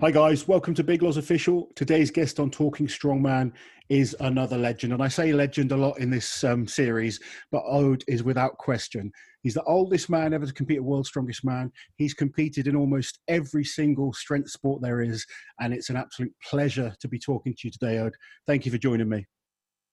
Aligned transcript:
Hi, 0.00 0.10
guys. 0.10 0.48
Welcome 0.48 0.72
to 0.76 0.82
Big 0.82 1.02
Loz 1.02 1.18
Official. 1.18 1.68
Today's 1.76 2.10
guest 2.10 2.40
on 2.40 2.50
Talking 2.50 2.86
Strongman 2.86 3.52
is 3.90 4.16
another 4.20 4.56
legend. 4.56 4.94
And 4.94 5.02
I 5.02 5.08
say 5.08 5.30
legend 5.34 5.72
a 5.72 5.76
lot 5.76 5.98
in 5.98 6.08
this 6.08 6.42
um, 6.42 6.66
series, 6.66 7.20
but 7.52 7.64
Odd 7.66 8.02
is 8.08 8.22
without 8.22 8.56
question. 8.56 9.12
He's 9.42 9.52
the 9.52 9.62
oldest 9.64 10.08
man 10.08 10.32
ever 10.32 10.46
to 10.46 10.54
compete 10.54 10.78
at 10.78 10.84
World's 10.84 11.10
Strongest 11.10 11.44
Man. 11.44 11.70
He's 11.96 12.14
competed 12.14 12.66
in 12.66 12.76
almost 12.76 13.18
every 13.28 13.62
single 13.62 14.14
strength 14.14 14.48
sport 14.48 14.80
there 14.80 15.02
is. 15.02 15.26
And 15.60 15.74
it's 15.74 15.90
an 15.90 15.96
absolute 15.96 16.32
pleasure 16.42 16.94
to 16.98 17.06
be 17.06 17.18
talking 17.18 17.52
to 17.52 17.68
you 17.68 17.70
today, 17.70 17.98
Odd. 17.98 18.14
Thank 18.46 18.64
you 18.64 18.72
for 18.72 18.78
joining 18.78 19.10
me. 19.10 19.26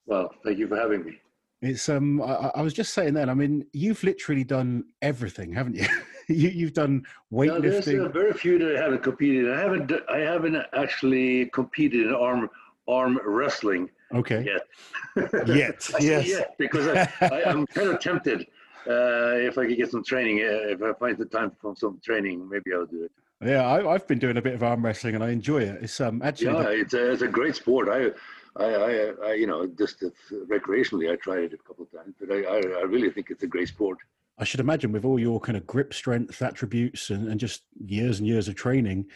Well, 0.06 0.32
thank 0.42 0.58
you 0.58 0.70
for 0.70 0.78
having 0.78 1.04
me. 1.04 1.20
It's 1.62 1.90
um. 1.90 2.22
I, 2.22 2.52
I 2.56 2.62
was 2.62 2.74
just 2.74 2.94
saying 2.94 3.16
then. 3.16 3.30
I 3.30 3.34
mean, 3.34 3.66
you've 3.74 4.04
literally 4.04 4.46
done 4.46 4.86
everything, 5.02 5.52
haven't 5.52 5.76
you? 5.76 5.88
you 6.34 6.66
have 6.66 6.74
done 6.74 7.06
weightlifting. 7.32 7.48
No, 7.48 7.60
there's 7.60 7.88
uh, 7.88 8.10
very 8.10 8.34
few 8.34 8.60
that 8.60 8.76
I 8.78 8.82
haven't 8.82 9.04
competed. 9.04 9.52
I 9.52 9.60
haven't. 9.60 9.92
I 10.10 10.18
haven't 10.20 10.58
actually 10.74 11.46
competed 11.48 12.08
in 12.08 12.14
arm 12.14 12.50
arm 12.88 13.20
wrestling. 13.26 13.90
Okay. 14.14 14.46
Yet. 14.46 15.48
yet. 15.48 15.90
yes. 16.00 16.28
Yet 16.28 16.56
because 16.58 16.88
I, 16.88 17.10
I, 17.22 17.50
am 17.50 17.66
kind 17.68 17.90
of 17.90 18.00
tempted. 18.00 18.42
Uh, 18.88 19.36
if 19.36 19.58
I 19.58 19.66
could 19.68 19.78
get 19.78 19.92
some 19.92 20.04
training, 20.04 20.40
uh, 20.40 20.70
if 20.70 20.82
I 20.82 20.94
find 20.94 21.18
the 21.18 21.26
time 21.26 21.52
for 21.62 21.76
some 21.76 22.00
training, 22.04 22.48
maybe 22.48 22.74
I'll 22.74 22.86
do 22.86 23.04
it. 23.04 23.12
Yeah, 23.46 23.68
I, 23.68 23.92
have 23.92 24.08
been 24.08 24.20
doing 24.20 24.38
a 24.38 24.42
bit 24.42 24.54
of 24.54 24.64
arm 24.64 24.84
wrestling 24.84 25.16
and 25.16 25.24
I 25.24 25.30
enjoy 25.30 25.62
it. 25.62 25.84
It's 25.84 26.00
um 26.00 26.22
actually 26.22 26.54
yeah, 26.54 26.64
the... 26.64 26.70
it's 26.72 26.94
a, 26.94 27.12
it's 27.12 27.22
a 27.22 27.28
great 27.28 27.56
sport. 27.56 27.90
I 27.90 28.12
I, 28.60 28.66
I, 28.66 29.12
I, 29.24 29.34
you 29.34 29.46
know, 29.46 29.68
just 29.68 30.04
recreationally, 30.32 31.12
I 31.12 31.16
tried 31.18 31.40
it 31.40 31.54
a 31.54 31.58
couple 31.58 31.84
of 31.86 31.92
times, 31.92 32.16
but 32.20 32.32
I, 32.32 32.42
I, 32.42 32.58
I, 32.80 32.84
really 32.86 33.12
think 33.12 33.30
it's 33.30 33.44
a 33.44 33.48
great 33.48 33.68
sport. 33.68 34.00
I 34.38 34.44
should 34.44 34.60
imagine 34.60 34.92
with 34.92 35.06
all 35.06 35.20
your 35.20 35.40
kind 35.40 35.58
of 35.58 35.66
grip 35.66 35.94
strength 35.94 36.42
attributes 36.42 37.10
and, 37.10 37.28
and 37.28 37.40
just 37.40 37.64
years 37.86 38.20
and 38.20 38.28
years 38.28 38.48
of 38.48 38.56
training, 38.56 39.08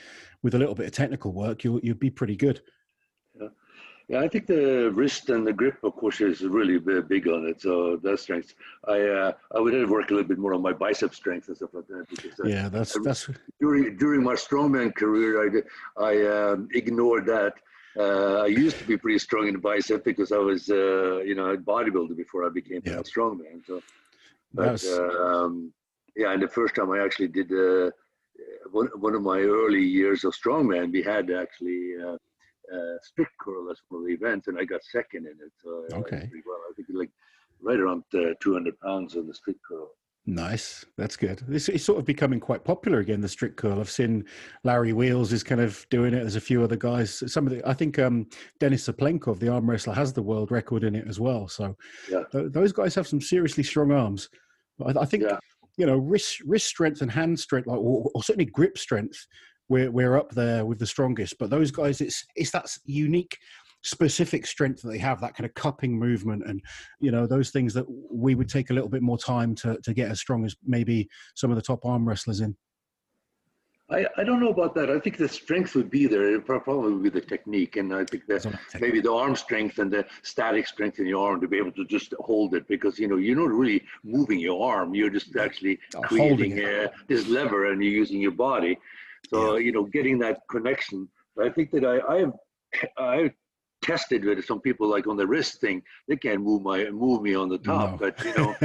with 0.41 0.55
a 0.55 0.57
little 0.57 0.75
bit 0.75 0.87
of 0.87 0.91
technical 0.91 1.31
work, 1.31 1.63
you'll 1.63 1.79
you'd 1.81 1.99
be 1.99 2.09
pretty 2.09 2.35
good. 2.35 2.61
Yeah, 3.39 3.47
yeah. 4.07 4.19
I 4.19 4.27
think 4.27 4.47
the 4.47 4.91
wrist 4.91 5.29
and 5.29 5.45
the 5.45 5.53
grip, 5.53 5.77
of 5.83 5.95
course, 5.95 6.21
is 6.21 6.41
really 6.41 6.79
big 6.79 7.27
on 7.27 7.45
it. 7.47 7.61
So 7.61 7.97
that 7.97 8.19
strength, 8.19 8.55
I 8.87 8.99
uh, 9.01 9.31
I 9.55 9.59
would 9.59 9.73
have 9.73 9.89
worked 9.89 10.11
a 10.11 10.15
little 10.15 10.27
bit 10.27 10.39
more 10.39 10.53
on 10.53 10.61
my 10.61 10.73
bicep 10.73 11.13
strength 11.13 11.47
and 11.47 11.57
stuff 11.57 11.69
like 11.73 11.87
that. 11.87 12.05
Because 12.09 12.39
yeah, 12.43 12.69
that's 12.69 12.97
I, 12.97 13.01
that's 13.03 13.29
during 13.59 13.97
during 13.97 14.23
my 14.23 14.33
strongman 14.33 14.95
career, 14.95 15.63
I 15.97 16.03
I 16.03 16.25
um, 16.25 16.67
ignored 16.73 17.27
that 17.27 17.53
uh, 17.97 18.43
I 18.43 18.47
used 18.47 18.77
to 18.79 18.85
be 18.85 18.97
pretty 18.97 19.19
strong 19.19 19.47
in 19.47 19.53
the 19.53 19.59
bicep 19.59 20.03
because 20.03 20.31
I 20.31 20.37
was, 20.37 20.69
uh, 20.69 21.19
you 21.19 21.35
know, 21.35 21.47
a 21.47 21.57
bodybuilder 21.57 22.15
before 22.15 22.45
I 22.45 22.49
became 22.49 22.81
yeah. 22.85 22.93
a 22.93 23.03
strongman. 23.03 23.65
So, 23.67 23.81
but 24.53 24.83
um, 25.19 25.73
yeah, 26.15 26.33
and 26.33 26.41
the 26.41 26.47
first 26.47 26.75
time 26.75 26.91
I 26.91 27.03
actually 27.03 27.29
did 27.29 27.51
uh, 27.51 27.91
one 28.71 28.87
one 28.99 29.15
of 29.15 29.21
my 29.21 29.39
early 29.39 29.83
years 29.83 30.23
of 30.23 30.33
strongman, 30.33 30.91
we 30.91 31.01
had 31.01 31.31
actually 31.31 31.93
uh, 32.03 32.17
uh, 32.73 32.97
strict 33.03 33.31
curl 33.39 33.69
as 33.71 33.77
one 33.89 34.01
of 34.01 34.07
the 34.07 34.13
events, 34.13 34.47
and 34.47 34.57
I 34.59 34.65
got 34.65 34.83
second 34.83 35.25
in 35.25 35.37
it. 35.45 35.51
So 35.63 35.85
okay, 35.99 36.17
I 36.17 36.41
well. 36.45 36.59
I 36.69 36.73
think 36.75 36.87
like 36.93 37.11
right 37.61 37.79
around 37.79 38.03
uh, 38.13 38.33
200 38.39 38.79
pounds 38.79 39.15
on 39.15 39.27
the 39.27 39.33
strict 39.33 39.59
curl. 39.67 39.91
Nice. 40.33 40.85
That's 40.97 41.17
good. 41.17 41.43
This 41.45 41.67
is 41.67 41.83
sort 41.83 41.99
of 41.99 42.05
becoming 42.05 42.39
quite 42.39 42.63
popular 42.63 42.99
again, 42.99 43.19
the 43.19 43.27
strict 43.27 43.57
curl. 43.57 43.81
I've 43.81 43.89
seen 43.89 44.23
Larry 44.63 44.93
Wheels 44.93 45.33
is 45.33 45.43
kind 45.43 45.59
of 45.59 45.85
doing 45.89 46.13
it. 46.13 46.21
There's 46.21 46.37
a 46.37 46.41
few 46.41 46.63
other 46.63 46.77
guys. 46.77 47.21
Some 47.29 47.45
of 47.45 47.51
the, 47.51 47.67
I 47.67 47.73
think 47.73 47.99
um, 47.99 48.27
Denis 48.57 48.87
Cyplenkov, 48.87 49.39
the 49.39 49.49
arm 49.49 49.69
wrestler, 49.69 49.93
has 49.93 50.13
the 50.13 50.21
world 50.21 50.49
record 50.49 50.85
in 50.85 50.95
it 50.95 51.05
as 51.05 51.19
well. 51.19 51.49
So 51.49 51.75
yeah. 52.09 52.23
th- 52.31 52.53
those 52.53 52.71
guys 52.71 52.95
have 52.95 53.09
some 53.09 53.19
seriously 53.19 53.61
strong 53.61 53.91
arms. 53.91 54.29
I, 54.85 55.01
I 55.01 55.05
think, 55.05 55.23
yeah. 55.23 55.37
you 55.75 55.85
know, 55.85 55.97
wrist, 55.97 56.39
wrist 56.45 56.67
strength 56.67 57.01
and 57.01 57.11
hand 57.11 57.37
strength, 57.37 57.67
like, 57.67 57.79
or, 57.79 58.09
or 58.15 58.23
certainly 58.23 58.45
grip 58.45 58.77
strength, 58.77 59.27
we're, 59.67 59.91
we're 59.91 60.17
up 60.17 60.31
there 60.31 60.65
with 60.65 60.79
the 60.79 60.87
strongest. 60.87 61.39
But 61.39 61.49
those 61.49 61.71
guys, 61.71 61.99
it's, 61.99 62.25
it's 62.37 62.51
that 62.51 62.67
unique 62.85 63.37
specific 63.83 64.45
strength 64.45 64.81
that 64.81 64.89
they 64.89 64.97
have, 64.97 65.21
that 65.21 65.35
kind 65.35 65.45
of 65.45 65.53
cupping 65.53 65.97
movement, 65.97 66.43
and 66.45 66.61
you 66.99 67.11
know 67.11 67.25
those 67.25 67.49
things 67.49 67.73
that 67.73 67.85
we 68.11 68.35
would 68.35 68.49
take 68.49 68.69
a 68.69 68.73
little 68.73 68.89
bit 68.89 69.01
more 69.01 69.17
time 69.17 69.55
to 69.55 69.77
to 69.83 69.93
get 69.93 70.11
as 70.11 70.19
strong 70.19 70.45
as 70.45 70.55
maybe 70.65 71.09
some 71.35 71.49
of 71.49 71.55
the 71.55 71.61
top 71.61 71.85
arm 71.85 72.07
wrestlers 72.07 72.41
in. 72.41 72.55
I, 73.89 74.05
I 74.15 74.23
don't 74.23 74.39
know 74.39 74.51
about 74.51 74.73
that. 74.75 74.89
I 74.89 74.99
think 74.99 75.17
the 75.17 75.27
strength 75.27 75.75
would 75.75 75.89
be 75.89 76.07
there. 76.07 76.35
It 76.35 76.45
probably 76.45 76.93
would 76.93 77.03
be 77.03 77.09
the 77.09 77.19
technique, 77.19 77.75
and 77.75 77.93
I 77.93 78.05
think 78.05 78.25
that 78.27 78.45
maybe 78.79 79.01
the 79.01 79.11
arm 79.11 79.35
strength 79.35 79.79
and 79.79 79.91
the 79.91 80.05
static 80.23 80.65
strength 80.65 80.99
in 80.99 81.07
your 81.07 81.27
arm 81.27 81.41
to 81.41 81.47
be 81.47 81.57
able 81.57 81.73
to 81.73 81.83
just 81.85 82.13
hold 82.19 82.55
it, 82.55 82.65
because 82.69 82.97
you 82.97 83.09
know 83.09 83.17
you're 83.17 83.35
not 83.35 83.49
really 83.49 83.83
moving 84.03 84.39
your 84.39 84.65
arm. 84.65 84.95
You're 84.95 85.09
just 85.09 85.35
actually 85.35 85.77
uh, 85.95 86.01
creating 86.01 86.59
a, 86.59 86.89
this 87.09 87.27
lever, 87.27 87.71
and 87.71 87.83
you're 87.83 87.91
using 87.91 88.21
your 88.21 88.31
body. 88.31 88.77
So 89.29 89.57
yeah. 89.57 89.65
you 89.65 89.71
know, 89.73 89.83
getting 89.83 90.17
that 90.19 90.39
connection. 90.49 91.09
I 91.41 91.49
think 91.49 91.71
that 91.71 91.83
I 91.83 91.99
I 92.13 92.19
have 92.19 92.33
I 92.97 93.31
tested 93.81 94.23
with 94.23 94.45
some 94.45 94.61
people 94.61 94.87
like 94.87 95.07
on 95.07 95.17
the 95.17 95.25
wrist 95.25 95.59
thing 95.59 95.81
they 96.07 96.15
can't 96.15 96.41
move 96.41 96.61
my 96.61 96.89
move 96.89 97.21
me 97.21 97.35
on 97.35 97.49
the 97.49 97.57
top 97.57 97.91
no. 97.91 97.97
but 97.97 98.23
you 98.23 98.33
know 98.35 98.55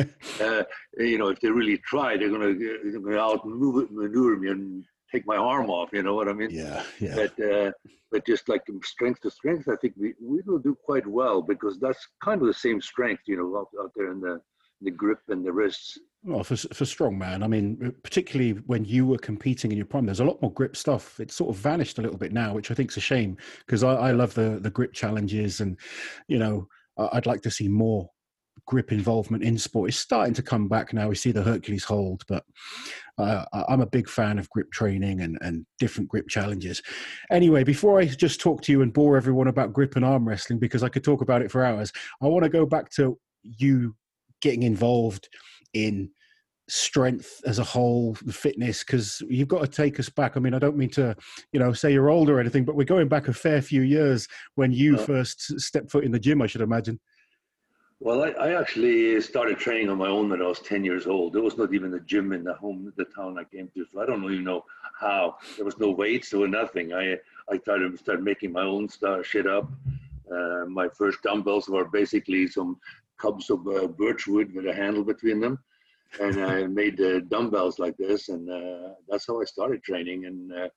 uh, 0.46 0.62
you 0.98 1.18
know 1.18 1.28
if 1.28 1.40
they 1.40 1.50
really 1.50 1.78
try 1.78 2.16
they're 2.16 2.30
gonna, 2.30 2.54
they're 2.54 3.00
gonna 3.00 3.18
out 3.18 3.46
maneuver 3.46 4.36
me 4.36 4.50
and 4.50 4.84
take 5.10 5.26
my 5.26 5.36
arm 5.36 5.70
off 5.70 5.88
you 5.92 6.02
know 6.02 6.14
what 6.14 6.28
i 6.28 6.32
mean? 6.32 6.50
Yeah 6.50 6.82
yeah. 7.00 7.14
But 7.14 7.44
uh, 7.44 7.72
but 8.10 8.26
just 8.26 8.48
like 8.48 8.62
strength 8.84 9.20
to 9.22 9.30
strength 9.30 9.68
i 9.68 9.76
think 9.76 9.94
we, 9.96 10.14
we 10.20 10.40
will 10.46 10.58
do 10.58 10.76
quite 10.84 11.06
well 11.06 11.42
because 11.42 11.78
that's 11.78 12.06
kind 12.22 12.40
of 12.40 12.46
the 12.46 12.54
same 12.54 12.80
strength 12.80 13.22
you 13.26 13.36
know 13.36 13.58
out, 13.58 13.68
out 13.80 13.92
there 13.96 14.10
in 14.12 14.20
the 14.20 14.40
the 14.82 14.90
grip 14.90 15.20
and 15.28 15.44
the 15.44 15.52
wrists 15.52 15.98
well, 16.26 16.42
for 16.42 16.56
for 16.56 16.84
strongman, 16.84 17.44
I 17.44 17.46
mean, 17.46 17.94
particularly 18.02 18.54
when 18.66 18.84
you 18.84 19.06
were 19.06 19.18
competing 19.18 19.70
in 19.70 19.76
your 19.76 19.86
prime, 19.86 20.06
there's 20.06 20.18
a 20.18 20.24
lot 20.24 20.42
more 20.42 20.52
grip 20.52 20.76
stuff. 20.76 21.20
It's 21.20 21.36
sort 21.36 21.54
of 21.54 21.62
vanished 21.62 21.98
a 21.98 22.02
little 22.02 22.18
bit 22.18 22.32
now, 22.32 22.52
which 22.52 22.72
I 22.72 22.74
think 22.74 22.90
is 22.90 22.96
a 22.96 23.00
shame 23.00 23.36
because 23.64 23.84
I, 23.84 23.94
I 23.94 24.10
love 24.10 24.34
the 24.34 24.58
the 24.60 24.70
grip 24.70 24.92
challenges, 24.92 25.60
and 25.60 25.78
you 26.26 26.38
know, 26.40 26.66
I'd 26.98 27.26
like 27.26 27.42
to 27.42 27.50
see 27.50 27.68
more 27.68 28.10
grip 28.66 28.90
involvement 28.90 29.44
in 29.44 29.56
sport. 29.56 29.90
It's 29.90 29.98
starting 29.98 30.34
to 30.34 30.42
come 30.42 30.66
back 30.66 30.92
now. 30.92 31.08
We 31.08 31.14
see 31.14 31.30
the 31.30 31.44
Hercules 31.44 31.84
hold, 31.84 32.24
but 32.26 32.42
uh, 33.18 33.44
I'm 33.68 33.82
a 33.82 33.86
big 33.86 34.08
fan 34.08 34.40
of 34.40 34.50
grip 34.50 34.72
training 34.72 35.20
and, 35.20 35.38
and 35.42 35.64
different 35.78 36.08
grip 36.08 36.26
challenges. 36.28 36.82
Anyway, 37.30 37.62
before 37.62 38.00
I 38.00 38.06
just 38.06 38.40
talk 38.40 38.62
to 38.62 38.72
you 38.72 38.82
and 38.82 38.92
bore 38.92 39.16
everyone 39.16 39.46
about 39.46 39.72
grip 39.72 39.94
and 39.94 40.04
arm 40.04 40.26
wrestling, 40.26 40.58
because 40.58 40.82
I 40.82 40.88
could 40.88 41.04
talk 41.04 41.20
about 41.20 41.42
it 41.42 41.52
for 41.52 41.64
hours, 41.64 41.92
I 42.20 42.26
want 42.26 42.42
to 42.42 42.50
go 42.50 42.66
back 42.66 42.90
to 42.92 43.16
you 43.44 43.94
getting 44.40 44.62
involved 44.62 45.28
in 45.72 46.10
strength 46.68 47.40
as 47.46 47.58
a 47.58 47.64
whole 47.64 48.14
fitness 48.14 48.82
because 48.82 49.22
you've 49.28 49.48
got 49.48 49.60
to 49.60 49.68
take 49.68 50.00
us 50.00 50.08
back. 50.08 50.36
I 50.36 50.40
mean 50.40 50.54
i 50.54 50.58
don't 50.58 50.76
mean 50.76 50.90
to 50.90 51.14
you 51.52 51.60
know 51.60 51.72
say 51.72 51.92
you're 51.92 52.10
old 52.10 52.28
or 52.28 52.40
anything 52.40 52.64
but 52.64 52.74
we're 52.74 52.84
going 52.84 53.08
back 53.08 53.28
a 53.28 53.32
fair 53.32 53.62
few 53.62 53.82
years 53.82 54.26
when 54.56 54.72
you 54.72 54.96
first 54.98 55.60
stepped 55.60 55.90
foot 55.90 56.04
in 56.04 56.12
the 56.12 56.18
gym 56.18 56.42
i 56.42 56.46
should 56.46 56.60
imagine. 56.60 56.98
Well 58.00 58.24
I, 58.24 58.28
I, 58.30 58.60
actually 58.60 59.18
started 59.22 59.58
training 59.58 59.88
on 59.88 59.98
my 59.98 60.08
own 60.08 60.28
when 60.28 60.42
i 60.42 60.46
was 60.46 60.58
10 60.60 60.84
years 60.84 61.06
old. 61.06 61.32
There 61.32 61.42
was 61.42 61.56
not 61.56 61.72
even 61.72 61.94
a 61.94 62.00
gym 62.00 62.32
in 62.32 62.42
the 62.42 62.54
home 62.54 62.92
the 62.96 63.04
town 63.04 63.38
i 63.38 63.44
came 63.44 63.70
to 63.74 63.86
so 63.92 64.00
i 64.00 64.06
don't 64.06 64.24
even 64.24 64.44
know 64.44 64.64
how. 64.98 65.36
There 65.56 65.64
was 65.64 65.78
no 65.78 65.90
weights 65.90 66.30
there 66.30 66.40
was 66.40 66.50
nothing. 66.50 66.92
I 66.92 67.16
i 67.48 67.58
started 67.58 67.92
to 67.92 67.98
start 67.98 68.22
making 68.22 68.52
my 68.52 68.62
own 68.62 68.88
stuff 68.88 69.24
shit 69.24 69.46
up. 69.46 69.70
Uh, 70.30 70.64
my 70.66 70.88
first 70.88 71.22
dumbbells 71.22 71.68
were 71.68 71.84
basically 71.84 72.48
some 72.48 72.76
cubs 73.18 73.50
of 73.50 73.66
uh, 73.66 73.86
birch 73.86 74.26
wood 74.26 74.54
with 74.54 74.66
a 74.66 74.74
handle 74.74 75.04
between 75.04 75.40
them. 75.40 75.58
And 76.20 76.42
I 76.44 76.66
made 76.82 77.00
uh, 77.00 77.20
dumbbells 77.20 77.78
like 77.78 77.96
this, 77.96 78.28
and 78.28 78.50
uh, 78.50 78.94
that's 79.08 79.26
how 79.26 79.40
I 79.40 79.44
started 79.44 79.82
training. 79.82 80.26
And 80.26 80.52
uh, 80.52 80.68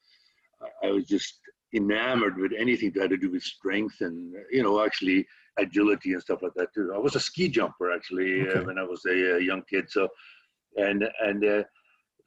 I 0.83 0.91
was 0.91 1.05
just 1.05 1.39
enamored 1.73 2.37
with 2.37 2.51
anything 2.57 2.91
that 2.93 3.01
had 3.01 3.09
to 3.11 3.17
do 3.17 3.31
with 3.31 3.43
strength 3.43 4.01
and, 4.01 4.33
you 4.51 4.63
know, 4.63 4.83
actually 4.83 5.27
agility 5.57 6.13
and 6.13 6.21
stuff 6.21 6.41
like 6.41 6.53
that 6.55 6.73
too. 6.73 6.91
I 6.95 6.97
was 6.97 7.15
a 7.15 7.19
ski 7.19 7.49
jumper 7.49 7.91
actually 7.91 8.41
uh, 8.41 8.51
okay. 8.51 8.65
when 8.65 8.77
I 8.77 8.83
was 8.83 9.05
a, 9.05 9.37
a, 9.37 9.41
young 9.41 9.63
kid. 9.69 9.89
So, 9.89 10.07
and 10.77 11.07
and 11.21 11.45
uh, 11.45 11.63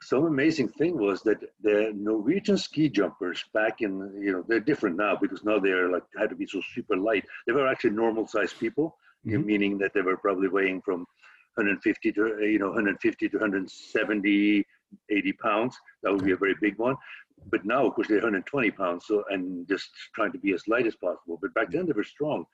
some 0.02 0.24
amazing 0.26 0.68
thing 0.68 0.98
was 0.98 1.22
that 1.22 1.38
the 1.62 1.92
Norwegian 1.94 2.58
ski 2.58 2.88
jumpers 2.88 3.44
back 3.54 3.80
in, 3.80 3.98
you 4.20 4.32
know, 4.32 4.44
they're 4.46 4.60
different 4.60 4.96
now 4.96 5.16
because 5.20 5.44
now 5.44 5.58
they're 5.58 5.90
like 5.90 6.02
had 6.18 6.30
to 6.30 6.36
be 6.36 6.46
so 6.46 6.60
super 6.74 6.96
light. 6.96 7.24
They 7.46 7.52
were 7.52 7.68
actually 7.68 7.90
normal 7.90 8.26
sized 8.26 8.58
people 8.58 8.96
mm-hmm. 9.26 9.46
meaning 9.46 9.78
that 9.78 9.92
they 9.94 10.00
were 10.00 10.16
probably 10.16 10.48
weighing 10.48 10.80
from 10.82 11.00
150 11.54 12.12
to 12.12 12.38
you 12.40 12.58
know 12.58 12.68
150 12.68 13.28
to 13.28 13.36
170 13.36 14.64
80 15.10 15.32
pounds. 15.34 15.76
That 16.02 16.12
would 16.12 16.24
be 16.24 16.32
a 16.32 16.36
very 16.36 16.54
big 16.60 16.78
one. 16.78 16.96
But 17.50 17.64
now 17.64 17.86
of 17.86 17.94
course 17.94 18.08
they're 18.08 18.18
120 18.18 18.70
pounds 18.72 19.06
so 19.06 19.24
and 19.30 19.66
just 19.68 19.90
trying 20.14 20.32
to 20.32 20.38
be 20.38 20.52
as 20.52 20.68
light 20.68 20.86
as 20.86 20.96
possible. 20.96 21.38
But 21.40 21.54
back 21.54 21.70
then 21.70 21.86
they 21.86 21.92
were 21.92 22.04
strong. 22.04 22.44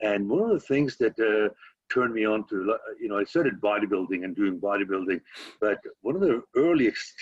And 0.00 0.28
one 0.28 0.42
of 0.42 0.50
the 0.50 0.66
things 0.66 0.96
that 0.96 1.18
uh, 1.20 1.52
turned 1.92 2.14
me 2.14 2.24
on 2.24 2.46
to 2.48 2.76
you 3.00 3.08
know 3.08 3.18
i 3.18 3.24
started 3.24 3.60
bodybuilding 3.60 4.24
and 4.24 4.34
doing 4.34 4.58
bodybuilding 4.58 5.20
but 5.60 5.78
one 6.00 6.14
of 6.14 6.22
the 6.22 6.42
earliest 6.56 7.14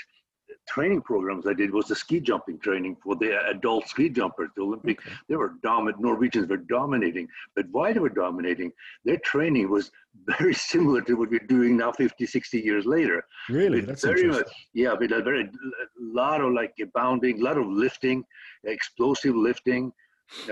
training 0.69 1.03
programs 1.03 1.47
I 1.47 1.53
did 1.53 1.73
was 1.73 1.87
the 1.87 1.95
ski 1.95 2.21
jumping 2.21 2.59
training 2.59 2.97
for 3.03 3.17
the 3.17 3.39
adult 3.49 3.89
ski 3.89 4.09
jumpers. 4.09 4.51
The 4.57 4.63
Olympic, 4.63 5.01
okay. 5.01 5.17
they 5.29 5.37
were 5.37 5.55
dominant. 5.63 6.03
Norwegians 6.03 6.49
were 6.49 6.59
dominating, 6.59 7.29
but 7.57 7.67
why 7.71 7.93
they 7.93 8.01
were 8.01 8.09
dominating? 8.09 8.73
Their 9.05 9.19
training 9.19 9.71
was 9.71 9.91
very 10.39 10.55
similar 10.55 11.01
to 11.03 11.15
what 11.15 11.31
we're 11.31 11.41
doing 11.41 11.77
now, 11.77 11.93
50, 11.93 12.27
60 12.27 12.61
years 12.61 12.87
later. 12.87 13.25
Really, 13.49 13.81
that's 13.81 14.05
very 14.05 14.27
much. 14.27 14.49
Yeah, 14.75 14.95
with 14.95 15.13
a 15.13 15.23
very 15.23 15.43
a 15.45 15.51
lot 15.99 16.41
of 16.41 16.53
like 16.53 16.75
bounding, 16.95 17.41
a 17.41 17.45
lot 17.45 17.59
of 17.59 17.67
lifting, 17.67 18.25
explosive 18.65 19.35
lifting, 19.35 19.93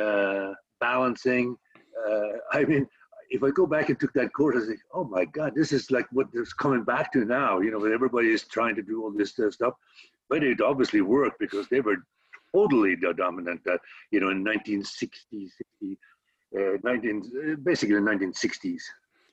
uh, 0.01 0.53
balancing. 0.81 1.57
Uh, 2.09 2.39
I 2.53 2.65
mean, 2.65 2.87
if 3.31 3.43
I 3.43 3.51
go 3.51 3.67
back 3.67 3.89
and 3.89 3.99
took 3.99 4.13
that 4.15 4.33
course, 4.33 4.57
I 4.63 4.67
think, 4.67 4.81
oh 4.93 5.05
my 5.05 5.25
God, 5.25 5.53
this 5.55 5.73
is 5.73 5.91
like 5.91 6.07
what 6.13 6.29
is 6.33 6.53
coming 6.53 6.85
back 6.85 7.13
to 7.13 7.25
now. 7.25 7.61
You 7.61 7.71
know, 7.71 7.85
everybody 7.85 8.31
is 8.31 8.45
trying 8.45 8.75
to 8.77 8.83
do 8.83 9.03
all 9.03 9.11
this 9.11 9.39
uh, 9.39 9.51
stuff, 9.51 9.75
but 10.29 10.43
it 10.43 10.61
obviously 10.61 11.01
worked 11.01 11.39
because 11.39 11.69
they 11.69 11.81
were 11.81 11.97
totally 12.55 12.97
dominant. 13.17 13.61
Uh, 13.67 13.79
you 14.11 14.21
know, 14.21 14.31
in 14.31 14.45
1960, 14.45 15.51
60, 15.81 15.99
uh, 16.57 16.79
19, 16.83 17.59
basically 17.63 17.97
the 17.97 18.01
1960s. 18.01 18.81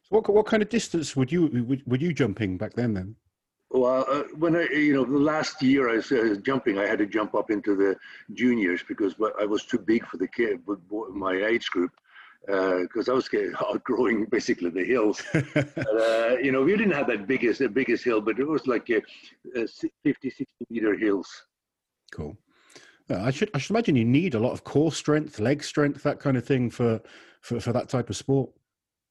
So 0.03 0.09
what 0.09 0.29
what 0.29 0.45
kind 0.45 0.61
of 0.61 0.69
distance 0.69 1.15
would 1.15 1.31
you 1.31 1.81
would, 1.85 2.01
you 2.01 2.13
jumping 2.13 2.57
back 2.57 2.73
then? 2.73 2.93
Then. 2.93 3.15
Well, 3.71 4.05
uh, 4.09 4.23
when 4.37 4.55
I, 4.55 4.67
you 4.67 4.93
know, 4.93 5.03
the 5.03 5.17
last 5.17 5.61
year 5.61 5.89
I 5.89 5.95
was 5.95 6.11
uh, 6.11 6.35
jumping, 6.43 6.77
I 6.77 6.85
had 6.85 6.99
to 6.99 7.05
jump 7.05 7.33
up 7.33 7.49
into 7.49 7.75
the 7.75 7.95
juniors 8.33 8.81
because 8.87 9.15
I 9.39 9.45
was 9.45 9.65
too 9.65 9.79
big 9.79 10.05
for 10.05 10.17
the 10.17 10.27
kid, 10.27 10.61
my 11.11 11.33
age 11.33 11.69
group 11.71 11.91
because 12.45 13.09
uh, 13.09 13.11
I 13.11 13.15
was 13.15 13.29
outgrowing 13.61 14.25
basically 14.25 14.69
the 14.69 14.83
hills. 14.83 15.21
uh, 15.33 16.37
you 16.41 16.51
know, 16.51 16.63
we 16.63 16.77
didn't 16.77 16.93
have 16.93 17.07
that 17.07 17.27
biggest 17.27 17.59
the 17.59 17.69
biggest 17.69 18.03
hill, 18.03 18.21
but 18.21 18.39
it 18.39 18.47
was 18.47 18.67
like 18.67 18.89
a, 18.89 19.01
a 19.59 19.67
50, 19.67 20.29
60 20.29 20.45
meter 20.69 20.95
hills. 20.95 21.29
Cool. 22.11 22.37
Uh, 23.09 23.21
I 23.21 23.31
should 23.31 23.49
I 23.53 23.57
should 23.59 23.71
imagine 23.71 23.95
you 23.95 24.05
need 24.05 24.35
a 24.35 24.39
lot 24.39 24.51
of 24.51 24.63
core 24.63 24.91
strength, 24.91 25.39
leg 25.39 25.63
strength, 25.63 26.03
that 26.03 26.19
kind 26.19 26.37
of 26.37 26.45
thing 26.45 26.69
for 26.69 27.01
for, 27.41 27.59
for 27.59 27.73
that 27.73 27.89
type 27.89 28.09
of 28.09 28.15
sport. 28.15 28.49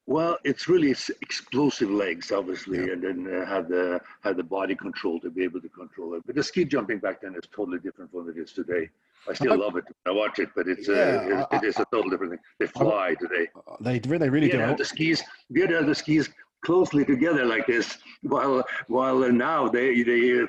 Well, 0.06 0.36
it's 0.44 0.68
really 0.68 0.94
explosive 1.22 1.90
legs, 1.90 2.30
obviously, 2.30 2.78
yeah. 2.78 2.92
and 2.92 3.02
then 3.02 3.34
uh, 3.34 3.46
had 3.46 3.68
the 3.68 4.00
had 4.22 4.36
the 4.36 4.42
body 4.42 4.74
control 4.74 5.18
to 5.20 5.30
be 5.30 5.44
able 5.44 5.60
to 5.60 5.68
control 5.68 6.14
it. 6.14 6.22
But 6.26 6.34
the 6.34 6.42
ski 6.42 6.64
jumping 6.64 6.98
back 6.98 7.22
then 7.22 7.34
is 7.34 7.48
totally 7.54 7.78
different 7.78 8.10
from 8.10 8.26
what 8.26 8.36
it 8.36 8.40
is 8.40 8.52
today. 8.52 8.90
I 9.28 9.32
still 9.34 9.58
love 9.58 9.76
it. 9.76 9.84
I 10.06 10.10
watch 10.10 10.38
it, 10.38 10.50
but 10.54 10.68
it's 10.68 10.88
uh, 10.88 10.92
yeah, 10.92 11.40
uh, 11.40 11.56
it, 11.56 11.62
it 11.62 11.68
is 11.68 11.76
a 11.78 11.86
total 11.92 12.10
different 12.10 12.32
thing. 12.32 12.40
They 12.60 12.66
fly 12.66 13.14
today. 13.20 13.48
They 13.80 13.98
they 13.98 14.28
really 14.28 14.48
do. 14.48 14.58
Have 14.58 14.78
the 14.78 14.84
skis. 14.84 15.22
You 15.48 15.66
have 15.66 15.86
the 15.86 15.94
skis 15.94 16.28
closely 16.64 17.04
together 17.04 17.44
like 17.44 17.66
this, 17.66 17.98
while 18.22 18.64
while 18.88 19.30
now 19.32 19.68
they 19.68 20.02
they 20.02 20.46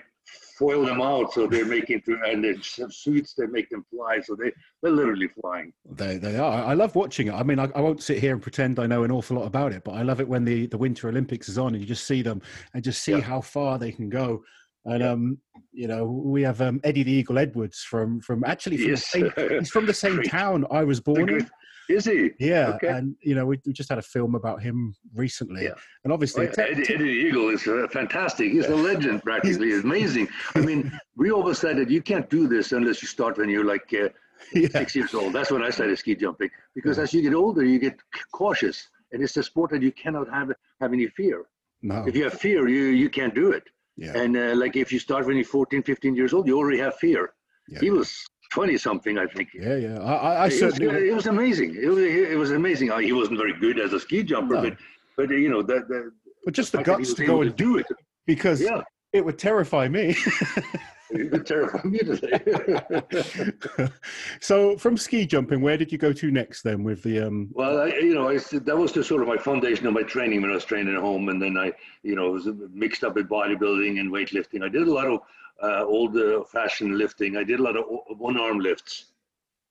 foil 0.57 0.85
them 0.85 1.01
out 1.01 1.33
so 1.33 1.47
they're 1.47 1.65
making 1.65 2.01
through 2.01 2.19
and 2.25 2.43
they 2.43 2.53
have 2.81 2.93
suits 2.93 3.33
that 3.33 3.51
make 3.51 3.69
them 3.69 3.85
fly 3.89 4.21
so 4.21 4.35
they 4.35 4.51
they're 4.81 4.91
literally 4.91 5.27
flying 5.41 5.71
they 5.91 6.17
they 6.17 6.37
are 6.37 6.63
i 6.63 6.73
love 6.73 6.95
watching 6.95 7.27
it 7.27 7.33
i 7.33 7.43
mean 7.43 7.59
I, 7.59 7.69
I, 7.75 7.81
won't 7.81 8.01
sit 8.01 8.19
here 8.19 8.31
and 8.31 8.41
pretend 8.41 8.79
i 8.79 8.87
know 8.87 9.03
an 9.03 9.11
awful 9.11 9.37
lot 9.37 9.45
about 9.45 9.73
it 9.73 9.83
but 9.83 9.95
i 9.95 10.01
love 10.01 10.21
it 10.21 10.27
when 10.27 10.45
the 10.45 10.67
the 10.67 10.77
winter 10.77 11.09
olympics 11.09 11.49
is 11.49 11.57
on 11.57 11.73
and 11.73 11.81
you 11.81 11.87
just 11.87 12.07
see 12.07 12.21
them 12.21 12.41
and 12.73 12.83
just 12.83 13.03
see 13.03 13.11
yeah. 13.11 13.21
how 13.21 13.41
far 13.41 13.77
they 13.77 13.91
can 13.91 14.09
go 14.09 14.43
and 14.85 15.01
yeah. 15.01 15.11
um 15.11 15.37
you 15.71 15.87
know 15.87 16.05
we 16.05 16.41
have 16.41 16.61
um 16.61 16.79
eddie 16.83 17.03
the 17.03 17.11
eagle 17.11 17.37
edwards 17.37 17.79
from 17.79 18.19
from 18.21 18.43
actually 18.45 18.77
from 18.77 18.89
yes. 18.89 19.11
the 19.11 19.31
same, 19.35 19.59
he's 19.59 19.69
from 19.69 19.85
the 19.85 19.93
same 20.05 20.21
town 20.23 20.65
i 20.71 20.83
was 20.83 20.99
born 20.99 21.29
in 21.29 21.49
is 21.89 22.05
he? 22.05 22.31
Yeah, 22.39 22.73
okay. 22.75 22.87
and 22.87 23.15
you 23.21 23.35
know 23.35 23.45
we, 23.45 23.59
we, 23.65 23.73
just 23.73 23.89
had 23.89 23.97
a 23.97 24.03
film 24.03 24.35
about 24.35 24.61
him 24.61 24.95
recently, 25.13 25.65
yeah. 25.65 25.73
and 26.03 26.11
obviously 26.11 26.47
well, 26.47 26.55
Eddie, 26.57 26.93
Eddie 26.93 27.09
Eagle 27.27 27.49
is 27.49 27.67
uh, 27.67 27.87
fantastic. 27.91 28.51
He's 28.51 28.65
a 28.65 28.75
legend, 28.75 29.23
practically. 29.23 29.67
He's 29.67 29.83
amazing. 29.83 30.27
I 30.55 30.61
mean, 30.61 30.91
we 31.15 31.31
always 31.31 31.59
said 31.59 31.77
that 31.77 31.89
you 31.89 32.01
can't 32.01 32.29
do 32.29 32.47
this 32.47 32.71
unless 32.71 33.01
you 33.01 33.07
start 33.07 33.37
when 33.37 33.49
you're 33.49 33.65
like 33.65 33.93
uh, 33.93 34.09
yeah. 34.53 34.69
six 34.69 34.95
years 34.95 35.13
old. 35.13 35.33
That's 35.33 35.51
when 35.51 35.63
I 35.63 35.69
started 35.69 35.97
ski 35.99 36.15
jumping 36.15 36.49
because 36.73 36.97
yeah. 36.97 37.03
as 37.03 37.13
you 37.13 37.21
get 37.21 37.33
older, 37.33 37.63
you 37.63 37.79
get 37.79 37.97
cautious, 38.31 38.87
and 39.11 39.21
it's 39.21 39.37
a 39.37 39.43
sport 39.43 39.71
that 39.71 39.81
you 39.81 39.91
cannot 39.91 40.29
have 40.29 40.51
have 40.81 40.93
any 40.93 41.07
fear. 41.07 41.45
No. 41.81 42.03
If 42.07 42.15
you 42.15 42.23
have 42.23 42.33
fear, 42.33 42.67
you 42.67 42.85
you 42.85 43.09
can't 43.09 43.35
do 43.35 43.51
it. 43.51 43.63
Yeah. 43.97 44.17
And 44.17 44.35
uh, 44.35 44.55
like 44.55 44.75
if 44.75 44.91
you 44.91 44.99
start 44.99 45.25
when 45.25 45.37
you're 45.37 45.45
14, 45.45 45.83
15 45.83 46.15
years 46.15 46.33
old, 46.33 46.47
you 46.47 46.57
already 46.57 46.79
have 46.79 46.95
fear. 46.95 47.33
Yeah. 47.69 47.79
He 47.79 47.89
was 47.89 48.25
20 48.51 48.77
something, 48.77 49.17
I 49.17 49.25
think. 49.25 49.49
Yeah, 49.53 49.75
yeah. 49.75 49.99
I, 49.99 50.35
I 50.35 50.45
it 50.47 50.51
certainly. 50.51 50.87
Was, 50.87 51.03
it 51.03 51.15
was 51.15 51.27
amazing. 51.27 51.75
It 51.75 51.87
was, 51.87 51.99
it 51.99 52.37
was 52.37 52.51
amazing. 52.51 52.91
He 53.01 53.13
wasn't 53.13 53.37
very 53.37 53.57
good 53.59 53.79
as 53.79 53.93
a 53.93 53.99
ski 53.99 54.23
jumper, 54.23 54.55
no. 54.55 54.61
but, 54.63 54.77
but 55.17 55.29
you 55.29 55.49
know, 55.49 55.61
that. 55.61 55.87
that 55.87 56.11
but 56.43 56.53
just 56.53 56.71
the, 56.71 56.77
the 56.79 56.83
guts 56.83 57.13
to 57.13 57.25
go 57.25 57.41
and 57.41 57.51
to 57.51 57.55
do 57.55 57.77
it. 57.77 57.87
Because 58.25 58.61
yeah. 58.61 58.81
it 59.13 59.25
would 59.25 59.39
terrify 59.39 59.87
me. 59.87 60.15
it 61.11 61.31
would 61.31 61.45
terrify 61.45 61.81
me 61.83 61.99
today. 61.99 63.89
so, 64.39 64.77
from 64.77 64.97
ski 64.97 65.25
jumping, 65.25 65.61
where 65.61 65.77
did 65.77 65.91
you 65.91 65.97
go 65.97 66.13
to 66.13 66.31
next 66.31 66.63
then 66.63 66.83
with 66.83 67.03
the. 67.03 67.19
um 67.19 67.49
Well, 67.51 67.81
I, 67.81 67.87
you 67.87 68.13
know, 68.13 68.29
I, 68.29 68.37
that 68.37 68.77
was 68.77 68.91
the 68.91 69.03
sort 69.03 69.21
of 69.21 69.27
my 69.27 69.37
foundation 69.37 69.87
of 69.87 69.93
my 69.93 70.03
training 70.03 70.41
when 70.41 70.51
I 70.51 70.55
was 70.55 70.65
training 70.65 70.95
at 70.95 71.01
home. 71.01 71.29
And 71.29 71.41
then 71.41 71.57
I, 71.57 71.73
you 72.03 72.15
know, 72.15 72.27
it 72.27 72.31
was 72.31 72.47
mixed 72.71 73.03
up 73.03 73.15
with 73.15 73.29
bodybuilding 73.29 73.99
and 73.99 74.11
weightlifting. 74.11 74.63
I 74.63 74.69
did 74.69 74.87
a 74.87 74.91
lot 74.91 75.07
of 75.07 75.19
uh, 75.61 75.85
old 75.85 76.17
fashioned 76.49 76.97
lifting. 76.97 77.37
I 77.37 77.43
did 77.43 77.59
a 77.59 77.63
lot 77.63 77.77
of 77.77 77.85
one 78.17 78.37
arm 78.37 78.59
lifts, 78.59 79.05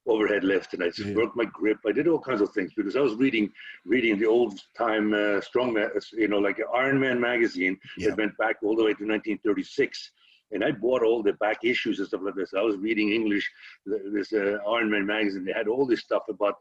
overhead 0.07 0.45
lift, 0.45 0.75
and 0.75 0.83
I 0.83 0.91
yeah. 0.99 1.15
worked 1.15 1.37
my 1.37 1.45
grip. 1.45 1.79
I 1.87 1.93
did 1.93 2.09
all 2.09 2.19
kinds 2.19 2.41
of 2.41 2.53
things 2.53 2.73
because 2.75 2.97
I 2.97 3.01
was 3.01 3.15
reading 3.15 3.53
reading 3.85 4.19
the 4.19 4.27
old 4.27 4.61
time 4.77 5.13
uh, 5.13 5.41
strong, 5.41 5.77
you 6.13 6.29
know, 6.29 6.39
like 6.39 6.59
Iron 6.75 7.01
Man 7.01 7.21
magazine 7.21 7.79
yeah. 7.99 8.11
that 8.11 8.19
went 8.19 8.37
back 8.39 8.57
all 8.63 8.77
the 8.77 8.85
way 8.85 8.95
to 8.95 9.05
1936. 9.07 10.11
And 10.55 10.65
I 10.65 10.71
bought 10.71 11.03
all 11.03 11.23
the 11.23 11.35
back 11.35 11.59
issues 11.62 11.99
and 11.99 12.09
stuff 12.09 12.23
like 12.25 12.35
this. 12.35 12.55
I 12.56 12.62
was 12.62 12.77
reading 12.77 13.12
English, 13.12 13.51
this 13.85 14.33
uh, 14.33 14.59
Iron 14.69 14.91
Man 14.91 15.05
magazine. 15.05 15.45
They 15.45 15.53
had 15.53 15.69
all 15.69 15.85
this 15.85 16.01
stuff 16.01 16.23
about 16.29 16.55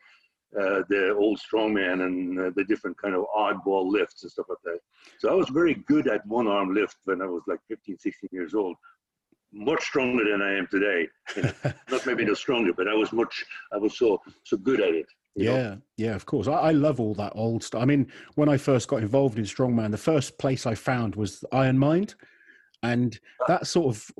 uh, 0.59 0.83
the 0.89 1.15
old 1.17 1.39
strongman 1.39 2.05
and 2.05 2.39
uh, 2.39 2.51
the 2.55 2.63
different 2.65 2.97
kind 3.01 3.15
of 3.15 3.25
oddball 3.35 3.89
lifts 3.89 4.23
and 4.23 4.31
stuff 4.31 4.47
like 4.49 4.59
that. 4.65 4.79
So 5.19 5.29
I 5.29 5.33
was 5.33 5.49
very 5.49 5.75
good 5.87 6.07
at 6.07 6.25
one 6.27 6.47
arm 6.47 6.73
lift 6.73 6.97
when 7.05 7.21
I 7.21 7.25
was 7.25 7.43
like 7.47 7.59
15, 7.69 7.97
16 7.97 8.29
years 8.31 8.53
old 8.53 8.75
much 9.53 9.83
stronger 9.83 10.23
than 10.29 10.41
I 10.41 10.57
am 10.57 10.67
today. 10.67 11.07
You 11.35 11.43
know, 11.63 11.73
not 11.89 12.05
maybe 12.05 12.25
no 12.25 12.33
stronger, 12.33 12.73
but 12.73 12.87
I 12.87 12.93
was 12.93 13.13
much. 13.13 13.45
I 13.71 13.77
was 13.77 13.97
so 13.97 14.21
so 14.43 14.57
good 14.57 14.81
at 14.81 14.93
it. 14.93 15.05
yeah, 15.35 15.51
know? 15.51 15.81
yeah, 15.97 16.15
of 16.15 16.25
course. 16.25 16.47
I, 16.47 16.53
I, 16.53 16.71
love 16.71 16.99
all 16.99 17.13
that 17.15 17.33
old 17.35 17.63
stuff. 17.63 17.81
I 17.81 17.85
mean, 17.85 18.11
when 18.35 18.49
I 18.49 18.57
first 18.57 18.87
got 18.87 19.01
involved 19.01 19.37
in 19.37 19.45
strongman, 19.45 19.91
the 19.91 19.97
first 19.97 20.37
place 20.37 20.65
I 20.65 20.75
found 20.75 21.15
was 21.15 21.43
Iron 21.51 21.77
Mind 21.77 22.15
and 22.83 23.19
that 23.47 23.65
sort 23.65 23.95
of 23.95 24.11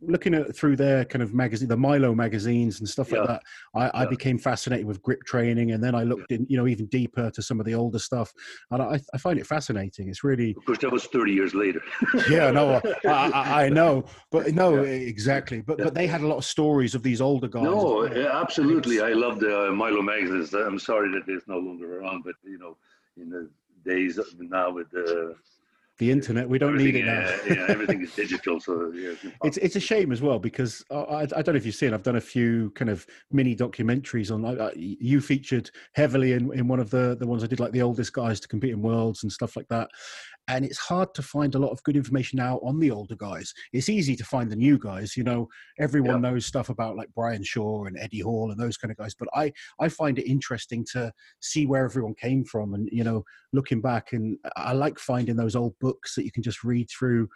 looking 0.00 0.32
at 0.34 0.56
through 0.56 0.76
their 0.76 1.04
kind 1.04 1.22
of 1.22 1.34
magazine 1.34 1.68
the 1.68 1.76
milo 1.76 2.14
magazines 2.14 2.78
and 2.80 2.88
stuff 2.88 3.10
yeah. 3.10 3.18
like 3.18 3.28
that 3.28 3.42
I, 3.74 3.84
yeah. 3.84 3.90
I, 3.94 4.06
became 4.06 4.38
fascinated 4.38 4.86
with 4.86 5.02
grip 5.02 5.22
training 5.24 5.72
and 5.72 5.82
then 5.82 5.94
i 5.94 6.04
looked 6.04 6.30
in 6.32 6.46
you 6.48 6.56
know 6.56 6.66
even 6.66 6.86
deeper 6.86 7.30
to 7.30 7.42
some 7.42 7.60
of 7.60 7.66
the 7.66 7.74
older 7.74 7.98
stuff. 7.98 8.32
And 8.70 8.82
i, 8.82 9.00
I 9.12 9.18
find 9.18 9.38
it 9.38 9.46
fascinating. 9.46 10.08
It's 10.08 10.24
really 10.24 10.54
of 10.56 10.64
course 10.64 10.78
that 10.78 10.92
was 10.92 11.04
30 11.06 11.32
years 11.32 11.54
later. 11.54 11.82
Yeah 12.30 12.50
no 12.50 12.80
I, 13.04 13.64
I, 13.64 13.68
know. 13.68 14.04
But 14.30 14.52
no 14.52 14.82
yeah. 14.82 14.90
exactly. 14.90 15.60
But 15.60 15.78
but 15.78 15.94
they 15.94 16.06
had 16.06 16.22
a 16.22 16.26
lot 16.26 16.38
of 16.38 16.44
stories 16.44 16.94
of 16.94 17.02
these 17.02 17.20
older 17.20 17.48
guys. 17.48 17.64
No 17.64 18.06
absolutely. 18.06 19.00
i 19.00 19.12
love 19.12 19.40
the 19.40 19.68
uh, 19.68 19.72
milo 19.72 20.02
magazines. 20.02 20.54
I'm 20.54 20.78
sorry 20.78 21.10
that 21.12 21.24
it's 21.28 21.46
no 21.48 21.58
longer 21.58 22.00
around 22.00 22.22
but 22.24 22.34
you 22.44 22.58
know 22.58 22.76
in 23.20 23.30
the 23.30 23.50
days 23.84 24.18
now 24.38 24.70
with 24.70 24.90
the 24.90 25.36
the 25.98 26.10
internet. 26.10 26.48
We 26.48 26.58
don't 26.58 26.74
everything, 26.74 26.94
need 26.94 27.00
it 27.00 27.06
now. 27.06 27.20
yeah, 27.46 27.54
yeah, 27.54 27.66
everything 27.68 28.02
is 28.02 28.14
digital, 28.14 28.60
so 28.60 28.92
yeah, 28.92 29.10
it's, 29.10 29.24
it's, 29.44 29.56
it's 29.58 29.76
a 29.76 29.80
shame 29.80 30.12
as 30.12 30.20
well 30.20 30.38
because 30.38 30.84
I, 30.90 31.22
I, 31.22 31.26
don't 31.26 31.48
know 31.48 31.54
if 31.54 31.66
you've 31.66 31.74
seen. 31.74 31.94
I've 31.94 32.02
done 32.02 32.16
a 32.16 32.20
few 32.20 32.70
kind 32.70 32.90
of 32.90 33.06
mini 33.30 33.56
documentaries 33.56 34.32
on. 34.32 34.44
Uh, 34.44 34.70
you 34.76 35.20
featured 35.20 35.70
heavily 35.94 36.32
in, 36.32 36.52
in 36.52 36.68
one 36.68 36.80
of 36.80 36.90
the 36.90 37.16
the 37.18 37.26
ones 37.26 37.42
I 37.42 37.46
did, 37.46 37.60
like 37.60 37.72
the 37.72 37.82
oldest 37.82 38.12
guys 38.12 38.40
to 38.40 38.48
compete 38.48 38.72
in 38.72 38.82
worlds 38.82 39.22
and 39.22 39.32
stuff 39.32 39.56
like 39.56 39.68
that 39.68 39.88
and 40.48 40.64
it's 40.64 40.78
hard 40.78 41.14
to 41.14 41.22
find 41.22 41.54
a 41.54 41.58
lot 41.58 41.70
of 41.70 41.82
good 41.82 41.96
information 41.96 42.36
now 42.36 42.58
on 42.58 42.78
the 42.78 42.90
older 42.90 43.16
guys. 43.16 43.52
It's 43.72 43.88
easy 43.88 44.14
to 44.16 44.24
find 44.24 44.50
the 44.50 44.56
new 44.56 44.78
guys. 44.78 45.16
You 45.16 45.24
know, 45.24 45.48
everyone 45.78 46.22
yeah. 46.22 46.30
knows 46.30 46.46
stuff 46.46 46.68
about 46.68 46.96
like 46.96 47.08
Brian 47.14 47.42
Shaw 47.42 47.84
and 47.84 47.98
Eddie 47.98 48.20
Hall 48.20 48.50
and 48.50 48.60
those 48.60 48.76
kind 48.76 48.90
of 48.90 48.96
guys. 48.96 49.14
But 49.14 49.28
I 49.34 49.52
I 49.80 49.88
find 49.88 50.18
it 50.18 50.30
interesting 50.30 50.84
to 50.92 51.12
see 51.40 51.66
where 51.66 51.84
everyone 51.84 52.14
came 52.14 52.44
from, 52.44 52.74
and 52.74 52.88
you 52.92 53.04
know, 53.04 53.24
looking 53.52 53.80
back, 53.80 54.12
and 54.12 54.38
I 54.56 54.72
like 54.72 54.98
finding 54.98 55.36
those 55.36 55.56
old 55.56 55.74
books 55.80 56.14
that 56.14 56.24
you 56.24 56.32
can 56.32 56.42
just 56.42 56.64
read 56.64 56.88
through. 56.90 57.28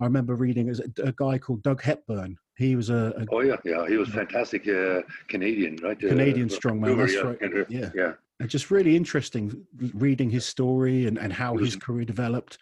I 0.00 0.04
remember 0.04 0.34
reading 0.34 0.70
a, 0.70 1.02
a 1.02 1.12
guy 1.12 1.38
called 1.38 1.62
Doug 1.62 1.82
Hepburn. 1.82 2.38
He 2.56 2.76
was 2.76 2.90
a, 2.90 3.12
a 3.16 3.26
oh 3.32 3.40
yeah 3.40 3.56
yeah 3.64 3.86
he 3.86 3.96
was 3.96 4.08
fantastic 4.08 4.66
uh, 4.68 5.02
Canadian 5.28 5.76
right 5.76 5.98
Canadian 5.98 6.48
uh, 6.48 6.54
strongman. 6.54 6.96
That's 6.96 7.42
right. 7.42 7.66
Yeah. 7.68 7.90
yeah 7.94 8.12
and 8.40 8.48
just 8.48 8.70
really 8.70 8.96
interesting 8.96 9.66
reading 9.94 10.30
his 10.30 10.44
story 10.44 11.06
and, 11.06 11.18
and 11.18 11.32
how 11.32 11.56
his 11.56 11.76
career 11.76 12.04
developed. 12.04 12.58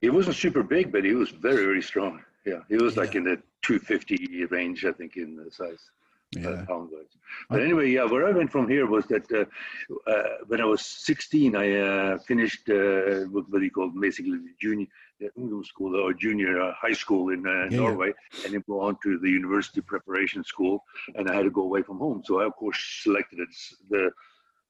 He 0.00 0.08
wasn't 0.08 0.36
super 0.36 0.62
big, 0.62 0.90
but 0.90 1.04
he 1.04 1.12
was 1.12 1.30
very, 1.30 1.64
very 1.64 1.82
strong. 1.82 2.22
Yeah, 2.46 2.60
he 2.68 2.76
was 2.76 2.96
yeah. 2.96 3.02
like 3.02 3.14
in 3.14 3.24
the 3.24 3.36
250 3.62 4.46
range, 4.46 4.84
I 4.86 4.92
think, 4.92 5.16
in 5.16 5.36
the 5.36 5.50
size. 5.50 5.90
Yeah. 6.36 6.64
But 7.48 7.62
anyway, 7.62 7.90
yeah, 7.90 8.04
where 8.04 8.28
I 8.28 8.30
went 8.30 8.52
from 8.52 8.68
here 8.68 8.86
was 8.86 9.04
that 9.06 9.30
uh, 9.32 9.44
uh, 10.10 10.22
when 10.46 10.60
I 10.60 10.64
was 10.64 10.84
16, 10.84 11.56
I 11.56 11.76
uh, 11.76 12.18
finished 12.18 12.68
uh, 12.68 13.24
what 13.30 13.62
you 13.62 13.70
call 13.70 13.90
basically 13.90 14.38
the 14.38 14.54
junior 14.60 14.86
uh, 15.24 15.62
school 15.64 15.96
or 15.96 16.12
junior 16.12 16.60
uh, 16.60 16.72
high 16.74 16.92
school 16.92 17.30
in 17.30 17.42
yeah, 17.44 17.76
Norway, 17.76 18.12
yeah. 18.32 18.44
and 18.44 18.54
then 18.54 18.64
go 18.68 18.80
on 18.80 18.96
to 19.02 19.18
the 19.18 19.28
university 19.28 19.80
preparation 19.80 20.44
school, 20.44 20.84
and 21.16 21.28
I 21.28 21.34
had 21.34 21.42
to 21.42 21.50
go 21.50 21.62
away 21.62 21.82
from 21.82 21.98
home. 21.98 22.22
So 22.24 22.40
I 22.40 22.44
of 22.46 22.54
course 22.54 22.78
selected 23.02 23.48
the 23.88 24.10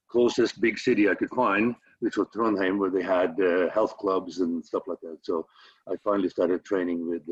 closest 0.09 0.59
big 0.59 0.79
city 0.79 1.09
I 1.09 1.15
could 1.15 1.29
find, 1.29 1.75
which 1.99 2.17
was 2.17 2.27
Trondheim, 2.35 2.79
where 2.79 2.89
they 2.89 3.03
had 3.03 3.37
health 3.71 3.97
clubs 3.97 4.39
and 4.39 4.65
stuff 4.65 4.83
like 4.87 4.99
that. 5.01 5.19
So 5.21 5.45
I 5.87 5.95
finally 6.03 6.29
started 6.29 6.65
training 6.65 7.07
with 7.07 7.27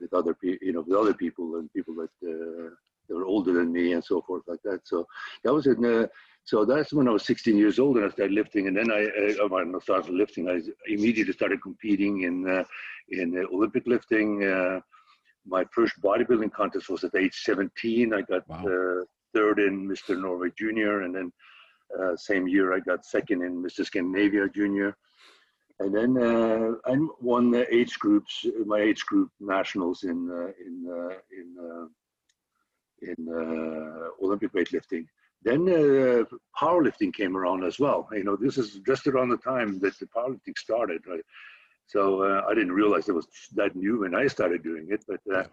with 0.00 0.12
other 0.12 0.34
people, 0.34 0.66
you 0.66 0.72
know, 0.72 0.82
with 0.82 0.96
other 0.96 1.14
people 1.14 1.56
and 1.56 1.72
people 1.72 1.94
that 1.94 2.72
they 3.08 3.14
were 3.14 3.24
older 3.24 3.52
than 3.52 3.72
me 3.72 3.92
and 3.92 4.04
so 4.04 4.22
forth 4.22 4.42
like 4.46 4.60
that. 4.64 4.86
So 4.86 5.06
that 5.44 5.52
was 5.52 5.66
in. 5.66 5.84
Uh, 5.84 6.06
so 6.48 6.64
that's 6.64 6.94
when 6.94 7.06
I 7.06 7.10
was 7.10 7.26
16 7.26 7.58
years 7.58 7.78
old 7.78 7.98
and 7.98 8.06
I 8.06 8.08
started 8.08 8.32
lifting. 8.32 8.68
And 8.68 8.76
then 8.76 8.90
I, 8.90 9.04
uh, 9.04 9.48
when 9.48 9.74
I 9.74 9.78
started 9.80 10.14
lifting, 10.14 10.48
I 10.48 10.62
immediately 10.86 11.34
started 11.34 11.60
competing 11.60 12.22
in 12.22 12.48
uh, 12.48 12.64
in 13.10 13.36
uh, 13.36 13.54
Olympic 13.54 13.86
lifting. 13.86 14.44
Uh, 14.44 14.80
my 15.46 15.66
first 15.74 16.00
bodybuilding 16.02 16.52
contest 16.52 16.88
was 16.88 17.04
at 17.04 17.14
age 17.14 17.34
17. 17.42 18.14
I 18.14 18.22
got 18.22 18.48
wow. 18.48 18.64
Uh, 18.64 19.04
third 19.34 19.58
in 19.58 19.86
Mr. 19.86 20.18
Norway 20.18 20.48
Junior, 20.56 21.02
and 21.02 21.14
then 21.14 21.30
uh, 22.00 22.16
same 22.16 22.48
year 22.48 22.72
I 22.72 22.80
got 22.80 23.04
second 23.04 23.42
in 23.42 23.62
Mr. 23.62 23.84
Scandinavia 23.84 24.48
Junior. 24.48 24.96
And 25.80 25.94
then 25.94 26.16
I 26.86 26.96
won 27.20 27.50
the 27.50 27.66
age 27.72 27.98
groups, 27.98 28.46
my 28.64 28.80
age 28.80 29.04
group 29.04 29.30
nationals 29.38 30.02
in 30.04 30.18
in 30.66 30.74
in 31.30 31.90
in 33.02 33.28
uh, 33.28 34.24
Olympic 34.24 34.52
weightlifting. 34.52 35.06
Then 35.42 35.68
uh, 35.68 36.24
powerlifting 36.60 37.12
came 37.12 37.36
around 37.36 37.64
as 37.64 37.78
well. 37.78 38.08
You 38.12 38.24
know, 38.24 38.36
this 38.36 38.58
is 38.58 38.80
just 38.86 39.06
around 39.06 39.28
the 39.28 39.36
time 39.36 39.78
that 39.80 39.98
the 39.98 40.06
powerlifting 40.06 40.56
started. 40.56 41.02
Right? 41.06 41.24
So 41.86 42.22
uh, 42.22 42.42
I 42.48 42.54
didn't 42.54 42.72
realize 42.72 43.08
it 43.08 43.14
was 43.14 43.28
that 43.54 43.76
new 43.76 44.00
when 44.00 44.14
I 44.14 44.26
started 44.26 44.62
doing 44.62 44.88
it. 44.90 45.04
But 45.06 45.20
uh, 45.32 45.44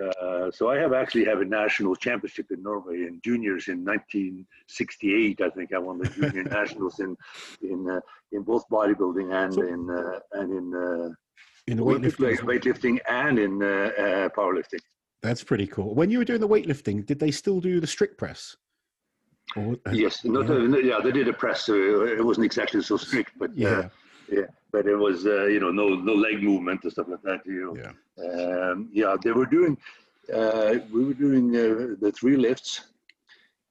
uh, 0.00 0.50
so 0.50 0.70
I 0.70 0.78
have 0.78 0.92
actually 0.92 1.24
have 1.24 1.40
a 1.40 1.44
national 1.44 1.96
championship 1.96 2.46
in 2.50 2.62
Norway 2.62 3.02
in 3.02 3.20
juniors 3.24 3.68
in 3.68 3.84
1968. 3.84 5.40
I 5.40 5.50
think 5.50 5.74
I 5.74 5.78
won 5.78 5.98
the 5.98 6.08
junior 6.08 6.44
nationals 6.58 7.00
in 7.00 7.16
in 7.62 7.90
uh, 7.90 8.00
in 8.32 8.42
both 8.42 8.68
bodybuilding 8.70 9.32
and 9.34 9.54
so, 9.54 9.62
in 9.62 9.90
and 10.32 10.52
in 10.52 11.16
in 11.66 11.78
weightlifting, 11.78 12.38
weightlifting 12.40 12.98
and 13.08 13.38
in 13.38 13.58
powerlifting. 13.58 14.80
That's 15.22 15.42
pretty 15.42 15.66
cool. 15.66 15.94
When 15.94 16.10
you 16.10 16.18
were 16.18 16.24
doing 16.24 16.40
the 16.40 16.48
weightlifting, 16.48 17.04
did 17.04 17.18
they 17.18 17.30
still 17.30 17.60
do 17.60 17.80
the 17.80 17.86
strict 17.86 18.18
press? 18.18 18.56
Or, 19.56 19.76
uh, 19.86 19.90
yes, 19.92 20.24
not 20.24 20.48
yeah. 20.48 20.78
Yeah, 20.78 21.00
they 21.02 21.10
did 21.10 21.28
a 21.28 21.32
press. 21.32 21.64
So 21.64 21.74
it 22.04 22.24
wasn't 22.24 22.46
exactly 22.46 22.82
so 22.82 22.96
strict, 22.96 23.32
but 23.38 23.50
uh, 23.50 23.54
yeah, 23.54 23.68
uh, 23.68 23.88
yeah. 24.30 24.46
But 24.72 24.86
it 24.86 24.94
was 24.96 25.26
uh, 25.26 25.46
you 25.46 25.58
know 25.58 25.70
no 25.70 25.88
no 25.88 26.12
leg 26.12 26.42
movement 26.42 26.82
and 26.82 26.92
stuff 26.92 27.06
like 27.08 27.22
that. 27.22 27.40
You 27.46 27.74
know, 27.74 27.92
yeah, 28.18 28.70
um, 28.70 28.90
yeah. 28.92 29.16
They 29.22 29.32
were 29.32 29.46
doing. 29.46 29.76
Uh, 30.32 30.74
we 30.92 31.06
were 31.06 31.14
doing 31.14 31.56
uh, 31.56 31.96
the 31.98 32.12
three 32.12 32.36
lifts, 32.36 32.82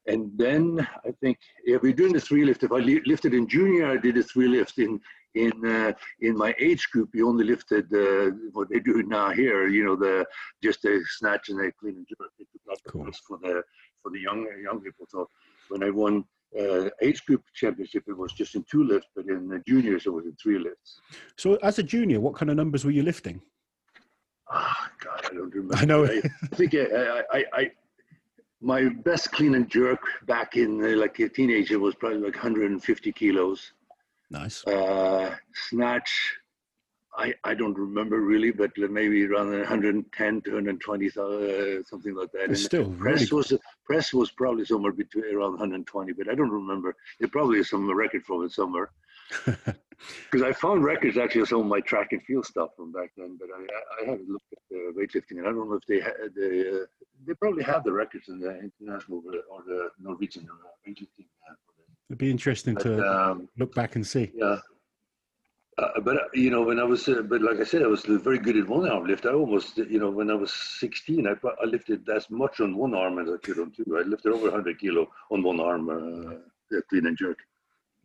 and 0.08 0.32
then 0.36 0.88
I 1.06 1.12
think 1.22 1.38
yeah, 1.63 1.77
we're 1.82 1.94
doing 1.94 2.13
the 2.13 2.20
three 2.20 2.44
lift. 2.44 2.63
If 2.63 2.72
I 2.72 2.80
lifted 2.80 3.36
in 3.36 3.48
junior, 3.48 3.86
I 3.92 3.98
did 3.98 4.18
a 4.18 4.24
three 4.24 4.48
lift 4.48 4.80
in 4.80 5.00
in 5.36 5.65
uh, 5.65 5.93
in 6.22 6.38
my 6.38 6.55
age 6.60 6.89
group, 6.91 7.10
you 7.13 7.27
only 7.27 7.46
lifted 7.46 7.86
uh, 7.93 8.31
what 8.53 8.69
they 8.69 8.79
do 8.79 9.03
now 9.03 9.29
here. 9.31 9.67
You 9.67 9.86
know, 9.86 9.96
the 9.96 10.25
just 10.63 10.86
a 10.86 11.00
snatch 11.17 11.50
and 11.50 11.60
a 11.62 11.72
clean 11.74 11.96
and 11.98 12.07
jerk. 12.07 12.31
Took 12.38 12.72
out 12.72 12.79
cool. 12.88 13.10
for 13.27 13.38
the 13.41 13.63
for 14.01 14.12
the 14.12 14.19
young 14.19 14.48
young 14.63 14.81
people. 14.81 15.05
So 15.10 15.29
when 15.69 15.84
I 15.84 15.89
won 15.89 16.24
uh, 16.60 16.89
age 17.01 17.25
group 17.25 17.43
championship, 17.53 18.03
it 18.07 18.17
was 18.17 18.34
just 18.34 18.55
in 18.55 18.63
two 18.69 18.84
lifts, 18.84 19.10
but 19.15 19.25
in 19.27 19.48
the 19.48 19.62
juniors, 19.67 20.05
it 20.05 20.10
was 20.10 20.25
in 20.25 20.36
three 20.41 20.60
lifts. 20.60 21.00
So 21.38 21.55
as 21.57 21.79
a 21.79 21.84
junior, 21.84 22.19
what 22.19 22.36
kind 22.36 22.50
of 22.50 22.57
numbers 22.57 22.86
were 22.86 22.91
you 22.91 23.03
lifting? 23.03 23.41
Oh, 24.51 24.88
God, 25.03 25.22
I 25.25 25.34
don't 25.34 25.53
remember. 25.53 25.75
I 25.75 25.86
know. 25.86 26.05
I, 26.05 26.22
I 26.51 26.55
think 26.55 26.74
I, 26.74 27.22
I, 27.34 27.46
I, 27.53 27.72
my 28.62 28.89
best 29.03 29.31
clean 29.31 29.55
and 29.55 29.69
jerk 29.69 30.00
back 30.25 30.55
in 30.55 30.84
uh, 30.84 30.96
like 30.96 31.19
a 31.19 31.29
teenager 31.29 31.79
was 31.79 31.96
probably 31.96 32.19
like 32.19 32.36
150 32.36 33.12
kilos. 33.12 33.74
Nice. 34.29 34.65
Uh, 34.65 35.36
snatch, 35.53 36.34
I, 37.17 37.34
I 37.43 37.53
don't 37.55 37.77
remember 37.77 38.19
really, 38.22 38.51
but 38.51 38.72
maybe 38.77 39.25
around 39.25 39.51
110 39.51 40.41
to 40.41 40.51
120, 40.51 41.07
uh, 41.07 41.84
something 41.84 42.15
like 42.15 42.31
that. 42.34 42.51
It's 42.51 42.65
still 42.65 42.91
press 42.91 43.31
really 43.31 43.38
was 43.38 43.53
press 43.86 44.13
was 44.13 44.31
probably 44.31 44.65
somewhere 44.65 44.91
between 44.91 45.25
around 45.25 45.51
120, 45.51 46.13
but 46.13 46.29
I 46.29 46.36
don't 46.36 46.51
remember. 46.51 46.96
There 47.19 47.29
probably 47.29 47.60
is 47.60 47.69
some 47.69 47.89
record 47.91 48.24
from 48.25 48.43
it 48.43 48.51
somewhere. 48.51 48.91
Because 50.29 50.43
I 50.43 50.53
found 50.53 50.84
records 50.84 51.17
actually 51.17 51.41
of 51.41 51.48
some 51.48 51.62
of 51.62 51.65
my 51.65 51.79
track 51.79 52.10
and 52.12 52.22
field 52.24 52.46
stuff 52.46 52.69
from 52.75 52.91
back 52.91 53.12
then, 53.17 53.38
but 53.39 53.50
I, 53.50 54.03
I 54.03 54.10
haven't 54.12 54.29
looked 54.29 54.53
at 54.53 54.60
the 54.69 54.93
weightlifting, 54.96 55.39
and 55.39 55.48
I 55.48 55.51
don't 55.51 55.69
know 55.69 55.75
if 55.75 55.86
they 55.88 56.00
ha- 56.00 56.29
they 56.36 56.69
uh, 56.69 56.86
they 57.25 57.34
probably 57.34 57.63
have 57.63 57.84
the 57.84 57.91
records 57.91 58.29
in 58.29 58.39
the 58.39 58.60
international 58.60 59.24
or 59.50 59.63
the 59.65 59.89
Norwegian 60.00 60.48
uh, 60.51 60.67
weightlifting. 60.88 61.25
Uh, 61.50 61.55
It'd 62.10 62.18
be 62.18 62.32
interesting 62.32 62.76
but, 62.76 62.84
to 62.84 63.08
um, 63.08 63.50
look 63.58 63.76
back 63.76 63.96
and 63.96 64.06
see. 64.06 64.32
Yeah. 64.34 64.58
Uh, 65.78 66.00
but 66.02 66.18
uh, 66.18 66.22
you 66.34 66.50
know, 66.50 66.64
when 66.64 66.80
I 66.80 66.84
was, 66.84 67.08
uh, 67.08 67.22
but 67.22 67.42
like 67.42 67.60
I 67.60 67.64
said, 67.64 67.84
I 67.84 67.88
was 67.88 68.02
very 68.04 68.40
good 68.40 68.58
at 68.58 68.68
one 68.68 68.90
arm 68.90 69.06
lift. 69.06 69.28
I 69.28 69.34
almost, 69.34 69.78
you 69.78 70.00
know, 70.00 70.10
when 70.10 70.32
I 70.32 70.34
was 70.34 70.52
16, 70.80 71.28
I, 71.28 71.34
I 71.62 71.66
lifted 71.66 72.08
as 72.10 72.30
much 72.32 72.62
on 72.62 72.76
one 72.76 72.96
arm 72.96 73.20
as 73.20 73.30
I 73.30 73.38
could 73.46 73.60
on 73.60 73.72
two. 73.72 73.86
I 73.98 74.02
lifted 74.02 74.32
over 74.32 74.46
100 74.46 74.80
kilo 74.80 75.08
on 75.30 75.44
one 75.44 75.60
arm, 75.60 75.90
uh, 75.90 76.80
clean 76.90 77.06
and 77.06 77.18
jerk. 77.18 77.38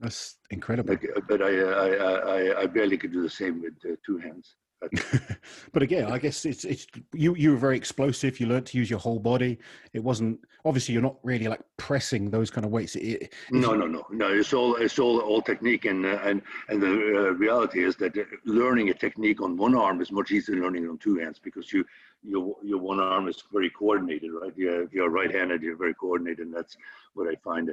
That's 0.00 0.36
incredible. 0.50 0.90
Like, 0.90 1.08
uh, 1.16 1.20
but 1.26 1.40
I, 1.40 1.60
I, 1.60 1.88
I, 1.88 2.60
I 2.62 2.66
barely 2.66 2.98
could 2.98 3.12
do 3.12 3.22
the 3.22 3.30
same 3.30 3.62
with 3.62 3.74
uh, 3.90 3.96
two 4.04 4.18
hands. 4.18 4.56
but 5.72 5.82
again, 5.82 6.10
I 6.10 6.18
guess 6.18 6.44
it's 6.44 6.64
it's 6.64 6.86
you 7.12 7.34
you 7.36 7.52
were 7.52 7.56
very 7.56 7.76
explosive. 7.76 8.40
You 8.40 8.46
learned 8.46 8.66
to 8.66 8.78
use 8.78 8.90
your 8.90 8.98
whole 8.98 9.18
body. 9.18 9.58
It 9.92 10.02
wasn't 10.02 10.40
obviously 10.64 10.92
you're 10.92 11.02
not 11.02 11.16
really 11.22 11.48
like 11.48 11.60
pressing 11.76 12.30
those 12.30 12.50
kind 12.50 12.64
of 12.64 12.70
weights. 12.70 12.96
It, 12.96 13.32
no, 13.50 13.74
no, 13.74 13.86
no, 13.86 14.04
no. 14.10 14.28
It's 14.32 14.52
all 14.52 14.76
it's 14.76 14.98
all 14.98 15.20
all 15.20 15.42
technique, 15.42 15.84
and 15.84 16.04
uh, 16.04 16.18
and 16.24 16.42
and 16.68 16.82
the 16.82 16.88
uh, 16.88 17.32
reality 17.34 17.84
is 17.84 17.96
that 17.96 18.14
learning 18.44 18.90
a 18.90 18.94
technique 18.94 19.40
on 19.40 19.56
one 19.56 19.74
arm 19.74 20.00
is 20.00 20.10
much 20.10 20.30
easier 20.30 20.54
than 20.54 20.64
learning 20.64 20.84
it 20.84 20.88
on 20.88 20.98
two 20.98 21.18
hands 21.18 21.38
because 21.38 21.72
you 21.72 21.84
your 22.22 22.56
your 22.62 22.78
one 22.78 23.00
arm 23.00 23.28
is 23.28 23.42
very 23.52 23.70
coordinated, 23.70 24.30
right? 24.32 24.52
You're, 24.56 24.82
if 24.82 24.92
you're 24.92 25.10
right-handed, 25.10 25.62
you're 25.62 25.76
very 25.76 25.94
coordinated, 25.94 26.46
and 26.46 26.54
that's 26.54 26.76
what 27.14 27.28
I 27.28 27.36
find. 27.36 27.72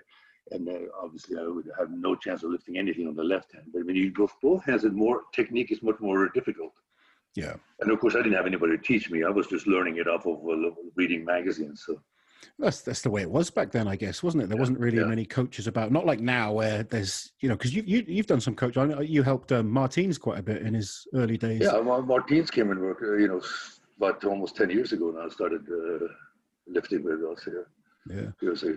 And 0.51 0.67
uh, 0.67 0.89
obviously, 0.99 1.37
I 1.37 1.47
would 1.47 1.69
have 1.77 1.91
no 1.91 2.15
chance 2.15 2.43
of 2.43 2.49
lifting 2.49 2.77
anything 2.77 3.07
on 3.07 3.15
the 3.15 3.23
left 3.23 3.53
hand. 3.53 3.65
But 3.71 3.85
when 3.85 3.95
you 3.95 4.11
go 4.11 4.29
both 4.41 4.65
hands, 4.65 4.83
it 4.83 4.93
more 4.93 5.21
technique 5.31 5.71
is 5.71 5.83
much 5.83 5.99
more 5.99 6.29
difficult. 6.29 6.73
Yeah. 7.39 7.55
And 7.79 7.91
of 7.91 7.99
course, 7.99 8.15
I 8.15 8.19
didn't 8.19 8.33
have 8.33 8.45
anybody 8.45 8.77
to 8.77 8.83
teach 8.83 9.09
me. 9.09 9.23
I 9.23 9.29
was 9.29 9.47
just 9.47 9.67
learning 9.67 9.97
it 9.97 10.07
off 10.07 10.25
of 10.25 10.37
uh, 10.47 10.71
reading 10.95 11.23
magazines. 11.25 11.83
So. 11.85 12.01
That's 12.57 12.81
that's 12.81 13.01
the 13.01 13.09
way 13.09 13.21
it 13.21 13.31
was 13.31 13.49
back 13.49 13.71
then, 13.71 13.87
I 13.87 13.95
guess, 13.95 14.21
wasn't 14.21 14.43
it? 14.43 14.47
There 14.49 14.57
yeah, 14.57 14.61
wasn't 14.61 14.79
really 14.79 14.97
yeah. 14.97 15.05
many 15.05 15.25
coaches 15.25 15.67
about. 15.67 15.91
Not 15.91 16.05
like 16.05 16.19
now, 16.19 16.53
where 16.53 16.83
there's 16.83 17.31
you 17.39 17.49
know, 17.49 17.55
because 17.55 17.73
you 17.73 17.83
you 17.85 18.03
you've 18.07 18.27
done 18.27 18.41
some 18.41 18.55
coaching. 18.55 18.95
You 19.01 19.23
helped 19.23 19.51
um, 19.51 19.69
Martins 19.69 20.17
quite 20.17 20.39
a 20.39 20.43
bit 20.43 20.61
in 20.61 20.73
his 20.73 21.07
early 21.13 21.37
days. 21.37 21.61
Yeah, 21.61 21.79
Martins 21.81 22.51
came 22.51 22.71
and 22.71 22.79
worked. 22.79 23.01
Uh, 23.01 23.13
you 23.13 23.27
know, 23.27 23.41
about 23.97 24.23
almost 24.25 24.55
ten 24.55 24.69
years 24.69 24.91
ago 24.91 25.11
now. 25.11 25.29
Started 25.29 25.61
uh, 25.69 26.07
lifting 26.67 27.03
with 27.03 27.21
us 27.23 27.43
here. 27.43 27.67
Yeah, 28.09 28.31
he 28.39 28.47
was 28.47 28.63
a 28.63 28.75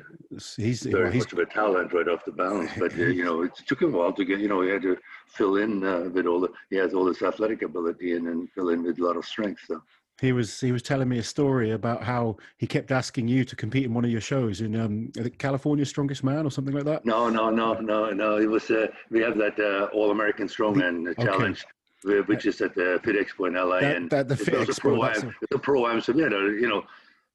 he's 0.56 0.82
very 0.82 1.04
well, 1.04 1.12
he's, 1.12 1.24
much 1.24 1.32
of 1.32 1.38
a 1.38 1.46
talent 1.46 1.92
right 1.92 2.08
off 2.08 2.24
the 2.24 2.32
bounce. 2.32 2.70
But 2.78 2.92
uh, 2.92 3.04
you 3.04 3.24
know, 3.24 3.42
it 3.42 3.52
took 3.66 3.80
him 3.80 3.94
a 3.94 3.98
while 3.98 4.12
to 4.12 4.24
get. 4.24 4.40
You 4.40 4.48
know, 4.48 4.60
he 4.62 4.70
had 4.70 4.82
to 4.82 4.96
fill 5.26 5.56
in 5.56 5.84
uh, 5.84 6.10
with 6.12 6.26
all 6.26 6.40
the. 6.40 6.50
He 6.70 6.76
has 6.76 6.92
all 6.92 7.04
this 7.04 7.22
athletic 7.22 7.62
ability 7.62 8.12
and 8.12 8.26
then 8.26 8.48
fill 8.54 8.68
in 8.68 8.82
with 8.82 8.98
a 8.98 9.04
lot 9.04 9.16
of 9.16 9.24
strength. 9.24 9.62
So. 9.66 9.82
He 10.20 10.32
was 10.32 10.60
he 10.60 10.70
was 10.70 10.82
telling 10.82 11.08
me 11.08 11.18
a 11.18 11.22
story 11.22 11.70
about 11.70 12.04
how 12.04 12.36
he 12.58 12.66
kept 12.66 12.92
asking 12.92 13.26
you 13.26 13.44
to 13.44 13.56
compete 13.56 13.86
in 13.86 13.94
one 13.94 14.04
of 14.04 14.10
your 14.10 14.20
shows 14.20 14.60
in 14.60 14.78
um, 14.78 15.10
California 15.38 15.84
Strongest 15.84 16.22
Man 16.22 16.46
or 16.46 16.50
something 16.50 16.74
like 16.74 16.84
that. 16.84 17.04
No, 17.04 17.28
no, 17.30 17.50
no, 17.50 17.74
no, 17.74 18.10
no. 18.10 18.36
It 18.36 18.46
was 18.48 18.70
uh, 18.70 18.88
we 19.10 19.20
have 19.20 19.36
that 19.38 19.58
uh, 19.58 19.88
All 19.94 20.10
American 20.10 20.46
Strongman 20.46 21.08
okay. 21.08 21.24
challenge 21.24 21.64
which 22.04 22.46
is 22.46 22.60
at 22.60 22.74
the 22.74 23.00
Fit 23.04 23.16
Expo 23.16 23.48
in 23.48 23.54
LA. 23.54 23.80
That, 23.80 23.96
and 23.96 24.10
that, 24.10 24.28
the 24.28 24.36
Fit 24.36 24.54
Expo. 24.54 24.80
Pro 24.80 25.04
am, 25.04 25.34
it's 25.40 25.54
a 25.54 25.58
pro 25.58 25.86
am, 25.86 26.00
so 26.00 26.12
know, 26.12 26.46
you 26.46 26.68
know, 26.68 26.84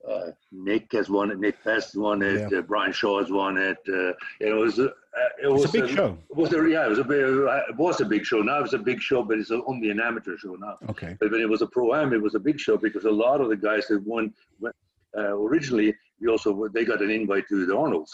uh, 0.10 0.32
Nick 0.52 0.92
has 0.94 1.10
won 1.10 1.32
it. 1.32 1.40
Nick 1.40 1.64
Best 1.64 1.96
won 1.98 2.22
it. 2.22 2.52
Yeah. 2.52 2.60
Uh, 2.60 2.62
Brian 2.62 2.94
Shaw 2.94 3.20
has 3.20 3.32
won 3.32 3.58
it. 3.58 3.78
Uh, 3.88 4.14
it 4.40 4.54
was 4.54 4.80
uh, 4.80 4.90
it 5.42 5.48
was 5.52 5.66
a 5.66 5.70
big 5.70 5.90
show. 5.90 6.18
It 6.30 6.36
was 6.36 6.54
a, 6.54 6.70
yeah, 6.70 6.86
it 6.86 6.90
was 6.90 7.00
a 7.00 7.04
big, 7.04 7.20
it 7.20 7.78
was 7.78 8.02
a 8.02 8.06
big 8.06 8.26
show. 8.26 8.42
Now 8.42 8.64
it's 8.64 8.74
a 8.74 8.78
big 8.78 9.02
show, 9.02 9.24
but 9.24 9.38
it's 9.38 9.52
only 9.52 9.90
an 9.90 10.00
amateur 10.00 10.38
show 10.38 10.56
now. 10.56 10.78
Okay. 10.90 11.18
But 11.20 11.32
when 11.32 11.42
it 11.42 11.50
was 11.50 11.62
a 11.62 11.68
pro 11.68 11.94
am, 11.94 12.14
it 12.14 12.22
was 12.22 12.36
a 12.36 12.40
big 12.40 12.60
show 12.60 12.78
because 12.78 13.06
a 13.06 13.12
lot 13.12 13.42
of 13.42 13.50
the 13.50 13.58
guys 13.58 13.88
that 13.88 14.02
won 14.04 14.34
uh, 15.18 15.36
originally, 15.36 15.96
we 16.22 16.28
also 16.28 16.68
they 16.70 16.86
got 16.86 17.02
an 17.02 17.10
invite 17.10 17.48
to 17.50 17.66
the 17.66 17.76
Arnold's. 17.76 18.14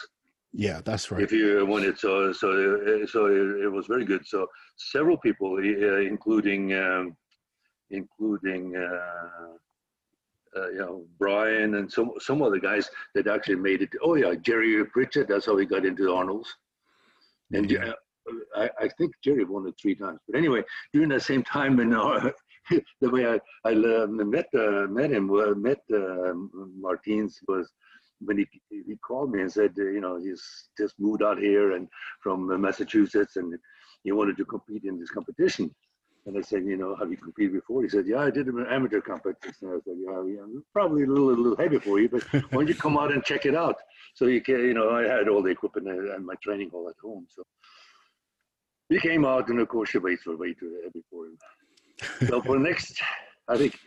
Yeah, 0.54 0.82
that's 0.86 1.12
right. 1.12 1.22
If 1.22 1.32
you 1.32 1.66
won 1.66 1.84
it, 1.84 2.00
so 2.00 2.32
so 2.32 3.06
so 3.06 3.26
it, 3.26 3.66
it 3.66 3.72
was 3.72 3.88
very 3.88 4.06
good. 4.06 4.26
So 4.26 4.48
several 4.78 5.18
people, 5.18 5.56
uh, 5.58 5.98
including 5.98 6.74
um, 6.76 7.18
including 7.90 8.76
uh, 10.56 10.70
you 10.70 10.80
know 10.80 11.06
Brian 11.20 11.76
and 11.76 11.92
some 11.92 12.12
some 12.20 12.42
of 12.42 12.52
the 12.52 12.60
guys 12.60 12.90
that 13.16 13.28
actually 13.28 13.56
made 13.56 13.82
it. 13.82 13.90
Oh 14.02 14.16
yeah, 14.16 14.34
Jerry 14.36 14.84
Pritchett. 14.86 15.28
That's 15.28 15.46
how 15.46 15.58
he 15.58 15.66
got 15.66 15.86
into 15.86 16.14
Arnold's. 16.14 16.54
And 17.52 17.70
mm-hmm. 17.70 17.92
I, 18.56 18.70
I, 18.80 18.88
think 18.98 19.14
Jerry 19.24 19.44
won 19.44 19.68
it 19.68 19.76
three 19.80 19.96
times. 19.96 20.20
But 20.28 20.38
anyway, 20.38 20.64
during 20.94 21.10
that 21.10 21.24
same 21.24 21.44
time, 21.44 21.80
and 21.80 21.94
uh, 21.96 22.32
the 23.02 23.10
way 23.10 23.28
I, 23.28 23.40
I 23.66 23.74
uh, 23.74 24.08
met 24.08 24.48
uh, 24.58 24.88
met 24.90 25.12
him, 25.12 25.32
uh, 25.32 25.54
met 25.56 25.80
uh, 25.94 26.34
Martins 26.80 27.40
was 27.48 27.72
when 28.20 28.38
he 28.38 28.48
he 28.70 28.96
called 29.06 29.32
me 29.32 29.42
and 29.42 29.52
said, 29.52 29.74
uh, 29.78 29.84
you 29.84 30.02
know, 30.02 30.18
he's 30.18 30.70
just 30.78 30.96
moved 31.00 31.24
out 31.24 31.38
here 31.38 31.74
and 31.74 31.88
from 32.22 32.60
Massachusetts, 32.62 33.36
and 33.36 33.54
he 34.04 34.12
wanted 34.12 34.38
to 34.38 34.46
compete 34.46 34.84
in 34.86 35.00
this 35.00 35.12
competition. 35.12 35.74
And 36.26 36.38
I 36.38 36.42
said, 36.42 36.64
you 36.64 36.78
know, 36.78 36.96
have 36.96 37.12
you 37.12 37.18
competed 37.18 37.54
before? 37.54 37.84
He 37.84 37.90
said, 37.90 38.08
yeah, 38.08 38.20
I 38.20 38.30
did 38.30 38.48
an 38.48 38.66
amateur 38.70 39.02
competition. 39.02 39.68
I 39.68 39.80
said, 39.84 39.96
yeah, 39.98 40.24
yeah 40.26 40.60
probably 40.72 41.04
a 41.04 41.08
little, 41.08 41.30
a 41.32 41.36
little 41.36 41.58
heavy 41.58 41.80
for 41.80 42.00
you, 42.00 42.08
but 42.08 42.24
why 42.32 42.42
don't 42.52 42.68
you 42.68 42.76
come 42.76 42.98
out 42.98 43.12
and 43.12 43.24
check 43.24 43.46
it 43.46 43.56
out? 43.56 43.76
So 44.14 44.28
you 44.28 44.42
can, 44.42 44.60
you 44.60 44.74
know, 44.74 44.92
I 44.92 45.04
had 45.04 45.28
all 45.28 45.44
the 45.44 45.50
equipment 45.50 45.88
and 45.90 46.26
my 46.26 46.36
training 46.42 46.70
hall 46.70 46.88
at 46.88 46.96
home. 47.02 47.28
So 47.30 47.44
he 48.90 49.00
came 49.00 49.26
out, 49.26 49.50
and 49.50 49.60
of 49.60 49.68
course, 49.68 49.92
the 49.92 50.00
weights 50.00 50.26
were 50.26 50.38
way 50.38 50.54
too 50.54 50.80
heavy 50.84 51.04
for 51.10 51.26
him. 51.26 51.38
So 52.28 52.42
for 52.42 52.58
the 52.58 52.64
next, 52.64 53.02
I 53.48 53.58
think, 53.58 53.78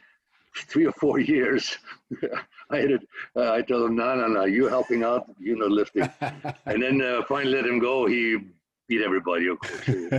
three 0.55 0.87
or 0.87 0.93
four 0.93 1.19
years, 1.19 1.77
I 2.71 2.79
had 2.79 2.91
it. 2.91 3.09
Uh, 3.35 3.53
I 3.53 3.63
told 3.63 3.91
him, 3.91 3.97
no, 3.97 4.15
no, 4.15 4.27
no, 4.27 4.45
you 4.45 4.67
helping 4.69 5.05
out, 5.05 5.31
you 5.39 5.57
know, 5.57 5.67
lifting. 5.67 6.11
and 6.67 6.83
then 6.83 7.01
uh, 7.01 7.23
finally 7.29 7.55
let 7.55 7.67
him 7.67 7.79
go. 7.79 8.07
He 8.07 8.39
beat 8.89 9.03
everybody, 9.03 9.49
of 9.49 9.59
course. 9.61 9.89
and 9.89 10.15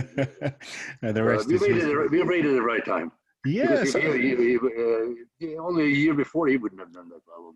the 1.16 1.22
rest 1.22 1.46
uh, 1.46 1.48
we, 1.48 1.58
made 1.58 1.76
it, 1.76 2.10
we 2.10 2.24
made 2.24 2.44
it 2.44 2.52
the 2.52 2.62
right 2.62 2.84
time. 2.84 3.12
Yes. 3.44 3.94
He, 3.94 4.00
he, 4.00 4.56
uh, 4.56 5.62
only 5.62 5.84
a 5.84 5.88
year 5.88 6.14
before, 6.14 6.48
he 6.48 6.56
wouldn't 6.56 6.80
have 6.80 6.92
done 6.92 7.08
that 7.08 7.24
problem. 7.24 7.54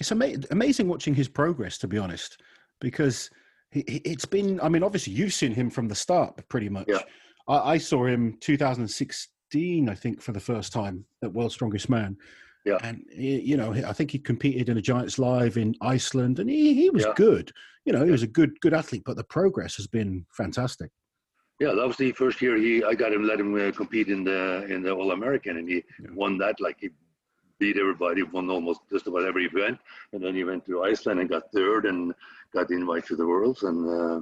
It's 0.00 0.12
ama- 0.12 0.34
amazing 0.50 0.88
watching 0.88 1.14
his 1.14 1.28
progress, 1.28 1.78
to 1.78 1.88
be 1.88 1.98
honest, 1.98 2.40
because 2.80 3.30
it's 3.72 4.24
been. 4.24 4.60
I 4.60 4.68
mean, 4.68 4.82
obviously, 4.82 5.12
you've 5.12 5.32
seen 5.32 5.52
him 5.52 5.70
from 5.70 5.88
the 5.88 5.94
start, 5.94 6.46
pretty 6.48 6.68
much. 6.68 6.86
Yeah. 6.88 7.00
I, 7.48 7.72
I 7.72 7.78
saw 7.78 8.04
him 8.04 8.36
2016, 8.40 9.88
I 9.88 9.94
think, 9.94 10.20
for 10.20 10.32
the 10.32 10.40
first 10.40 10.72
time 10.72 11.04
at 11.22 11.32
World's 11.32 11.54
Strongest 11.54 11.88
Man. 11.88 12.16
Yeah. 12.66 12.78
And 12.82 13.04
he, 13.12 13.40
you 13.40 13.56
know, 13.56 13.72
I 13.72 13.92
think 13.92 14.10
he 14.10 14.18
competed 14.18 14.68
in 14.68 14.76
a 14.76 14.82
Giants 14.82 15.20
Live 15.20 15.56
in 15.56 15.76
Iceland, 15.80 16.40
and 16.40 16.50
he, 16.50 16.74
he 16.74 16.90
was 16.90 17.04
yeah. 17.04 17.12
good. 17.14 17.52
You 17.84 17.92
know, 17.92 18.04
he 18.04 18.10
was 18.10 18.24
a 18.24 18.26
good 18.26 18.60
good 18.60 18.74
athlete, 18.74 19.04
but 19.06 19.16
the 19.16 19.22
progress 19.22 19.76
has 19.76 19.86
been 19.86 20.26
fantastic. 20.32 20.90
Yeah, 21.60 21.74
that 21.74 21.86
was 21.86 21.96
the 21.96 22.10
first 22.10 22.42
year 22.42 22.56
he 22.56 22.82
I 22.82 22.94
got 22.94 23.12
him 23.12 23.22
let 23.22 23.38
him 23.38 23.54
uh, 23.54 23.70
compete 23.70 24.08
in 24.08 24.24
the 24.24 24.66
in 24.68 24.82
the 24.82 24.90
All 24.90 25.12
American, 25.12 25.58
and 25.58 25.68
he 25.68 25.76
yeah. 25.76 26.08
won 26.12 26.38
that 26.38 26.60
like 26.60 26.78
he 26.80 26.90
beat 27.60 27.78
everybody, 27.78 28.24
won 28.24 28.50
almost 28.50 28.80
just 28.90 29.06
about 29.06 29.24
every 29.24 29.46
event, 29.46 29.78
and 30.12 30.22
then 30.22 30.34
he 30.34 30.42
went 30.42 30.66
to 30.66 30.82
Iceland 30.82 31.20
and 31.20 31.30
got 31.30 31.52
third 31.52 31.86
and 31.86 32.12
got 32.52 32.72
invited 32.72 33.06
to 33.06 33.16
the 33.16 33.26
Worlds, 33.26 33.62
and 33.62 33.88
uh, 33.88 34.20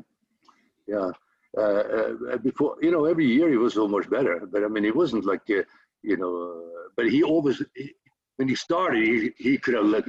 yeah. 0.86 1.10
Uh, 1.56 2.16
uh, 2.32 2.36
before 2.38 2.76
you 2.82 2.90
know, 2.90 3.04
every 3.04 3.24
year 3.24 3.48
he 3.48 3.56
was 3.56 3.74
so 3.74 3.86
much 3.86 4.10
better. 4.10 4.44
But 4.44 4.64
I 4.64 4.68
mean, 4.68 4.82
he 4.82 4.90
wasn't 4.90 5.24
like 5.24 5.48
uh, 5.48 5.62
you 6.02 6.16
know. 6.16 6.64
but 6.96 7.08
he 7.08 7.22
always 7.22 7.62
he, 7.76 7.94
when 8.36 8.48
he 8.48 8.54
started, 8.54 9.04
he, 9.04 9.30
he 9.36 9.58
could 9.58 9.74
have 9.74 9.86
like, 9.86 10.06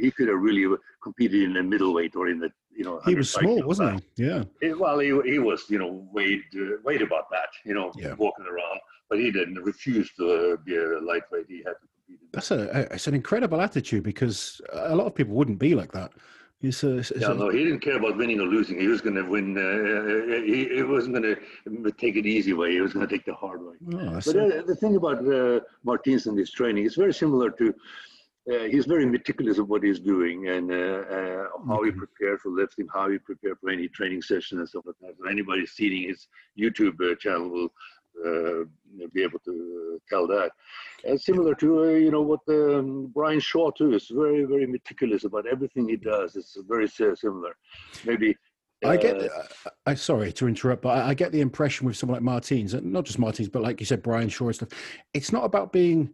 he 0.00 0.10
could 0.10 0.28
have 0.28 0.40
really 0.40 0.76
competed 1.02 1.42
in 1.42 1.54
the 1.54 1.62
middleweight 1.62 2.16
or 2.16 2.28
in 2.28 2.38
the 2.40 2.50
you 2.74 2.84
know. 2.84 3.00
He 3.04 3.14
was 3.14 3.30
small, 3.30 3.62
wasn't 3.62 4.02
he? 4.16 4.24
Yeah. 4.24 4.44
well, 4.74 4.98
he, 4.98 5.08
he 5.24 5.38
was 5.38 5.64
you 5.68 5.78
know 5.78 6.06
weighed 6.12 6.42
uh, 6.56 6.76
weighed 6.84 7.02
about 7.02 7.30
that 7.30 7.48
you 7.64 7.74
know 7.74 7.92
yeah. 7.96 8.14
walking 8.14 8.46
around, 8.46 8.80
but 9.08 9.18
he 9.18 9.30
didn't 9.30 9.62
refuse 9.62 10.10
to 10.14 10.58
be 10.64 10.76
a 10.76 11.00
lightweight. 11.00 11.46
He 11.48 11.58
had 11.58 11.74
to 11.80 11.86
compete. 12.06 12.32
That's 12.32 12.50
a 12.50 12.92
it's 12.94 13.06
an 13.06 13.14
incredible 13.14 13.60
attitude 13.60 14.04
because 14.04 14.60
a 14.72 14.94
lot 14.94 15.06
of 15.06 15.14
people 15.14 15.34
wouldn't 15.34 15.58
be 15.58 15.74
like 15.74 15.92
that. 15.92 16.12
It's 16.60 16.82
a, 16.82 16.98
it's 16.98 17.12
yeah, 17.16 17.30
a, 17.30 17.34
no, 17.34 17.50
he 17.50 17.62
didn't 17.62 17.80
care 17.80 17.98
about 17.98 18.16
winning 18.16 18.40
or 18.40 18.46
losing. 18.46 18.80
He 18.80 18.88
was 18.88 19.00
going 19.00 19.14
to 19.14 19.22
win. 19.22 19.56
Uh, 19.56 20.42
he, 20.44 20.68
he 20.74 20.82
wasn't 20.82 21.14
going 21.14 21.36
to 21.36 21.92
take 21.92 22.16
it 22.16 22.26
easy 22.26 22.52
way. 22.52 22.72
He 22.72 22.80
was 22.80 22.92
going 22.92 23.06
to 23.06 23.14
take 23.14 23.24
the 23.24 23.34
hard 23.34 23.62
way. 23.62 23.76
Oh, 23.94 24.20
but 24.24 24.36
uh, 24.36 24.62
the 24.66 24.74
thing 24.74 24.96
about 24.96 25.18
uh, 25.28 25.60
Martins 25.84 26.26
and 26.26 26.36
his 26.36 26.50
training 26.50 26.84
is 26.84 26.96
very 26.96 27.14
similar 27.14 27.50
to. 27.50 27.74
Uh, 28.52 28.64
he's 28.64 28.86
very 28.86 29.04
meticulous 29.04 29.58
of 29.58 29.68
what 29.68 29.82
he's 29.84 30.00
doing 30.00 30.48
and 30.48 30.72
uh, 30.72 30.74
uh, 30.74 31.46
how 31.68 31.82
he 31.82 31.90
prepared 31.90 32.40
for 32.40 32.50
lifting, 32.50 32.88
how 32.92 33.08
he 33.10 33.18
prepared 33.18 33.58
for 33.60 33.68
any 33.68 33.86
training 33.88 34.22
session 34.22 34.58
and 34.58 34.66
stuff 34.66 34.84
like 34.86 34.96
that. 35.02 35.14
So 35.18 35.28
anybody 35.28 35.66
seeing 35.66 36.08
his 36.08 36.28
YouTube 36.58 37.18
channel 37.20 37.50
will 37.50 37.66
uh, 37.66 37.68
be 39.12 39.22
able 39.22 39.38
to 39.40 40.00
tell 40.08 40.26
that. 40.26 40.50
And 41.04 41.20
similar 41.20 41.54
to 41.56 41.84
uh, 41.84 41.88
you 41.88 42.10
know 42.10 42.22
what 42.22 42.40
um, 42.48 43.10
Brian 43.14 43.40
Shaw 43.40 43.70
too 43.70 43.94
is 43.94 44.08
very 44.08 44.44
very 44.44 44.66
meticulous 44.66 45.24
about 45.24 45.46
everything 45.46 45.88
he 45.88 45.96
does. 45.96 46.36
It's 46.36 46.56
very 46.68 46.88
similar. 46.88 47.56
Maybe. 48.04 48.36
I 48.84 48.96
get. 48.96 49.20
Uh, 49.20 49.70
I 49.86 49.94
sorry 49.94 50.32
to 50.34 50.46
interrupt, 50.46 50.82
but 50.82 50.90
I, 50.90 51.08
I, 51.08 51.14
get 51.14 51.32
the 51.32 51.40
impression 51.40 51.84
with 51.84 51.96
someone 51.96 52.16
like 52.16 52.22
Martins, 52.22 52.74
and 52.74 52.92
not 52.92 53.04
just 53.04 53.18
Martins, 53.18 53.48
but 53.48 53.62
like 53.62 53.80
you 53.80 53.86
said, 53.86 54.02
Brian 54.04 54.28
Shaw 54.28 54.46
and 54.46 54.54
stuff. 54.54 54.68
It's 55.14 55.32
not 55.32 55.44
about 55.44 55.72
being 55.72 56.10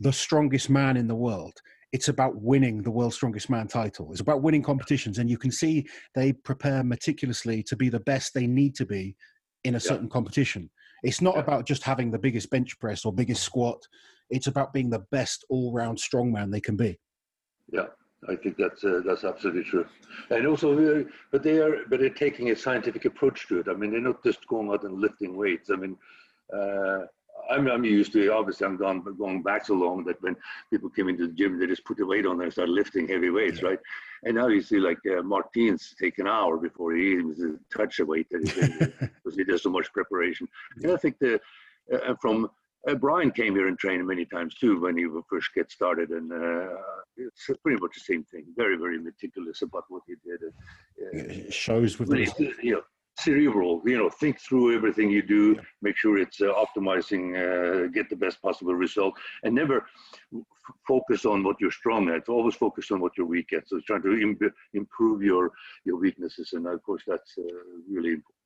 the 0.00 0.12
strongest 0.12 0.70
man 0.70 0.96
in 0.96 1.06
the 1.06 1.14
world. 1.14 1.52
It's 1.92 2.08
about 2.08 2.34
winning 2.34 2.82
the 2.82 2.90
world's 2.90 3.14
strongest 3.14 3.48
man 3.48 3.68
title. 3.68 4.10
It's 4.10 4.20
about 4.20 4.42
winning 4.42 4.62
competitions, 4.62 5.18
and 5.18 5.30
you 5.30 5.38
can 5.38 5.52
see 5.52 5.86
they 6.16 6.32
prepare 6.32 6.82
meticulously 6.82 7.62
to 7.62 7.76
be 7.76 7.88
the 7.88 8.00
best 8.00 8.34
they 8.34 8.48
need 8.48 8.74
to 8.74 8.86
be 8.86 9.14
in 9.62 9.76
a 9.76 9.80
certain 9.80 10.06
yeah. 10.06 10.12
competition. 10.12 10.70
It's 11.04 11.20
not 11.20 11.34
yeah. 11.34 11.42
about 11.42 11.66
just 11.66 11.82
having 11.82 12.10
the 12.10 12.18
biggest 12.18 12.50
bench 12.50 12.78
press 12.80 13.04
or 13.04 13.12
biggest 13.12 13.42
squat. 13.42 13.86
It's 14.30 14.46
about 14.46 14.72
being 14.72 14.90
the 14.90 15.04
best 15.10 15.44
all-round 15.50 15.98
strongman 15.98 16.50
they 16.50 16.60
can 16.62 16.76
be. 16.76 16.98
Yeah, 17.70 17.86
I 18.28 18.36
think 18.36 18.56
that's 18.56 18.82
uh, 18.82 19.02
that's 19.06 19.22
absolutely 19.22 19.64
true. 19.64 19.86
And 20.30 20.46
also, 20.46 21.00
uh, 21.00 21.04
but 21.30 21.42
they 21.42 21.58
are 21.58 21.84
but 21.88 22.00
they're 22.00 22.08
taking 22.08 22.50
a 22.50 22.56
scientific 22.56 23.04
approach 23.04 23.46
to 23.48 23.60
it. 23.60 23.68
I 23.68 23.74
mean, 23.74 23.90
they're 23.92 24.00
not 24.00 24.24
just 24.24 24.46
going 24.48 24.70
out 24.70 24.84
and 24.84 24.98
lifting 24.98 25.36
weights. 25.36 25.70
I 25.70 25.76
mean, 25.76 25.96
uh, 26.52 27.00
I'm, 27.50 27.68
I'm 27.68 27.84
used 27.84 28.12
to 28.12 28.24
it. 28.24 28.30
Obviously, 28.30 28.66
I'm 28.66 28.76
gone 28.76 29.02
going 29.18 29.42
back 29.42 29.66
so 29.66 29.74
long 29.74 30.04
that 30.04 30.20
when 30.22 30.36
people 30.70 30.90
came 30.90 31.08
into 31.08 31.26
the 31.26 31.32
gym, 31.32 31.58
they 31.58 31.66
just 31.66 31.84
put 31.84 31.96
the 31.96 32.06
weight 32.06 32.26
on 32.26 32.38
there 32.38 32.44
and 32.44 32.52
start 32.52 32.68
lifting 32.68 33.08
heavy 33.08 33.30
weights, 33.30 33.60
yeah. 33.62 33.68
right? 33.68 33.78
And 34.24 34.36
now 34.36 34.48
you 34.48 34.62
see 34.62 34.78
like 34.78 34.98
uh, 35.06 35.22
Martins 35.22 35.94
take 36.00 36.18
an 36.18 36.26
hour 36.26 36.56
before 36.56 36.94
he 36.94 37.12
even 37.12 37.58
touch 37.74 37.98
a 38.00 38.06
weight 38.06 38.26
that 38.30 38.92
because 39.00 39.36
he 39.36 39.44
does 39.44 39.62
so 39.62 39.70
much 39.70 39.92
preparation. 39.92 40.48
And 40.82 40.92
I 40.92 40.96
think 40.96 41.18
the 41.18 41.40
uh, 41.92 42.14
from 42.20 42.48
uh, 42.88 42.94
Brian 42.94 43.30
came 43.30 43.54
here 43.54 43.68
and 43.68 43.78
trained 43.78 44.06
many 44.06 44.24
times 44.24 44.54
too 44.54 44.80
when 44.80 44.96
he 44.96 45.06
first 45.28 45.54
get 45.54 45.70
started, 45.70 46.10
and 46.10 46.32
uh, 46.32 46.76
it's 47.16 47.50
pretty 47.62 47.80
much 47.80 47.94
the 47.94 48.00
same 48.00 48.24
thing. 48.24 48.44
Very, 48.56 48.76
very 48.76 48.98
meticulous 48.98 49.62
about 49.62 49.84
what 49.88 50.02
he 50.06 50.14
did. 50.24 50.40
Uh, 50.42 51.46
it 51.46 51.52
shows 51.52 51.98
with 51.98 52.10
the, 52.10 52.54
you 52.62 52.72
know, 52.72 52.82
cerebral 53.18 53.80
you 53.84 53.96
know 53.96 54.10
think 54.10 54.40
through 54.40 54.74
everything 54.74 55.10
you 55.10 55.22
do 55.22 55.56
make 55.82 55.96
sure 55.96 56.18
it's 56.18 56.40
uh, 56.40 56.52
optimizing 56.64 57.24
uh, 57.36 57.86
get 57.88 58.08
the 58.10 58.16
best 58.16 58.42
possible 58.42 58.74
result 58.74 59.14
and 59.44 59.54
never 59.54 59.86
f- 60.36 60.42
focus 60.86 61.24
on 61.24 61.44
what 61.44 61.56
you're 61.60 61.70
strong 61.70 62.08
at 62.08 62.28
always 62.28 62.56
focus 62.56 62.90
on 62.90 63.00
what 63.00 63.12
you're 63.16 63.26
weak 63.26 63.52
at 63.52 63.68
so 63.68 63.80
trying 63.86 64.02
to 64.02 64.12
Im- 64.20 64.52
improve 64.74 65.22
your 65.22 65.52
your 65.84 65.96
weaknesses 65.96 66.54
and 66.54 66.66
of 66.66 66.82
course 66.82 67.02
that's 67.06 67.38
uh, 67.38 67.42
really 67.88 68.10
important 68.10 68.43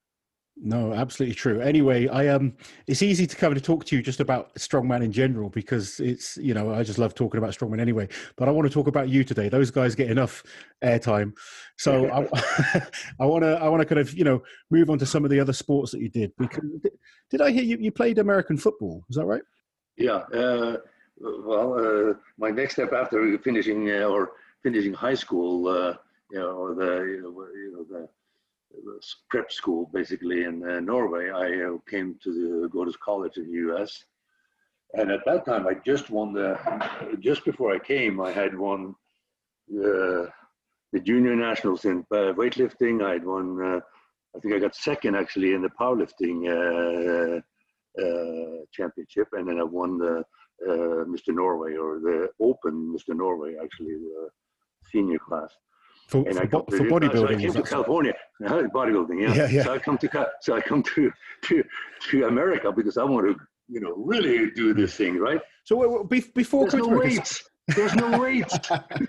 no, 0.61 0.93
absolutely 0.93 1.35
true. 1.35 1.61
Anyway, 1.61 2.07
I 2.09 2.27
um, 2.27 2.53
it's 2.85 3.01
easy 3.01 3.25
to 3.25 3.35
come 3.35 3.53
to 3.53 3.61
talk 3.61 3.85
to 3.85 3.95
you 3.95 4.01
just 4.01 4.19
about 4.19 4.53
strongman 4.55 5.03
in 5.03 5.11
general 5.11 5.49
because 5.49 5.99
it's 6.01 6.35
you 6.37 6.53
know 6.53 6.73
I 6.73 6.83
just 6.83 6.99
love 6.99 7.15
talking 7.15 7.37
about 7.37 7.51
strongman 7.51 7.79
anyway. 7.79 8.09
But 8.35 8.49
I 8.49 8.51
want 8.51 8.67
to 8.67 8.73
talk 8.73 8.87
about 8.87 9.07
you 9.07 9.23
today. 9.23 9.47
Those 9.47 9.71
guys 9.71 9.95
get 9.95 10.11
enough 10.11 10.43
airtime, 10.83 11.31
so 11.77 12.09
I, 12.11 12.81
I 13.19 13.25
want 13.25 13.43
to 13.43 13.57
I 13.61 13.69
want 13.69 13.81
to 13.81 13.85
kind 13.85 13.99
of 13.99 14.13
you 14.13 14.25
know 14.25 14.43
move 14.69 14.89
on 14.89 14.99
to 14.99 15.05
some 15.05 15.23
of 15.23 15.31
the 15.31 15.39
other 15.39 15.53
sports 15.53 15.91
that 15.93 16.01
you 16.01 16.09
did. 16.09 16.33
Because 16.37 16.63
did 17.29 17.41
I 17.41 17.51
hear 17.51 17.63
you 17.63 17.77
you 17.79 17.91
played 17.91 18.17
American 18.17 18.57
football? 18.57 19.05
Is 19.09 19.15
that 19.15 19.25
right? 19.25 19.43
Yeah. 19.97 20.23
Uh, 20.33 20.77
well, 21.19 21.73
uh, 21.73 22.13
my 22.37 22.49
next 22.49 22.73
step 22.73 22.91
after 22.91 23.37
finishing 23.39 23.89
uh, 23.89 24.05
or 24.05 24.31
finishing 24.61 24.93
high 24.93 25.15
school, 25.15 25.67
uh, 25.67 25.93
you 26.31 26.39
know, 26.39 26.51
or 26.51 26.75
the 26.75 27.03
you 27.03 27.21
know, 27.21 27.47
you 27.53 27.71
know 27.73 27.83
the 27.89 28.09
prep 29.29 29.51
school 29.51 29.89
basically 29.93 30.43
in 30.43 30.63
uh, 30.67 30.79
Norway. 30.79 31.29
I 31.29 31.65
uh, 31.65 31.77
came 31.89 32.17
to 32.23 32.61
the, 32.61 32.69
go 32.69 32.85
to 32.85 32.93
college 33.03 33.37
in 33.37 33.45
the 33.47 33.57
U.S. 33.67 34.03
And 34.93 35.11
at 35.11 35.25
that 35.25 35.45
time, 35.45 35.67
I 35.67 35.75
just 35.85 36.09
won 36.09 36.33
the. 36.33 36.57
Just 37.19 37.45
before 37.45 37.73
I 37.73 37.79
came, 37.79 38.19
I 38.19 38.31
had 38.31 38.57
won 38.57 38.95
uh, 39.71 40.25
the 40.91 40.99
junior 41.03 41.35
nationals 41.35 41.85
in 41.85 41.99
uh, 42.11 42.33
weightlifting. 42.33 43.03
I 43.03 43.13
had 43.13 43.25
won. 43.25 43.61
Uh, 43.63 43.79
I 44.35 44.39
think 44.39 44.53
I 44.53 44.59
got 44.59 44.75
second 44.75 45.15
actually 45.15 45.53
in 45.53 45.61
the 45.61 45.69
powerlifting 45.69 46.37
uh, 46.47 47.41
championship, 48.71 49.27
and 49.33 49.47
then 49.47 49.59
I 49.59 49.63
won 49.63 49.97
the 49.97 50.23
Mr. 50.67 51.29
Norway 51.29 51.75
or 51.75 51.99
the 51.99 52.29
Open 52.39 52.95
Mr. 52.95 53.15
Norway 53.15 53.55
actually 53.63 53.93
the 53.93 54.29
senior 54.91 55.19
class. 55.19 55.55
For, 56.09 56.27
and 56.27 56.35
for, 56.35 56.43
I 56.43 56.47
come 56.47 56.65
to, 56.69 56.77
for 56.77 56.83
bodybuilding, 56.85 57.13
so 57.13 57.27
I 57.27 57.35
came 57.35 57.53
to 57.53 57.61
California. 57.61 58.13
Uh, 58.43 58.63
bodybuilding, 58.63 59.21
yeah. 59.21 59.33
yeah, 59.35 59.49
yeah. 59.49 59.63
So 59.63 59.73
I 59.75 59.77
come 59.77 59.97
to 59.99 60.27
so 60.41 60.55
I 60.55 60.61
come 60.61 60.81
to 60.81 61.11
to 61.43 61.63
to 62.09 62.23
America 62.25 62.71
because 62.71 62.97
I 62.97 63.03
want 63.03 63.27
to 63.27 63.35
you 63.67 63.79
know 63.79 63.93
really 63.95 64.49
do 64.51 64.73
this 64.73 64.95
thing, 64.95 65.19
right? 65.19 65.39
So 65.65 66.03
before 66.03 66.67
There's 66.67 66.83
no 66.83 66.97
weights. 66.97 67.43
There's 67.75 67.93
no 67.93 68.17
weights 68.19 68.57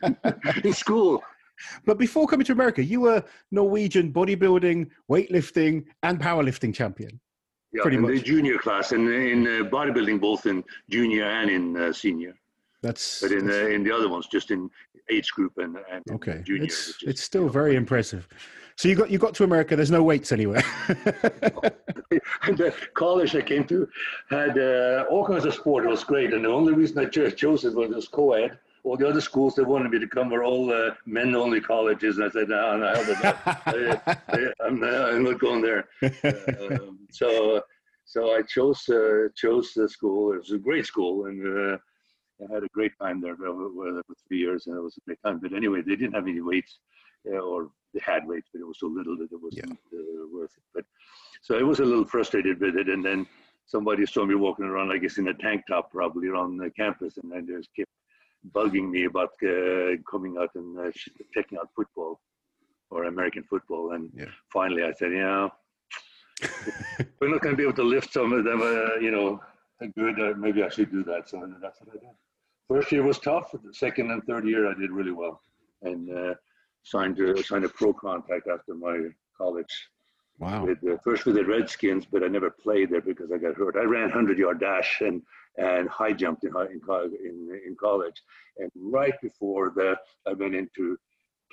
in 0.64 0.74
school. 0.74 1.22
But 1.86 1.96
before 1.96 2.26
coming 2.26 2.44
to 2.46 2.52
America, 2.52 2.84
you 2.84 3.00
were 3.00 3.24
Norwegian 3.50 4.12
bodybuilding, 4.12 4.90
weightlifting, 5.10 5.84
and 6.02 6.20
powerlifting 6.20 6.74
champion. 6.74 7.18
Yeah, 7.72 7.82
pretty 7.82 7.96
in 7.96 8.02
much. 8.02 8.12
the 8.12 8.20
junior 8.20 8.58
class 8.58 8.92
and 8.92 9.08
in 9.08 9.46
uh, 9.46 9.50
bodybuilding, 9.70 10.20
both 10.20 10.44
in 10.44 10.64
junior 10.90 11.24
and 11.24 11.50
in 11.50 11.76
uh, 11.76 11.92
senior. 11.92 12.34
That's 12.82 13.20
but 13.22 13.32
in 13.32 13.46
that's, 13.46 13.58
the 13.58 13.70
in 13.70 13.84
the 13.84 13.92
other 13.92 14.08
ones, 14.08 14.26
just 14.26 14.50
in 14.50 14.70
age 15.10 15.30
group 15.32 15.58
and, 15.58 15.76
and 15.90 16.02
okay, 16.10 16.42
junior. 16.44 16.64
It's, 16.64 16.88
is, 16.88 16.96
it's 17.06 17.22
still 17.22 17.42
you 17.42 17.46
know, 17.46 17.52
very 17.52 17.76
impressive. 17.76 18.28
So 18.76 18.88
you 18.88 18.94
got 18.94 19.10
you 19.10 19.18
got 19.18 19.34
to 19.34 19.44
America. 19.44 19.76
There's 19.76 19.90
no 19.90 20.02
weights 20.02 20.32
anywhere. 20.32 20.62
and 22.42 22.56
the 22.56 22.74
college 22.94 23.36
I 23.36 23.42
came 23.42 23.66
to 23.66 23.86
had 24.30 24.58
uh, 24.58 25.04
all 25.10 25.26
kinds 25.26 25.44
of 25.44 25.52
sport. 25.52 25.84
It 25.84 25.88
was 25.88 26.02
great, 26.02 26.32
and 26.32 26.46
the 26.46 26.48
only 26.48 26.72
reason 26.72 26.98
I 26.98 27.04
chose 27.04 27.64
it 27.66 27.74
was 27.74 27.90
it 27.90 27.94
was 27.94 28.08
co-ed. 28.08 28.58
All 28.82 28.96
the 28.96 29.06
other 29.06 29.20
schools 29.20 29.54
that 29.56 29.66
wanted 29.66 29.90
me 29.90 29.98
to 29.98 30.06
come 30.06 30.30
were 30.30 30.44
all 30.44 30.72
uh, 30.72 30.94
men-only 31.04 31.60
colleges, 31.60 32.16
and 32.16 32.24
I 32.24 32.30
said, 32.30 32.48
"No, 32.48 32.78
no, 32.78 32.86
I, 33.66 34.52
I'm 34.64 35.22
not 35.24 35.38
going 35.38 35.60
there." 35.60 35.86
Um, 36.24 37.00
so, 37.10 37.62
so 38.06 38.34
I 38.34 38.40
chose 38.40 38.88
uh, 38.88 39.28
chose 39.36 39.74
the 39.74 39.90
school. 39.90 40.32
It 40.32 40.38
was 40.38 40.52
a 40.52 40.58
great 40.58 40.86
school, 40.86 41.26
and 41.26 41.74
uh, 41.74 41.76
I 42.48 42.52
had 42.52 42.64
a 42.64 42.68
great 42.68 42.92
time 43.00 43.20
there 43.20 43.36
for, 43.36 44.02
three 44.28 44.38
years, 44.38 44.66
and 44.66 44.76
it 44.76 44.80
was 44.80 44.96
a 44.96 45.04
great 45.06 45.18
time. 45.24 45.40
But 45.40 45.52
anyway, 45.52 45.82
they 45.82 45.96
didn't 45.96 46.14
have 46.14 46.26
any 46.26 46.40
weights, 46.40 46.78
uh, 47.30 47.38
or 47.38 47.70
they 47.94 48.00
had 48.04 48.26
weights, 48.26 48.48
but 48.52 48.60
it 48.60 48.66
was 48.66 48.78
so 48.78 48.86
little 48.86 49.16
that 49.18 49.32
it 49.32 49.40
wasn't 49.40 49.78
yeah. 49.92 49.98
uh, 49.98 50.26
worth 50.32 50.52
it. 50.56 50.62
But 50.74 50.84
so 51.42 51.58
I 51.58 51.62
was 51.62 51.80
a 51.80 51.84
little 51.84 52.04
frustrated 52.04 52.60
with 52.60 52.76
it, 52.76 52.88
and 52.88 53.04
then 53.04 53.26
somebody 53.66 54.06
saw 54.06 54.24
me 54.24 54.34
walking 54.34 54.66
around, 54.66 54.90
I 54.90 54.98
guess, 54.98 55.18
in 55.18 55.28
a 55.28 55.34
tank 55.34 55.64
top, 55.68 55.90
probably 55.90 56.28
around 56.28 56.56
the 56.56 56.70
campus, 56.70 57.16
and 57.18 57.30
then 57.30 57.46
just 57.46 57.68
kept 57.74 57.90
bugging 58.54 58.90
me 58.90 59.04
about 59.04 59.30
uh, 59.42 59.96
coming 60.10 60.36
out 60.38 60.50
and 60.54 60.78
uh, 60.78 60.90
checking 61.34 61.58
out 61.58 61.68
football 61.76 62.20
or 62.90 63.04
American 63.04 63.44
football. 63.44 63.92
And 63.92 64.10
yeah. 64.14 64.26
finally, 64.52 64.82
I 64.82 64.92
said, 64.92 65.12
"Yeah, 65.12 65.48
we're 67.20 67.28
not 67.28 67.40
going 67.40 67.54
to 67.54 67.56
be 67.56 67.62
able 67.62 67.74
to 67.74 67.82
lift 67.82 68.12
some 68.12 68.32
of 68.32 68.44
them, 68.44 68.60
uh, 68.62 68.96
you 69.00 69.10
know, 69.10 69.40
good. 69.96 70.20
Uh, 70.20 70.34
maybe 70.36 70.62
I 70.62 70.68
should 70.68 70.90
do 70.90 71.04
that." 71.04 71.28
So 71.28 71.36
that's 71.60 71.80
what 71.80 71.90
I 71.90 71.98
did. 71.98 72.29
First 72.70 72.92
year 72.92 73.02
was 73.02 73.18
tough. 73.18 73.50
The 73.52 73.74
second 73.74 74.12
and 74.12 74.22
third 74.24 74.46
year, 74.46 74.70
I 74.70 74.74
did 74.78 74.92
really 74.92 75.10
well, 75.10 75.40
and 75.82 76.08
uh, 76.16 76.34
signed 76.84 77.18
a, 77.18 77.42
signed 77.42 77.64
a 77.64 77.68
pro 77.68 77.92
contract 77.92 78.46
after 78.48 78.74
my 78.74 79.08
college 79.36 79.90
Wow. 80.40 80.64
With, 80.64 80.78
uh, 80.90 80.96
first 81.04 81.26
with 81.26 81.34
the 81.34 81.44
Redskins, 81.44 82.06
but 82.10 82.24
I 82.24 82.28
never 82.28 82.50
played 82.50 82.88
there 82.90 83.02
because 83.02 83.30
I 83.30 83.36
got 83.36 83.56
hurt. 83.56 83.76
I 83.76 83.84
ran 83.84 84.04
100 84.04 84.38
yard 84.38 84.58
dash 84.58 85.02
and, 85.02 85.20
and 85.58 85.86
high 85.90 86.14
jumped 86.14 86.44
in, 86.44 86.52
in, 86.56 86.80
in, 87.22 87.60
in 87.66 87.76
college. 87.78 88.22
And 88.56 88.70
right 88.74 89.12
before 89.20 89.70
that, 89.76 89.98
I 90.26 90.32
went 90.32 90.54
into 90.54 90.96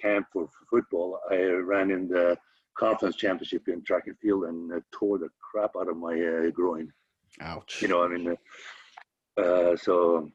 camp 0.02 0.28
for, 0.32 0.48
for 0.48 0.66
football. 0.70 1.20
I 1.30 1.36
ran 1.36 1.92
in 1.92 2.08
the 2.08 2.38
conference 2.80 3.18
championship 3.18 3.68
in 3.68 3.84
track 3.84 4.04
and 4.08 4.18
field 4.20 4.46
and 4.46 4.72
uh, 4.72 4.80
tore 4.94 5.18
the 5.18 5.30
crap 5.42 5.72
out 5.78 5.90
of 5.90 5.98
my 5.98 6.14
uh, 6.14 6.50
groin. 6.52 6.90
Ouch. 7.42 7.82
You 7.82 7.90
know, 7.90 8.06
I 8.06 8.08
mean, 8.08 8.38
uh, 9.38 9.42
uh 9.42 9.76
so 9.76 10.32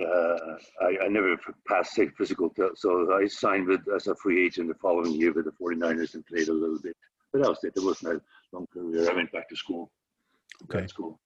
uh, 0.00 0.56
I, 0.80 1.04
I, 1.04 1.08
never 1.08 1.36
passed 1.66 1.98
physical. 2.16 2.50
T- 2.50 2.68
so 2.76 3.12
I 3.12 3.26
signed 3.26 3.66
with 3.66 3.80
as 3.94 4.06
a 4.06 4.14
free 4.16 4.44
agent 4.46 4.68
the 4.68 4.74
following 4.74 5.12
year 5.12 5.32
with 5.32 5.44
the 5.44 5.52
49ers 5.52 6.14
and 6.14 6.26
played 6.26 6.48
a 6.48 6.52
little 6.52 6.78
bit. 6.82 6.96
But 7.32 7.42
that 7.42 7.48
was 7.48 7.58
it. 7.64 7.74
There 7.74 7.84
was 7.84 8.02
no 8.02 8.20
long 8.52 8.66
career. 8.72 9.10
I 9.10 9.14
went 9.14 9.32
back 9.32 9.48
to 9.48 9.56
school. 9.56 9.90
Okay. 10.64 10.86
School. 10.86 11.18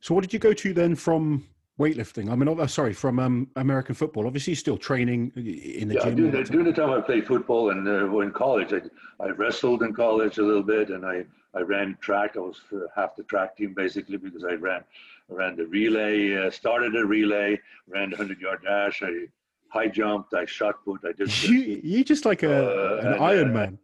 So 0.00 0.14
what 0.14 0.22
did 0.22 0.32
you 0.32 0.38
go 0.38 0.52
to 0.52 0.74
then 0.74 0.94
from 0.94 1.46
weightlifting? 1.78 2.30
I 2.30 2.36
mean, 2.36 2.48
oh, 2.48 2.66
sorry, 2.66 2.92
from 2.92 3.18
um, 3.18 3.48
American 3.56 3.94
football. 3.94 4.26
Obviously, 4.26 4.54
still 4.54 4.76
training 4.76 5.32
in 5.36 5.88
the 5.88 5.94
yeah, 5.94 6.04
gym. 6.04 6.16
During 6.16 6.30
the, 6.32 6.44
during 6.44 6.66
the 6.66 6.72
time 6.72 6.90
I 6.90 7.00
played 7.00 7.26
football 7.26 7.70
and 7.70 7.86
uh, 7.86 8.18
in 8.18 8.30
college, 8.32 8.72
I, 8.72 9.24
I 9.24 9.30
wrestled 9.30 9.82
in 9.82 9.94
college 9.94 10.38
a 10.38 10.42
little 10.42 10.62
bit, 10.62 10.90
and 10.90 11.04
I, 11.06 11.24
I 11.54 11.60
ran 11.60 11.96
track. 12.00 12.36
I 12.36 12.40
was 12.40 12.60
uh, 12.72 12.80
half 12.94 13.16
the 13.16 13.24
track 13.24 13.56
team 13.56 13.74
basically 13.74 14.16
because 14.16 14.44
I 14.44 14.54
ran 14.54 14.84
ran 15.28 15.56
the 15.56 15.66
relay, 15.66 16.36
uh, 16.36 16.50
started 16.50 16.96
a 16.96 17.04
relay, 17.04 17.60
ran 17.88 18.10
the 18.10 18.16
hundred 18.16 18.40
yard 18.40 18.60
dash. 18.64 19.02
I 19.02 19.26
high 19.70 19.88
jumped, 19.88 20.32
I 20.34 20.46
shot 20.46 20.76
put, 20.84 21.00
I 21.04 21.12
did. 21.12 21.42
You 21.42 21.80
you 21.82 22.04
just 22.04 22.24
like 22.24 22.42
a 22.42 22.54
uh, 22.54 23.00
an 23.00 23.12
and, 23.14 23.22
Iron 23.22 23.52
Man 23.52 23.78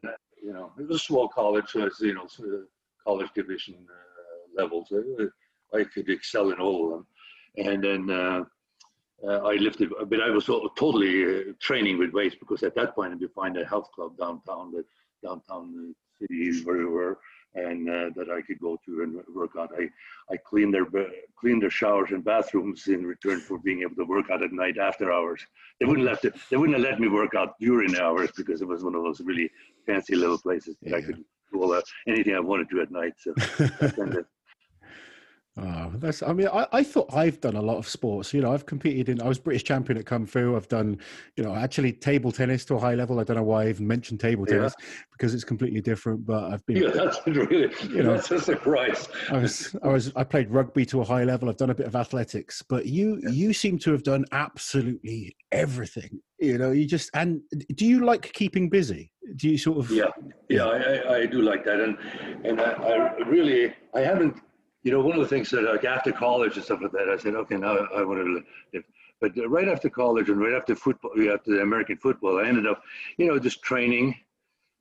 you 0.44 0.52
know, 0.52 0.70
it 0.78 0.86
was 0.86 0.96
a 0.96 1.04
small 1.04 1.28
college, 1.28 1.64
so 1.68 1.84
it's, 1.86 2.00
you 2.00 2.14
know, 2.14 2.28
college 3.02 3.30
division 3.34 3.76
uh, 3.88 4.62
levels. 4.62 4.92
I, 4.92 5.78
I 5.78 5.84
could 5.84 6.10
excel 6.10 6.50
in 6.50 6.60
all 6.60 6.84
of 6.84 6.90
them. 6.90 7.06
And 7.56 7.82
then 7.82 8.10
uh, 8.10 8.44
uh, 9.26 9.38
I 9.48 9.54
lifted, 9.54 9.90
but 10.06 10.20
I 10.20 10.28
was 10.28 10.44
totally 10.44 11.24
uh, 11.24 11.52
training 11.60 11.98
with 11.98 12.12
weights 12.12 12.36
because 12.38 12.62
at 12.62 12.74
that 12.74 12.94
point 12.94 13.18
you 13.20 13.28
find 13.28 13.56
a 13.56 13.64
health 13.64 13.88
club 13.94 14.18
downtown, 14.18 14.72
the 14.72 14.84
downtown 15.26 15.94
city 16.20 16.62
where 16.64 16.76
we 16.76 16.84
were, 16.84 17.18
and 17.54 17.88
uh, 17.88 18.10
that 18.16 18.30
I 18.30 18.42
could 18.42 18.58
go 18.58 18.78
to 18.84 19.02
and 19.02 19.20
work 19.34 19.52
out. 19.58 19.70
I, 19.78 19.88
I 20.32 20.36
cleaned 20.36 20.74
their 20.74 20.86
cleaned 21.38 21.62
their 21.62 21.70
showers 21.70 22.10
and 22.10 22.24
bathrooms 22.24 22.86
in 22.88 23.06
return 23.06 23.40
for 23.40 23.58
being 23.58 23.82
able 23.82 23.96
to 23.96 24.04
work 24.04 24.30
out 24.30 24.42
at 24.42 24.52
night 24.52 24.78
after 24.78 25.12
hours. 25.12 25.40
They 25.80 25.86
wouldn't 25.86 26.06
let 26.06 26.22
they 26.50 26.56
wouldn't 26.56 26.78
have 26.78 26.90
let 26.90 27.00
me 27.00 27.08
work 27.08 27.34
out 27.34 27.58
during 27.60 27.96
hours 27.96 28.30
because 28.36 28.62
it 28.62 28.68
was 28.68 28.84
one 28.84 28.94
of 28.94 29.02
those 29.02 29.20
really 29.20 29.50
fancy 29.86 30.16
little 30.16 30.38
places 30.38 30.76
that 30.82 30.90
yeah. 30.90 30.96
I 30.96 31.02
could 31.02 31.24
do 31.52 31.62
all 31.62 31.68
that, 31.68 31.84
anything 32.08 32.34
I 32.34 32.40
wanted 32.40 32.68
to 32.70 32.80
at 32.80 32.90
night. 32.90 33.14
So 33.18 33.34
Oh, 35.56 35.92
that's. 35.94 36.20
I 36.20 36.32
mean, 36.32 36.48
I, 36.48 36.66
I 36.72 36.82
thought 36.82 37.14
I've 37.14 37.40
done 37.40 37.54
a 37.54 37.62
lot 37.62 37.76
of 37.76 37.88
sports. 37.88 38.34
You 38.34 38.40
know, 38.40 38.52
I've 38.52 38.66
competed 38.66 39.08
in. 39.08 39.22
I 39.22 39.28
was 39.28 39.38
British 39.38 39.62
champion 39.62 39.96
at 39.98 40.04
kung 40.04 40.26
fu. 40.26 40.56
I've 40.56 40.66
done, 40.66 40.98
you 41.36 41.44
know, 41.44 41.54
actually 41.54 41.92
table 41.92 42.32
tennis 42.32 42.64
to 42.66 42.74
a 42.74 42.80
high 42.80 42.96
level. 42.96 43.20
I 43.20 43.24
don't 43.24 43.36
know 43.36 43.44
why 43.44 43.66
I 43.66 43.68
even 43.68 43.86
mentioned 43.86 44.18
table 44.18 44.46
tennis 44.46 44.74
yeah. 44.80 44.86
because 45.12 45.32
it's 45.32 45.44
completely 45.44 45.80
different. 45.80 46.26
But 46.26 46.52
I've 46.52 46.66
been. 46.66 46.78
Yeah, 46.78 46.88
that's 46.88 47.20
really. 47.26 47.72
You 47.84 48.02
know, 48.02 48.14
that's 48.14 48.32
a 48.32 48.40
surprise. 48.40 49.08
I 49.30 49.38
was. 49.38 49.76
I 49.84 49.88
was. 49.88 50.12
I 50.16 50.24
played 50.24 50.50
rugby 50.50 50.84
to 50.86 51.02
a 51.02 51.04
high 51.04 51.22
level. 51.22 51.48
I've 51.48 51.56
done 51.56 51.70
a 51.70 51.74
bit 51.74 51.86
of 51.86 51.94
athletics, 51.94 52.60
but 52.68 52.86
you, 52.86 53.20
yeah. 53.22 53.30
you 53.30 53.52
seem 53.52 53.78
to 53.80 53.92
have 53.92 54.02
done 54.02 54.24
absolutely 54.32 55.36
everything. 55.52 56.20
You 56.40 56.58
know, 56.58 56.72
you 56.72 56.84
just. 56.84 57.10
And 57.14 57.42
do 57.76 57.86
you 57.86 58.04
like 58.04 58.32
keeping 58.32 58.68
busy? 58.68 59.12
Do 59.36 59.48
you 59.48 59.56
sort 59.56 59.78
of? 59.78 59.90
Yeah, 59.92 60.10
yeah, 60.48 60.64
I, 60.64 61.14
I 61.14 61.26
do 61.26 61.42
like 61.42 61.64
that, 61.64 61.78
and 61.78 61.96
and 62.44 62.60
I, 62.60 62.72
I 62.72 63.16
really, 63.28 63.72
I 63.94 64.00
haven't 64.00 64.36
you 64.84 64.92
know, 64.92 65.00
one 65.00 65.16
of 65.16 65.22
the 65.22 65.28
things 65.28 65.50
that 65.50 65.62
like 65.62 65.84
after 65.84 66.12
college 66.12 66.56
and 66.56 66.64
stuff 66.64 66.80
like 66.82 66.92
that, 66.92 67.08
I 67.08 67.16
said, 67.16 67.34
okay, 67.34 67.56
now 67.56 67.76
I 67.96 68.04
want 68.04 68.20
to 68.20 68.42
live. 68.72 68.84
But 69.20 69.32
right 69.48 69.68
after 69.68 69.88
college 69.88 70.28
and 70.28 70.38
right 70.38 70.52
after 70.52 70.76
football, 70.76 71.12
after 71.32 71.52
the 71.52 71.62
American 71.62 71.96
football, 71.96 72.38
I 72.38 72.46
ended 72.46 72.66
up, 72.66 72.82
you 73.16 73.26
know, 73.26 73.38
just 73.38 73.62
training 73.62 74.14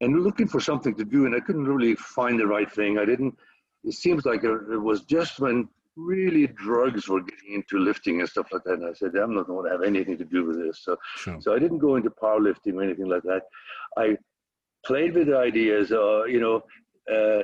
and 0.02 0.22
looking 0.22 0.48
for 0.48 0.60
something 0.60 0.94
to 0.96 1.06
do. 1.06 1.26
And 1.26 1.34
I 1.34 1.40
couldn't 1.40 1.66
really 1.66 1.96
find 1.96 2.38
the 2.38 2.46
right 2.46 2.70
thing. 2.70 2.98
I 2.98 3.06
didn't, 3.06 3.34
it 3.86 3.94
seems 3.94 4.26
like 4.26 4.44
it 4.44 4.78
was 4.78 5.04
just 5.04 5.40
when 5.40 5.70
really 5.96 6.48
drugs 6.48 7.08
were 7.08 7.22
getting 7.22 7.54
into 7.54 7.78
lifting 7.78 8.20
and 8.20 8.28
stuff 8.28 8.48
like 8.52 8.64
that. 8.66 8.80
And 8.80 8.86
I 8.86 8.94
said, 8.94 9.16
I'm 9.16 9.36
not 9.36 9.48
going 9.48 9.66
to 9.66 9.72
have 9.72 9.84
anything 9.84 10.18
to 10.18 10.26
do 10.26 10.46
with 10.46 10.58
this. 10.58 10.82
So, 10.84 10.98
sure. 11.16 11.40
so 11.40 11.56
I 11.56 11.60
didn't 11.60 11.78
go 11.80 11.96
into 11.96 12.10
powerlifting 12.10 12.74
or 12.74 12.84
anything 12.84 13.08
like 13.08 13.24
that. 13.24 13.44
I 13.98 14.18
played 14.86 15.14
with 15.14 15.28
the 15.28 15.38
ideas, 15.38 15.94
uh, 15.94 16.26
you 16.26 16.42
know, 16.42 16.64
uh, 17.10 17.44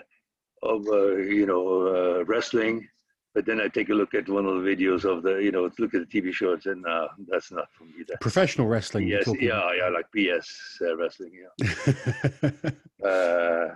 of 0.63 0.88
uh, 0.88 1.15
you 1.17 1.45
know 1.45 1.88
uh, 1.88 2.26
wrestling, 2.26 2.88
but 3.34 3.45
then 3.45 3.60
I 3.62 3.67
take 3.67 3.89
a 3.89 3.93
look 3.93 4.13
at 4.13 4.28
one 4.28 4.45
of 4.45 4.62
the 4.62 4.76
videos 4.76 5.06
of 5.06 5.24
the 5.24 5.38
you 5.38 5.52
know 5.52 5.69
look 5.78 5.93
at 5.93 6.10
the 6.10 6.22
TV 6.22 6.34
shows 6.34 6.65
and 6.65 6.86
uh, 6.86 7.08
that's 7.28 7.52
not 7.52 7.67
for 7.74 7.86
me. 7.86 8.04
That. 8.08 8.22
Professional 8.22 8.67
wrestling. 8.67 9.08
Yes, 9.08 9.28
yeah, 9.39 9.69
yeah, 9.78 9.89
like 9.89 10.08
PS 10.15 10.80
uh, 10.82 10.98
wrestling. 10.98 11.32
Yeah. 11.43 12.52
uh, 13.08 13.76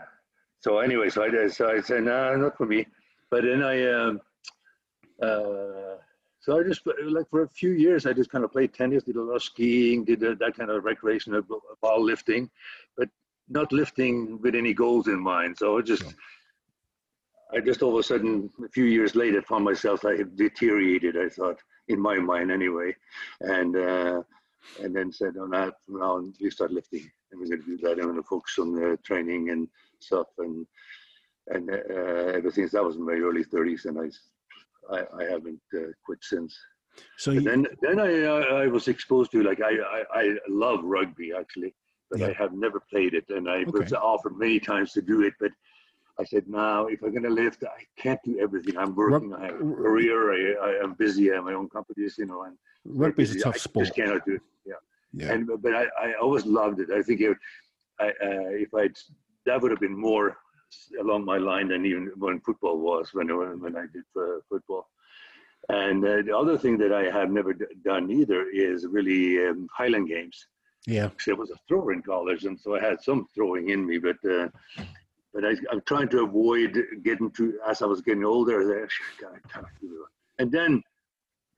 so 0.59 0.79
anyway, 0.79 1.09
so 1.09 1.23
I 1.23 1.47
so 1.47 1.69
I 1.69 1.81
said 1.81 2.03
nah, 2.03 2.35
not 2.35 2.57
for 2.57 2.65
me. 2.65 2.85
But 3.29 3.43
then 3.43 3.63
I. 3.63 3.91
Um, 3.91 4.21
uh, 5.21 5.97
so 6.43 6.59
I 6.59 6.63
just 6.63 6.81
like 7.05 7.29
for 7.29 7.43
a 7.43 7.47
few 7.47 7.71
years, 7.71 8.05
I 8.05 8.11
just 8.11 8.29
kind 8.29 8.43
of 8.43 8.51
played 8.51 8.73
tennis, 8.73 9.03
did 9.03 9.15
a 9.15 9.21
lot 9.21 9.35
of 9.35 9.43
skiing, 9.43 10.03
did 10.03 10.19
that 10.19 10.53
kind 10.57 10.69
of 10.69 10.83
recreational 10.83 11.41
ball 11.81 12.03
lifting, 12.03 12.49
but 12.97 13.07
not 13.47 13.71
lifting 13.71 14.41
with 14.41 14.53
any 14.53 14.73
goals 14.73 15.07
in 15.07 15.19
mind. 15.19 15.57
So 15.57 15.77
I 15.77 15.81
just 15.81 16.03
sure. 16.03 16.11
I 17.53 17.59
just 17.59 17.81
all 17.81 17.93
of 17.93 17.99
a 17.99 18.03
sudden, 18.03 18.49
a 18.63 18.69
few 18.69 18.85
years 18.85 19.15
later, 19.15 19.41
found 19.41 19.65
myself 19.65 20.05
I 20.05 20.17
had 20.17 20.35
deteriorated. 20.35 21.17
I 21.17 21.29
thought, 21.29 21.59
in 21.87 21.99
my 21.99 22.17
mind 22.17 22.51
anyway, 22.51 22.95
and 23.41 23.75
uh, 23.75 24.21
and 24.81 24.95
then 24.95 25.11
said, 25.11 25.33
"Oh, 25.39 25.45
now, 25.45 25.71
now 25.87 26.23
we 26.41 26.49
start 26.49 26.71
lifting, 26.71 27.09
and 27.31 27.39
we're 27.39 27.47
going 27.47 27.61
to 27.61 27.65
do 27.65 27.77
that. 27.83 27.99
I'm 27.99 28.05
going 28.05 28.15
to 28.15 28.23
focus 28.23 28.57
on 28.59 28.73
the 28.73 28.97
training 29.03 29.49
and 29.51 29.67
stuff, 29.99 30.27
and 30.39 30.65
and 31.47 31.69
uh, 31.69 32.31
ever 32.37 32.51
since 32.51 32.71
that 32.71 32.83
was 32.83 32.95
in 32.95 33.05
my 33.05 33.13
early 33.13 33.43
30s, 33.43 33.85
and 33.85 33.99
I 33.99 34.95
I, 34.95 35.23
I 35.23 35.23
haven't 35.29 35.61
uh, 35.75 35.91
quit 36.05 36.19
since. 36.21 36.57
So 37.17 37.31
you... 37.31 37.41
then 37.41 37.67
then 37.81 37.99
I, 37.99 38.23
I 38.63 38.67
was 38.67 38.87
exposed 38.87 39.31
to 39.31 39.43
like 39.43 39.61
I 39.61 39.73
I, 39.73 40.03
I 40.21 40.35
love 40.47 40.79
rugby 40.83 41.33
actually, 41.37 41.75
but 42.09 42.19
yeah. 42.19 42.27
I 42.27 42.33
have 42.33 42.53
never 42.53 42.79
played 42.79 43.13
it, 43.13 43.25
and 43.29 43.49
I 43.49 43.61
okay. 43.61 43.71
was 43.71 43.93
offered 43.93 44.37
many 44.37 44.59
times 44.59 44.93
to 44.93 45.01
do 45.01 45.21
it, 45.21 45.33
but 45.39 45.51
I 46.19 46.23
said, 46.25 46.47
now 46.47 46.85
if 46.87 47.01
I'm 47.01 47.11
going 47.11 47.23
to 47.23 47.29
lift, 47.29 47.63
I 47.63 47.83
can't 47.97 48.19
do 48.23 48.39
everything. 48.39 48.77
I'm 48.77 48.95
working. 48.95 49.33
I 49.33 49.45
have 49.47 49.55
a 49.55 49.57
career. 49.57 50.31
I, 50.33 50.69
I 50.69 50.83
am 50.83 50.93
busy. 50.93 51.31
I 51.31 51.35
have 51.35 51.45
my 51.45 51.53
own 51.53 51.69
companies, 51.69 52.15
you 52.19 52.27
know. 52.27 52.43
And 52.43 52.55
rugby's 52.85 53.35
a 53.35 53.39
tough 53.39 53.55
I 53.55 53.57
sport. 53.57 53.85
just 53.87 53.95
cannot 53.95 54.25
do 54.25 54.35
it. 54.35 54.41
Yeah. 54.65 54.73
Yeah. 55.13 55.33
And 55.33 55.49
but 55.61 55.73
I, 55.75 55.85
I 55.99 56.13
always 56.21 56.45
loved 56.45 56.79
it. 56.81 56.89
I 56.91 57.01
think 57.01 57.21
it, 57.21 57.37
I, 57.99 58.09
uh, 58.09 58.49
if 58.65 58.73
I'd 58.73 58.95
that 59.45 59.61
would 59.61 59.71
have 59.71 59.79
been 59.79 59.97
more 59.97 60.37
along 60.99 61.25
my 61.25 61.37
line 61.37 61.67
than 61.69 61.85
even 61.85 62.11
when 62.17 62.39
football 62.41 62.77
was 62.77 63.09
when 63.13 63.27
when 63.61 63.75
I 63.75 63.85
did 63.91 64.03
uh, 64.15 64.39
football. 64.47 64.87
And 65.69 66.03
uh, 66.05 66.21
the 66.27 66.37
other 66.37 66.57
thing 66.57 66.77
that 66.79 66.93
I 66.93 67.03
have 67.09 67.31
never 67.31 67.53
d- 67.53 67.65
done 67.83 68.11
either 68.11 68.49
is 68.49 68.85
really 68.85 69.47
um, 69.47 69.67
Highland 69.75 70.09
games. 70.09 70.47
Yeah. 70.85 71.05
Actually, 71.05 71.33
I 71.33 71.37
was 71.37 71.51
a 71.51 71.59
thrower 71.67 71.93
in 71.93 72.01
college, 72.01 72.43
and 72.45 72.59
so 72.59 72.75
I 72.75 72.81
had 72.81 73.01
some 73.01 73.25
throwing 73.33 73.69
in 73.69 73.87
me, 73.87 73.97
but. 73.97 74.17
Uh, 74.29 74.49
but 75.33 75.43
I, 75.45 75.55
I'm 75.71 75.81
trying 75.81 76.09
to 76.09 76.23
avoid 76.23 76.77
getting 77.03 77.31
to 77.31 77.59
as 77.67 77.81
I 77.81 77.85
was 77.85 78.01
getting 78.01 78.23
older. 78.23 78.61
I 78.61 78.81
said, 78.81 78.89
God, 79.21 79.31
I 79.43 79.47
can't 79.53 79.65
do 79.81 79.87
it. 79.87 80.41
And 80.41 80.51
then 80.51 80.81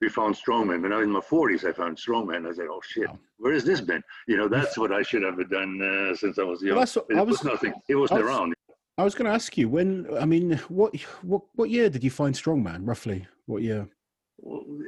we 0.02 0.10
found 0.10 0.36
strongman. 0.36 0.82
When 0.82 0.94
I 0.94 0.98
was 0.98 1.06
in 1.06 1.12
my 1.12 1.20
40s, 1.20 1.64
I 1.68 1.72
found 1.74 1.98
strongman. 1.98 2.50
I 2.50 2.54
said, 2.54 2.68
"Oh 2.70 2.82
shit, 2.86 3.10
where 3.38 3.54
has 3.54 3.64
this 3.64 3.82
been?" 3.82 4.04
You 4.28 4.38
know, 4.38 4.48
that's 4.48 4.78
what 4.78 4.92
I 4.92 5.02
should 5.02 5.24
have 5.24 5.38
done 5.50 5.82
uh, 5.82 6.16
since 6.16 6.38
I 6.40 6.44
was 6.44 6.62
young. 6.62 6.76
Well, 6.78 6.86
what- 6.86 7.08
But 7.08 7.18
I 7.18 7.22
it 7.22 7.28
was, 7.28 7.38
was- 7.40 7.46
nothing. 7.46 7.74
It 7.90 7.96
wasn't 7.96 8.20
I 8.20 8.24
was- 8.24 8.32
around. 8.36 8.54
I 8.98 9.04
was 9.04 9.14
going 9.16 9.26
to 9.26 9.32
ask 9.34 9.58
you 9.58 9.68
when. 9.68 10.08
I 10.18 10.26
mean, 10.26 10.58
what 10.70 10.96
what 11.22 11.42
what 11.56 11.70
year 11.70 11.90
did 11.90 12.04
you 12.04 12.12
find 12.12 12.34
strongman? 12.36 12.88
Roughly, 12.88 13.28
what 13.46 13.62
year? 13.62 13.88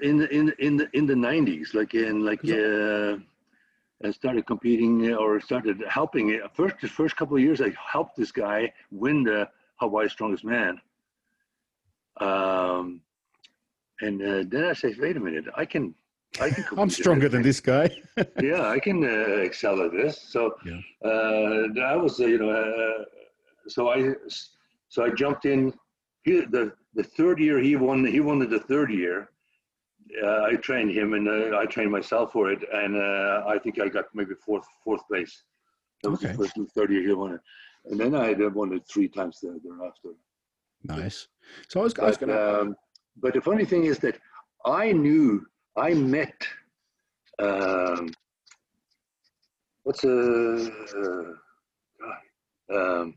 In 0.02 0.17
the 0.17 0.28
in 0.34 0.45
the- 0.47 0.65
in 0.65 0.78
the 0.78 0.88
in 0.93 1.06
the 1.06 1.13
90s, 1.13 1.73
like 1.73 1.93
in 1.93 2.26
like 2.26 2.39
uh, 2.45 3.17
I 4.03 4.12
started 4.12 4.45
competing 4.45 5.12
uh, 5.12 5.15
or 5.15 5.39
started 5.41 5.83
helping. 5.89 6.29
it. 6.29 6.41
First, 6.53 6.75
the 6.81 6.88
first 6.88 7.15
couple 7.15 7.36
of 7.36 7.41
years, 7.43 7.62
I 7.62 7.73
helped 7.91 8.15
this 8.15 8.31
guy 8.31 8.71
win 8.91 9.23
the 9.23 9.49
Hawaii 9.77 10.07
Strongest 10.07 10.45
Man. 10.45 10.79
Um, 12.19 13.01
and 14.01 14.21
uh, 14.21 14.43
then 14.47 14.65
I 14.65 14.73
say, 14.73 14.93
wait 14.99 15.17
a 15.17 15.19
minute, 15.19 15.45
I 15.55 15.65
can. 15.65 15.95
I 16.41 16.49
can 16.49 16.63
compete 16.65 16.79
I'm 16.83 16.89
stronger 16.89 17.29
than 17.29 17.41
this 17.41 17.60
guy. 17.60 17.89
yeah, 18.41 18.67
I 18.67 18.79
can 18.79 19.03
uh, 19.03 19.38
excel 19.47 19.81
at 19.81 19.91
this. 19.91 20.21
So 20.21 20.55
Yeah. 20.65 20.75
uh, 21.03 21.67
that 21.73 21.97
was, 21.99 22.19
uh, 22.19 22.25
you 22.25 22.38
know, 22.38 22.49
uh, 22.49 23.05
so 23.67 23.89
I, 23.89 24.13
so 24.89 25.05
I 25.05 25.10
jumped 25.10 25.45
in. 25.45 25.73
He, 26.23 26.41
the 26.41 26.73
the 26.93 27.03
third 27.03 27.39
year 27.39 27.60
he 27.60 27.75
won, 27.75 28.05
he 28.05 28.19
won 28.19 28.39
the 28.39 28.60
third 28.60 28.91
year. 28.91 29.29
Uh, 30.24 30.43
I 30.43 30.56
trained 30.56 30.91
him 30.91 31.13
and 31.13 31.28
uh, 31.28 31.58
I 31.58 31.65
trained 31.65 31.91
myself 31.91 32.32
for 32.32 32.52
it, 32.52 32.63
and 32.72 32.96
uh, 32.96 33.43
I 33.48 33.60
think 33.60 33.80
I 33.80 33.88
got 33.89 34.06
maybe 34.13 34.36
fourth 34.46 34.65
fourth 34.84 35.06
place. 35.08 35.43
That 36.04 36.12
was 36.12 36.20
Okay. 36.20 36.32
the 36.32 36.38
first 36.38 36.54
third 36.76 36.91
year 36.91 37.02
he 37.04 37.13
won 37.13 37.34
it, 37.34 37.41
and 37.86 38.00
then 38.00 38.15
I 38.15 38.34
won 38.48 38.74
it 38.74 38.84
three 38.91 39.08
times 39.08 39.39
thereafter. 39.41 40.10
nice. 40.84 41.28
So 41.70 41.82
I 41.82 41.84
was, 41.84 42.00
I 42.00 42.06
was 42.06 42.17
to. 42.17 42.62
um, 42.62 42.76
but 43.17 43.34
the 43.34 43.41
funny 43.41 43.65
thing 43.65 43.86
is 43.86 44.00
that 44.00 44.20
I 44.65 44.91
knew 44.91 45.46
I 45.76 45.93
met 45.93 46.48
um, 47.39 48.12
what's 49.84 50.04
a 50.04 50.72
uh, 51.02 51.34
um, 52.76 53.15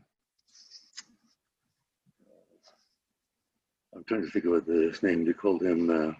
I'm 3.95 4.03
trying 4.07 4.21
to 4.23 4.31
think 4.31 4.45
of 4.45 4.51
what 4.51 4.65
his 4.65 5.03
name. 5.03 5.25
They 5.25 5.33
called 5.33 5.61
him 5.61 5.89
uh, 5.89 6.13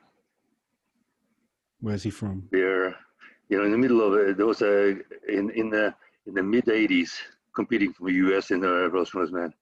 Where's 1.81 2.03
he 2.03 2.09
from? 2.09 2.47
there. 2.51 2.95
You 3.49 3.57
know, 3.57 3.65
in 3.65 3.71
the 3.71 3.77
middle 3.77 4.01
of 4.01 4.13
it, 4.13 4.37
there 4.37 4.45
was 4.45 4.61
a 4.61 4.91
in 5.27 5.49
in 5.51 5.69
the 5.69 5.93
in 6.25 6.33
the 6.33 6.43
mid 6.43 6.65
'80s 6.65 7.11
competing 7.53 7.91
for 7.91 8.05
the 8.05 8.13
U.S. 8.25 8.51
in 8.51 8.61
the 8.61 8.89
Rose 8.89 9.13
Man. 9.13 9.53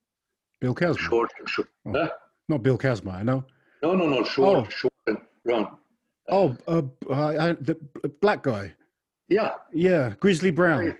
Bill 0.61 0.75
Kazmaier. 0.75 0.99
Short, 0.99 1.31
short. 1.47 1.69
Oh. 1.87 1.93
Huh? 1.93 2.09
Not 2.49 2.61
Bill 2.61 2.77
Kazmaier. 2.77 3.15
I 3.15 3.23
know. 3.23 3.43
No, 3.81 3.95
no, 3.95 4.07
no. 4.07 4.23
Short, 4.23 4.67
Oh. 4.67 4.69
short 4.69 4.93
and 5.07 5.17
round. 5.45 5.67
Oh, 6.29 6.55
uh, 6.67 6.81
I, 7.11 7.53
the 7.53 7.75
black 8.21 8.43
guy. 8.43 8.73
Yeah, 9.29 9.53
Yeah, 9.73 10.13
Grizzly 10.19 10.51
Brown. 10.51 10.95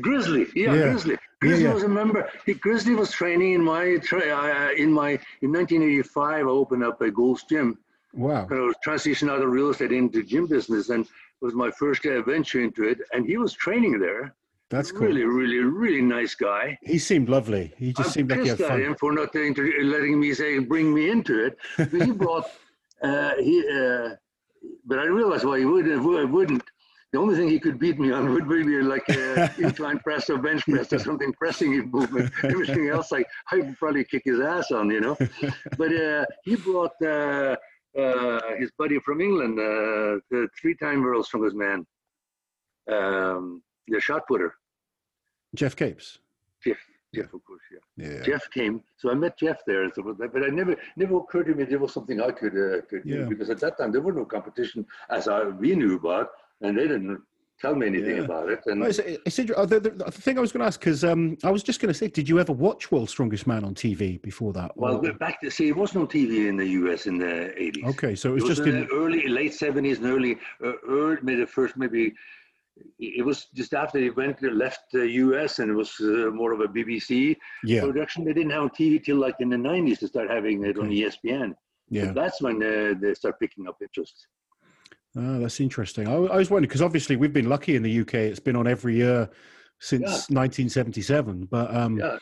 Grizzly, 0.00 0.46
yeah, 0.54 0.74
Yeah. 0.74 0.82
Grizzly. 0.90 1.16
Grizzly 1.40 1.64
yeah. 1.64 1.74
was 1.74 1.82
a 1.84 1.88
member. 1.88 2.28
He, 2.46 2.54
Grizzly 2.54 2.94
was 2.94 3.10
training 3.12 3.52
in 3.54 3.62
my 3.62 3.98
tra- 3.98 4.20
uh, 4.20 4.70
in 4.76 4.92
my 4.92 5.10
in 5.42 5.52
1985. 5.52 6.46
I 6.46 6.50
opened 6.50 6.82
up 6.84 7.00
a 7.00 7.10
Gold's 7.10 7.44
Gym. 7.44 7.78
Wow. 8.14 8.46
Kind 8.46 8.68
of 8.68 8.74
transition 8.82 9.28
out 9.30 9.42
of 9.42 9.50
real 9.50 9.70
estate 9.70 9.92
into 9.92 10.22
gym 10.22 10.46
business, 10.46 10.88
and 10.88 11.04
it 11.04 11.44
was 11.44 11.54
my 11.54 11.70
first 11.70 12.04
uh, 12.06 12.22
venture 12.22 12.62
into 12.62 12.84
it. 12.84 12.98
And 13.12 13.26
he 13.26 13.36
was 13.36 13.52
training 13.52 13.98
there. 14.00 14.34
That's 14.70 14.92
cool. 14.92 15.06
Really, 15.06 15.24
really, 15.24 15.58
really 15.58 16.02
nice 16.02 16.34
guy. 16.34 16.78
He 16.82 16.98
seemed 16.98 17.28
lovely. 17.28 17.72
He 17.78 17.92
just 17.92 18.08
I'm 18.08 18.12
seemed 18.12 18.30
like 18.30 18.40
he 18.42 18.48
had 18.48 18.60
at 18.60 18.68
fun. 18.68 18.80
him 18.82 18.96
for 18.96 19.12
not 19.12 19.34
inter- 19.34 19.72
letting 19.82 20.20
me 20.20 20.34
say 20.34 20.58
bring 20.58 20.92
me 20.92 21.10
into 21.10 21.44
it. 21.46 21.56
But 21.90 22.02
he 22.02 22.10
brought 22.12 22.46
uh, 23.02 23.32
he, 23.38 23.60
uh, 23.60 24.10
but 24.84 24.98
I 24.98 25.04
realized 25.04 25.44
why 25.44 25.58
he 25.58 25.64
wouldn't. 25.64 26.02
wouldn't. 26.30 26.62
The 27.12 27.18
only 27.18 27.36
thing 27.36 27.48
he 27.48 27.58
could 27.58 27.78
beat 27.78 27.98
me 27.98 28.12
on 28.12 28.30
would 28.34 28.46
be 28.48 28.82
like 28.82 29.08
uh, 29.08 29.48
incline 29.58 29.98
press 30.00 30.28
or 30.28 30.36
bench 30.36 30.62
press 30.64 30.92
or 30.92 30.98
something 30.98 31.32
pressing 31.32 31.90
movement. 31.90 32.30
Everything 32.44 32.88
else, 32.90 33.10
like 33.10 33.26
I 33.50 33.56
would 33.56 33.78
probably 33.78 34.04
kick 34.04 34.22
his 34.26 34.40
ass 34.40 34.70
on, 34.70 34.90
you 34.90 35.00
know. 35.00 35.16
But 35.78 35.94
uh, 35.94 36.26
he 36.44 36.56
brought 36.56 37.00
uh, 37.00 37.56
uh, 37.96 38.40
his 38.58 38.70
buddy 38.78 38.98
from 39.00 39.20
England, 39.20 39.58
uh, 39.58 40.18
the 40.30 40.48
three-time 40.60 41.02
world 41.02 41.26
strongest 41.26 41.56
man, 41.56 41.86
um, 42.90 43.62
the 43.88 44.00
shot 44.00 44.22
putter, 44.28 44.54
Geoff 45.54 45.76
Capes. 45.76 46.18
Geoff. 46.62 46.78
Geoff, 47.14 47.32
of 47.32 47.42
course, 47.44 47.62
yeah. 47.72 48.06
Yeah. 48.06 48.22
Geoff 48.22 48.50
came, 48.52 48.82
so 48.98 49.10
I 49.10 49.14
met 49.14 49.38
Geoff 49.38 49.56
there 49.66 49.82
and 49.84 49.92
stuff 49.92 50.04
like 50.08 50.18
that. 50.18 50.32
But 50.34 50.44
I 50.44 50.48
never, 50.48 50.76
never 50.96 51.16
occurred 51.16 51.46
to 51.46 51.54
me 51.54 51.64
there 51.64 51.78
was 51.78 51.94
something 51.94 52.20
I 52.20 52.30
could, 52.30 52.52
uh, 52.52 52.82
could 52.82 53.02
Yeah. 53.06 53.18
do 53.20 53.26
because 53.30 53.48
at 53.48 53.60
that 53.60 53.78
time 53.78 53.92
there 53.92 54.02
was 54.02 54.14
no 54.14 54.26
competition 54.26 54.84
as 55.08 55.26
I 55.26 55.44
we 55.44 55.74
knew 55.74 55.96
about, 55.96 56.28
and 56.60 56.76
they 56.76 56.82
didn't 56.86 57.22
tell 57.60 57.74
me 57.74 57.86
anything 57.86 58.16
Yeah. 58.16 58.22
about 58.22 58.48
it. 58.50 58.60
And 58.66 58.82
Oh, 58.82 58.86
It's, 58.86 58.98
it's 58.98 59.38
uh, 59.38 59.66
the, 59.66 59.80
the, 59.80 59.90
the 59.90 60.10
thing 60.12 60.38
I 60.38 60.40
was 60.40 60.52
going 60.52 60.60
to 60.60 60.66
ask 60.66 60.78
because 60.80 61.04
um, 61.04 61.36
I 61.44 61.50
was 61.50 61.62
just 61.62 61.80
going 61.80 61.92
to 61.92 61.98
say, 61.98 62.08
did 62.08 62.28
you 62.28 62.38
ever 62.38 62.52
watch 62.52 62.90
World's 62.90 63.10
Strongest 63.10 63.46
Man 63.46 63.64
on 63.64 63.74
TV 63.74 64.20
before 64.22 64.52
that? 64.54 64.76
well, 64.76 65.04
Or- 65.04 65.12
back 65.14 65.40
to 65.42 65.50
see, 65.50 65.68
it 65.68 65.76
wasn't 65.76 66.02
on 66.02 66.08
TV 66.08 66.48
in 66.48 66.56
the 66.56 66.66
U.S. 66.82 67.06
in 67.06 67.18
the 67.18 67.52
'80s. 67.58 67.84
okay, 67.90 68.14
so 68.14 68.30
it 68.30 68.34
was 68.34 68.44
It 68.44 68.48
was 68.48 68.56
just 68.58 68.68
in 68.68 68.76
in. 68.76 68.80
the 68.86 68.92
early, 68.92 69.26
late 69.28 69.52
'70s 69.52 69.96
and 69.98 70.06
early, 70.06 70.36
uh, 70.64 70.72
early, 70.88 71.18
maybe 71.22 71.40
the 71.40 71.46
first, 71.46 71.76
maybe 71.76 72.14
it 73.00 73.24
was 73.24 73.46
just 73.54 73.74
after 73.74 73.98
they 74.00 74.10
went 74.10 74.40
left 74.42 74.80
the 74.92 75.08
U.S. 75.24 75.58
and 75.58 75.70
it 75.70 75.74
was 75.74 75.96
uh, 76.00 76.30
more 76.32 76.52
of 76.52 76.60
a 76.60 76.68
BBC 76.68 77.36
Yeah, 77.64 77.80
production. 77.82 78.24
They 78.24 78.32
didn't 78.32 78.50
have 78.52 78.62
on 78.62 78.70
TV 78.70 79.02
till 79.02 79.16
like 79.16 79.34
in 79.40 79.48
the 79.48 79.56
'90s 79.56 79.98
to 80.00 80.08
start 80.08 80.30
having 80.30 80.64
it 80.64 80.78
on 80.78 80.92
E 80.92 81.02
ESPN. 81.02 81.54
yeah. 81.90 82.12
That's 82.12 82.40
when 82.40 82.62
uh, 82.62 82.94
they 83.00 83.14
start 83.14 83.40
picking 83.40 83.66
up 83.66 83.76
interest. 83.82 84.28
Oh, 85.18 85.40
that's 85.40 85.58
interesting. 85.60 86.06
I, 86.06 86.12
I 86.14 86.36
was 86.36 86.48
wondering 86.50 86.68
because 86.68 86.82
obviously 86.82 87.16
we've 87.16 87.32
been 87.32 87.48
lucky 87.48 87.74
in 87.76 87.82
the 87.82 88.00
UK. 88.00 88.14
It's 88.14 88.38
been 88.40 88.56
on 88.56 88.66
every 88.66 88.94
year 88.96 89.28
since 89.80 90.02
Yeah. 90.02 90.36
1977. 90.38 91.48
But 91.50 91.74
um, 91.74 91.98
Yeah, 91.98 92.18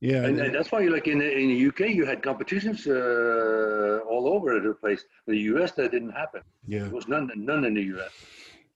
yeah, 0.00 0.24
and, 0.24 0.40
and 0.40 0.54
that's 0.54 0.70
why, 0.72 0.80
like 0.86 1.08
in 1.08 1.18
the, 1.18 1.30
in 1.30 1.48
the 1.48 1.66
UK, 1.68 1.94
you 1.94 2.06
had 2.06 2.22
competitions 2.22 2.86
uh, 2.86 4.00
all 4.08 4.28
over 4.28 4.58
the 4.60 4.74
place. 4.74 5.04
In 5.26 5.34
the 5.34 5.40
US, 5.52 5.72
that 5.72 5.90
didn't 5.90 6.10
happen. 6.12 6.42
yeah. 6.66 6.84
There 6.84 6.90
was 6.90 7.08
none, 7.08 7.30
none 7.36 7.64
in 7.64 7.74
the 7.74 7.82
US. 7.98 8.10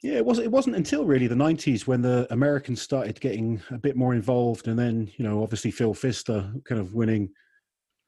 Yeah, 0.02 0.14
it 0.14 0.26
wasn't. 0.26 0.46
It 0.46 0.50
wasn't 0.50 0.74
until 0.74 1.04
really 1.04 1.28
the 1.28 1.36
'90s 1.36 1.86
when 1.86 2.02
the 2.02 2.26
Americans 2.30 2.82
started 2.82 3.20
getting 3.20 3.62
a 3.70 3.78
bit 3.78 3.94
more 3.94 4.14
involved, 4.14 4.66
and 4.66 4.76
then 4.76 5.08
you 5.16 5.24
know, 5.24 5.44
obviously 5.44 5.70
Phil 5.70 5.94
Pfister 5.94 6.52
kind 6.64 6.80
of 6.80 6.94
winning. 6.94 7.30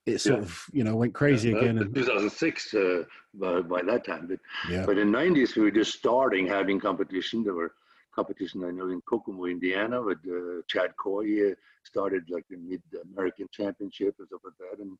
It 0.06 0.18
sort 0.20 0.40
Yeah. 0.40 0.42
of 0.42 0.64
you 0.72 0.84
know 0.84 0.96
went 0.96 1.14
crazy 1.14 1.52
Uh, 1.52 1.58
again, 1.58 1.78
and 1.78 1.94
2006 1.94 2.74
uh, 2.74 3.04
by, 3.34 3.62
by 3.62 3.82
that 3.82 4.04
time, 4.04 4.26
but 4.26 4.38
yeah, 4.70 4.84
but 4.84 4.98
in 4.98 5.10
90s 5.10 5.56
we 5.56 5.62
were 5.62 5.70
just 5.70 5.94
starting 5.98 6.46
having 6.46 6.78
competition. 6.78 7.42
There 7.42 7.54
were 7.54 7.72
competition 8.14 8.62
I 8.64 8.70
know 8.70 8.88
in 8.90 9.00
Kokomo, 9.02 9.46
Indiana, 9.46 10.02
with 10.02 10.18
uh, 10.28 10.60
Chad 10.68 10.94
Coy 10.96 11.50
uh, 11.50 11.54
started 11.84 12.28
like 12.28 12.46
the 12.48 12.56
Mid 12.58 12.82
American 13.14 13.48
Championship 13.50 14.14
and 14.18 14.28
stuff 14.28 14.42
like 14.44 14.58
that, 14.64 14.78
and 14.84 14.98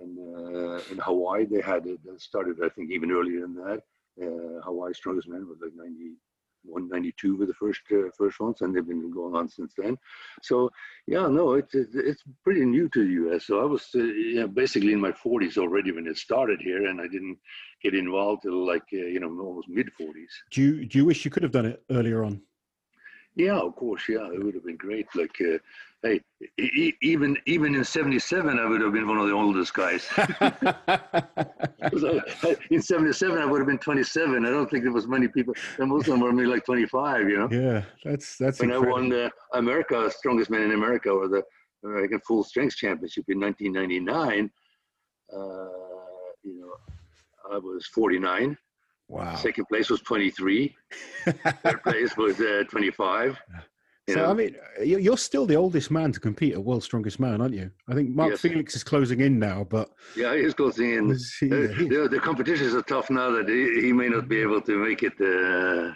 and 0.00 0.18
uh, 0.18 0.80
in 0.90 0.98
Hawaii 0.98 1.44
they 1.44 1.60
had 1.60 1.86
it 1.86 2.00
started 2.20 2.56
I 2.64 2.68
think 2.70 2.90
even 2.90 3.12
earlier 3.12 3.40
than 3.42 3.54
that. 3.54 3.82
Uh, 4.20 4.60
Hawaii 4.62 4.92
Strongest 4.94 5.28
Man 5.28 5.46
was 5.46 5.58
like 5.62 5.74
91, 5.76 6.16
92 6.74 7.36
were 7.36 7.46
the 7.46 7.54
first 7.54 7.80
uh, 7.92 8.10
first 8.16 8.40
ones, 8.40 8.60
and 8.60 8.74
they've 8.74 8.86
been 8.86 9.10
going 9.10 9.34
on 9.34 9.48
since 9.48 9.72
then. 9.76 9.96
So 10.42 10.70
yeah, 11.06 11.26
no, 11.28 11.54
it's 11.54 11.74
it's 11.74 12.22
pretty 12.44 12.64
new 12.64 12.88
to 12.90 13.04
the 13.04 13.12
U.S. 13.22 13.46
So 13.46 13.60
I 13.60 13.64
was 13.64 13.88
uh, 13.94 14.46
basically 14.48 14.92
in 14.92 15.00
my 15.00 15.12
40s 15.12 15.58
already 15.58 15.92
when 15.92 16.06
it 16.06 16.16
started 16.16 16.60
here, 16.60 16.86
and 16.86 17.00
I 17.00 17.06
didn't 17.08 17.38
get 17.82 17.94
involved 17.94 18.42
till 18.42 18.66
like 18.66 18.86
uh, 18.92 18.96
you 18.96 19.20
know 19.20 19.28
almost 19.40 19.68
mid 19.68 19.90
40s. 20.00 20.32
do 20.50 20.62
you 20.62 20.86
do 20.86 20.98
you 20.98 21.04
wish 21.04 21.24
you 21.24 21.30
could 21.30 21.42
have 21.42 21.52
done 21.52 21.66
it 21.66 21.82
earlier 21.90 22.24
on? 22.24 22.40
Yeah, 23.36 23.58
of 23.58 23.76
course. 23.76 24.02
Yeah, 24.08 24.30
it 24.32 24.42
would 24.42 24.54
have 24.54 24.64
been 24.64 24.78
great. 24.78 25.06
Like, 25.14 25.36
uh, 25.42 25.58
hey, 26.02 26.20
e- 26.58 26.94
even 27.02 27.36
even 27.46 27.74
in 27.74 27.84
'77, 27.84 28.58
I 28.58 28.66
would 28.66 28.80
have 28.80 28.92
been 28.94 29.06
one 29.06 29.18
of 29.18 29.26
the 29.28 29.34
oldest 29.34 29.74
guys. 29.74 30.06
I- 30.16 31.26
in 32.70 32.82
'77, 32.82 33.38
I 33.38 33.44
would 33.44 33.58
have 33.60 33.66
been 33.68 33.78
27. 33.78 34.44
I 34.44 34.50
don't 34.50 34.68
think 34.70 34.84
there 34.84 34.92
was 34.92 35.06
many 35.06 35.28
people. 35.28 35.54
and 35.78 35.88
Most 35.90 36.08
of 36.08 36.12
them 36.14 36.20
were 36.20 36.32
maybe 36.32 36.48
like 36.48 36.64
25. 36.64 37.28
You 37.28 37.36
know. 37.38 37.48
yeah, 37.50 37.82
that's 38.04 38.36
that's 38.38 38.60
when 38.60 38.72
I 38.72 38.76
incredible. 38.76 39.00
won 39.00 39.08
the 39.10 39.30
America 39.54 40.10
Strongest 40.10 40.50
Man 40.50 40.62
in 40.62 40.72
America 40.72 41.10
or 41.10 41.28
the 41.28 41.42
American 41.84 42.20
Full 42.26 42.42
Strength 42.42 42.76
Championship 42.76 43.24
in 43.28 43.38
1999, 43.40 44.50
uh, 45.32 45.36
you 46.42 46.60
know, 46.60 46.72
I 47.54 47.58
was 47.58 47.86
49. 47.88 48.56
Wow. 49.08 49.36
Second 49.36 49.66
place 49.66 49.90
was 49.90 50.00
23. 50.00 50.74
Third 51.24 51.82
place 51.82 52.16
was 52.16 52.40
uh, 52.40 52.64
25. 52.68 53.38
So 54.08 54.14
know. 54.16 54.30
I 54.30 54.34
mean, 54.34 54.56
you're 54.84 55.18
still 55.18 55.46
the 55.46 55.56
oldest 55.56 55.90
man 55.90 56.12
to 56.12 56.20
compete 56.20 56.54
at 56.54 56.62
World's 56.62 56.84
Strongest 56.84 57.18
Man, 57.18 57.40
aren't 57.40 57.54
you? 57.54 57.70
I 57.88 57.94
think 57.94 58.10
Mark 58.10 58.30
yes. 58.30 58.40
Felix 58.40 58.76
is 58.76 58.84
closing 58.84 59.20
in 59.20 59.38
now, 59.38 59.66
but 59.68 59.90
yeah, 60.16 60.36
he's 60.36 60.54
closing 60.54 60.90
in. 60.90 61.18
He, 61.40 61.46
uh, 61.46 61.56
the, 61.56 62.08
the, 62.12 62.20
competitions 62.20 62.74
are 62.74 62.82
tough 62.82 63.10
now 63.10 63.30
that 63.32 63.48
he, 63.48 63.86
he, 63.86 63.92
may 63.92 64.08
not 64.08 64.28
be 64.28 64.40
able 64.40 64.60
to 64.60 64.78
make 64.78 65.02
it. 65.02 65.14
Uh, 65.20 65.92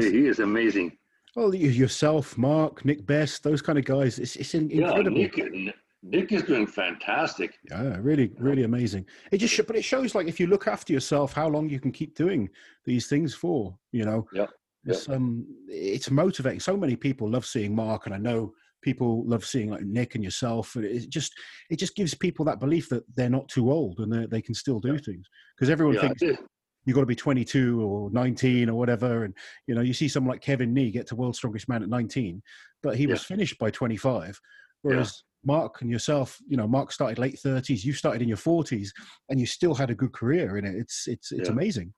he 0.00 0.28
is 0.28 0.38
amazing. 0.38 0.96
Well, 1.34 1.52
yourself, 1.52 2.38
Mark, 2.38 2.84
Nick 2.84 3.04
Best, 3.04 3.42
those 3.42 3.60
kind 3.60 3.78
of 3.78 3.84
guys. 3.84 4.20
It's, 4.20 4.36
it's 4.36 4.54
incredible. 4.54 5.18
Yeah, 5.18 5.26
Nick, 5.26 5.74
Nick 6.04 6.32
is 6.32 6.42
doing 6.42 6.66
fantastic. 6.66 7.54
Yeah, 7.70 7.96
really, 8.00 8.30
really 8.38 8.64
amazing. 8.64 9.06
It 9.32 9.38
just, 9.38 9.66
but 9.66 9.76
it 9.76 9.84
shows 9.84 10.14
like 10.14 10.28
if 10.28 10.38
you 10.38 10.46
look 10.46 10.68
after 10.68 10.92
yourself, 10.92 11.32
how 11.32 11.48
long 11.48 11.68
you 11.68 11.80
can 11.80 11.92
keep 11.92 12.14
doing 12.14 12.50
these 12.84 13.06
things 13.08 13.34
for. 13.34 13.76
You 13.92 14.04
know. 14.04 14.26
Yeah. 14.32 14.46
It's 14.86 15.08
um, 15.08 15.46
it's 15.66 16.10
motivating. 16.10 16.60
So 16.60 16.76
many 16.76 16.94
people 16.94 17.30
love 17.30 17.46
seeing 17.46 17.74
Mark, 17.74 18.04
and 18.04 18.14
I 18.14 18.18
know 18.18 18.52
people 18.82 19.24
love 19.26 19.44
seeing 19.46 19.70
like 19.70 19.82
Nick 19.82 20.14
and 20.14 20.22
yourself. 20.22 20.76
And 20.76 20.84
it 20.84 21.08
just, 21.08 21.32
it 21.70 21.78
just 21.78 21.96
gives 21.96 22.14
people 22.14 22.44
that 22.44 22.60
belief 22.60 22.90
that 22.90 23.02
they're 23.16 23.30
not 23.30 23.48
too 23.48 23.72
old 23.72 23.98
and 23.98 24.12
they 24.12 24.26
they 24.26 24.42
can 24.42 24.54
still 24.54 24.78
do 24.78 24.98
things. 24.98 25.26
Because 25.56 25.70
everyone 25.70 25.94
yeah, 25.94 26.12
thinks 26.12 26.22
you've 26.84 26.94
got 26.94 27.00
to 27.00 27.06
be 27.06 27.16
22 27.16 27.82
or 27.82 28.10
19 28.10 28.68
or 28.68 28.74
whatever. 28.74 29.24
And 29.24 29.34
you 29.66 29.74
know, 29.74 29.80
you 29.80 29.94
see 29.94 30.06
someone 30.06 30.32
like 30.32 30.42
Kevin 30.42 30.74
Nee 30.74 30.90
get 30.90 31.06
to 31.08 31.16
World's 31.16 31.38
Strongest 31.38 31.68
Man 31.68 31.82
at 31.82 31.88
19, 31.88 32.42
but 32.82 32.96
he 32.96 33.06
was 33.06 33.24
finished 33.24 33.58
by 33.58 33.70
25. 33.70 34.38
Whereas 34.82 35.24
Mark 35.44 35.82
and 35.82 35.90
yourself, 35.90 36.38
you 36.46 36.56
know, 36.56 36.66
Mark 36.66 36.92
started 36.92 37.18
late 37.18 37.36
30s, 37.36 37.84
you 37.84 37.92
started 37.92 38.22
in 38.22 38.28
your 38.28 38.36
40s, 38.36 38.88
and 39.28 39.38
you 39.38 39.46
still 39.46 39.74
had 39.74 39.90
a 39.90 39.94
good 39.94 40.12
career 40.12 40.58
in 40.58 40.64
it. 40.64 40.74
It's 40.74 41.06
it's 41.06 41.32
it's 41.32 41.48
amazing. 41.48 41.92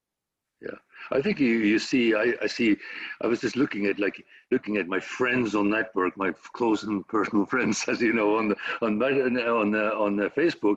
Yeah, 0.62 0.78
I 1.10 1.20
think 1.20 1.38
you, 1.38 1.48
you 1.48 1.78
see, 1.78 2.14
I, 2.14 2.34
I 2.42 2.46
see, 2.46 2.76
I 3.22 3.26
was 3.26 3.40
just 3.40 3.56
looking 3.56 3.86
at 3.86 3.98
like 3.98 4.24
looking 4.50 4.78
at 4.78 4.88
my 4.88 4.98
friends 4.98 5.54
on 5.54 5.68
network, 5.68 6.16
my 6.16 6.32
close 6.54 6.82
and 6.82 7.06
personal 7.08 7.44
friends, 7.52 7.84
as 7.88 8.00
you 8.00 8.12
know, 8.12 8.36
on 8.38 8.48
the 8.48 8.56
on 8.80 9.02
on 9.02 9.38
on, 9.38 9.74
uh, 9.74 9.90
on 9.90 10.20
uh, 10.20 10.28
Facebook, 10.30 10.76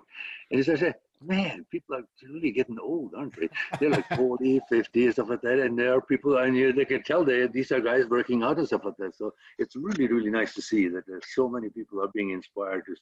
and 0.51 0.59
as 0.59 0.69
I 0.69 0.75
say, 0.75 0.93
man, 1.21 1.65
people 1.71 1.95
are 1.95 2.03
really 2.27 2.51
getting 2.51 2.77
old, 2.79 3.13
aren't 3.15 3.39
they? 3.39 3.49
They're 3.79 3.89
like 3.89 4.07
40, 4.15 4.61
50, 4.69 5.05
and 5.05 5.13
stuff 5.13 5.29
like 5.29 5.41
that, 5.41 5.59
and 5.59 5.77
there 5.77 5.93
are 5.93 6.01
people, 6.01 6.37
and 6.37 6.55
you, 6.55 6.71
they 6.73 6.85
can 6.85 7.03
tell 7.03 7.25
they 7.25 7.47
these 7.47 7.71
are 7.71 7.81
guys 7.81 8.05
working 8.05 8.43
out 8.43 8.57
and 8.57 8.67
stuff 8.67 8.85
like 8.85 8.97
that. 8.97 9.15
So 9.15 9.33
it's 9.57 9.75
really, 9.75 10.07
really 10.07 10.29
nice 10.29 10.53
to 10.55 10.61
see 10.61 10.87
that 10.89 11.03
there's 11.07 11.25
so 11.33 11.49
many 11.49 11.69
people 11.69 12.01
are 12.01 12.09
being 12.13 12.31
inspired 12.31 12.85
to 12.85 12.95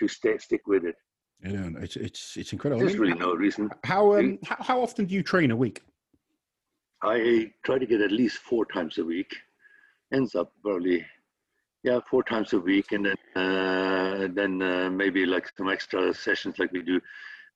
to 0.00 0.08
stay 0.08 0.38
stick 0.38 0.62
with 0.66 0.84
it. 0.84 0.96
Yeah, 1.44 1.68
it's 1.80 1.96
it's 1.96 2.36
it's 2.36 2.52
incredible. 2.52 2.80
There's 2.80 2.98
really 2.98 3.18
no 3.18 3.34
reason. 3.34 3.70
How 3.84 4.16
um 4.16 4.38
how, 4.44 4.56
how 4.60 4.82
often 4.82 5.06
do 5.06 5.14
you 5.14 5.22
train 5.22 5.50
a 5.50 5.56
week? 5.56 5.82
I 7.02 7.52
try 7.64 7.78
to 7.78 7.86
get 7.86 8.00
at 8.00 8.12
least 8.12 8.38
four 8.38 8.64
times 8.66 8.98
a 8.98 9.04
week. 9.04 9.34
Ends 10.12 10.34
up 10.34 10.52
probably, 10.62 11.04
yeah, 11.82 11.98
four 12.08 12.22
times 12.22 12.52
a 12.52 12.60
week, 12.60 12.92
and 12.92 13.06
then 13.06 13.16
uh, 13.34 14.28
then 14.32 14.62
uh, 14.62 14.88
maybe 14.90 15.26
like 15.26 15.50
some 15.56 15.68
extra 15.68 16.14
sessions, 16.14 16.58
like 16.58 16.70
we 16.70 16.82
do, 16.82 17.00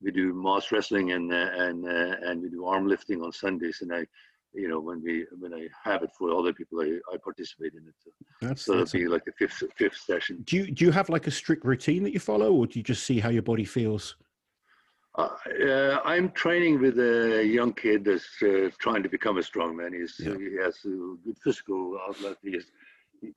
we 0.01 0.11
do 0.11 0.33
mas 0.33 0.71
wrestling 0.71 1.11
and 1.11 1.31
uh, 1.31 1.49
and 1.53 1.85
uh, 1.85 2.15
and 2.23 2.41
we 2.41 2.49
do 2.49 2.65
arm 2.65 2.87
lifting 2.87 3.21
on 3.21 3.31
Sundays, 3.31 3.79
and 3.81 3.93
I, 3.93 4.05
you 4.53 4.67
know, 4.67 4.79
when 4.79 5.01
we 5.03 5.25
when 5.39 5.53
I 5.53 5.67
have 5.83 6.03
it 6.03 6.11
for 6.17 6.31
other 6.31 6.53
people, 6.53 6.81
I, 6.81 6.99
I 7.13 7.17
participate 7.17 7.73
in 7.73 7.87
it. 7.87 7.95
So, 8.03 8.11
that's, 8.41 8.61
so 8.63 8.77
that'll 8.77 8.99
be 8.99 9.07
like 9.07 9.25
the 9.25 9.33
fifth 9.33 9.63
fifth 9.75 9.97
session. 9.97 10.43
Do 10.45 10.57
you 10.57 10.71
do 10.71 10.85
you 10.85 10.91
have 10.91 11.09
like 11.09 11.27
a 11.27 11.31
strict 11.31 11.65
routine 11.65 12.03
that 12.03 12.13
you 12.13 12.19
follow, 12.19 12.53
or 12.53 12.67
do 12.67 12.79
you 12.79 12.83
just 12.83 13.03
see 13.03 13.19
how 13.19 13.29
your 13.29 13.43
body 13.43 13.65
feels? 13.65 14.15
Uh, 15.17 15.99
I'm 16.05 16.29
training 16.31 16.79
with 16.79 16.99
a 16.99 17.43
young 17.43 17.73
kid 17.73 18.05
that's 18.05 18.27
uh, 18.43 18.69
trying 18.79 19.01
to 19.01 19.09
become 19.09 19.39
a 19.39 19.41
strongman. 19.41 19.99
He's, 19.99 20.15
yeah. 20.19 20.35
He 20.37 20.55
has 20.57 20.77
a 20.85 21.15
good 21.25 21.37
physical 21.43 21.97
outlet. 22.07 22.37
He 22.43 22.51
is, 22.51 22.65
he, 23.19 23.33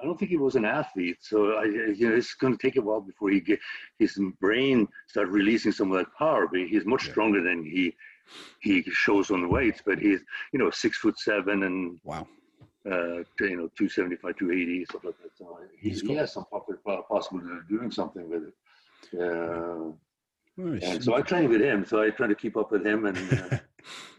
I 0.00 0.04
don't 0.04 0.18
think 0.18 0.30
he 0.30 0.36
was 0.36 0.54
an 0.54 0.64
athlete, 0.64 1.18
so 1.20 1.54
I, 1.54 1.64
you 1.64 2.08
know, 2.08 2.16
it's 2.16 2.34
going 2.34 2.56
to 2.56 2.62
take 2.62 2.76
a 2.76 2.82
while 2.82 3.00
before 3.00 3.30
he 3.30 3.40
get 3.40 3.58
his 3.98 4.18
brain 4.40 4.86
start 5.08 5.28
releasing 5.28 5.72
some 5.72 5.90
of 5.90 5.98
that 5.98 6.14
power. 6.18 6.46
But 6.46 6.60
he's 6.60 6.84
much 6.84 7.06
yeah. 7.06 7.12
stronger 7.12 7.42
than 7.42 7.64
he 7.64 7.94
he 8.60 8.82
shows 8.90 9.30
on 9.30 9.42
the 9.42 9.48
weights. 9.48 9.82
But 9.84 9.98
he's 9.98 10.20
you 10.52 10.58
know 10.58 10.70
six 10.70 10.98
foot 10.98 11.18
seven 11.18 11.64
and 11.64 11.98
wow, 12.04 12.26
uh, 12.86 13.18
you 13.40 13.56
know 13.56 13.68
275, 13.76 14.36
280, 14.36 14.84
stuff 14.84 15.04
like 15.04 15.14
that. 15.22 15.36
So 15.36 15.58
he, 15.80 15.90
he 15.90 16.14
has 16.14 16.32
some 16.32 16.44
possibility 17.08 17.50
of 17.56 17.68
doing 17.68 17.90
something 17.90 18.28
with 18.28 18.44
it. 18.44 19.20
Uh, 19.20 19.92
Nice. 20.58 20.82
And 20.82 21.04
so 21.04 21.14
I 21.14 21.22
train 21.22 21.48
with 21.48 21.60
him. 21.60 21.84
So 21.84 22.02
I 22.02 22.10
try 22.10 22.26
to 22.26 22.34
keep 22.34 22.56
up 22.56 22.72
with 22.72 22.84
him 22.84 23.06
and 23.06 23.62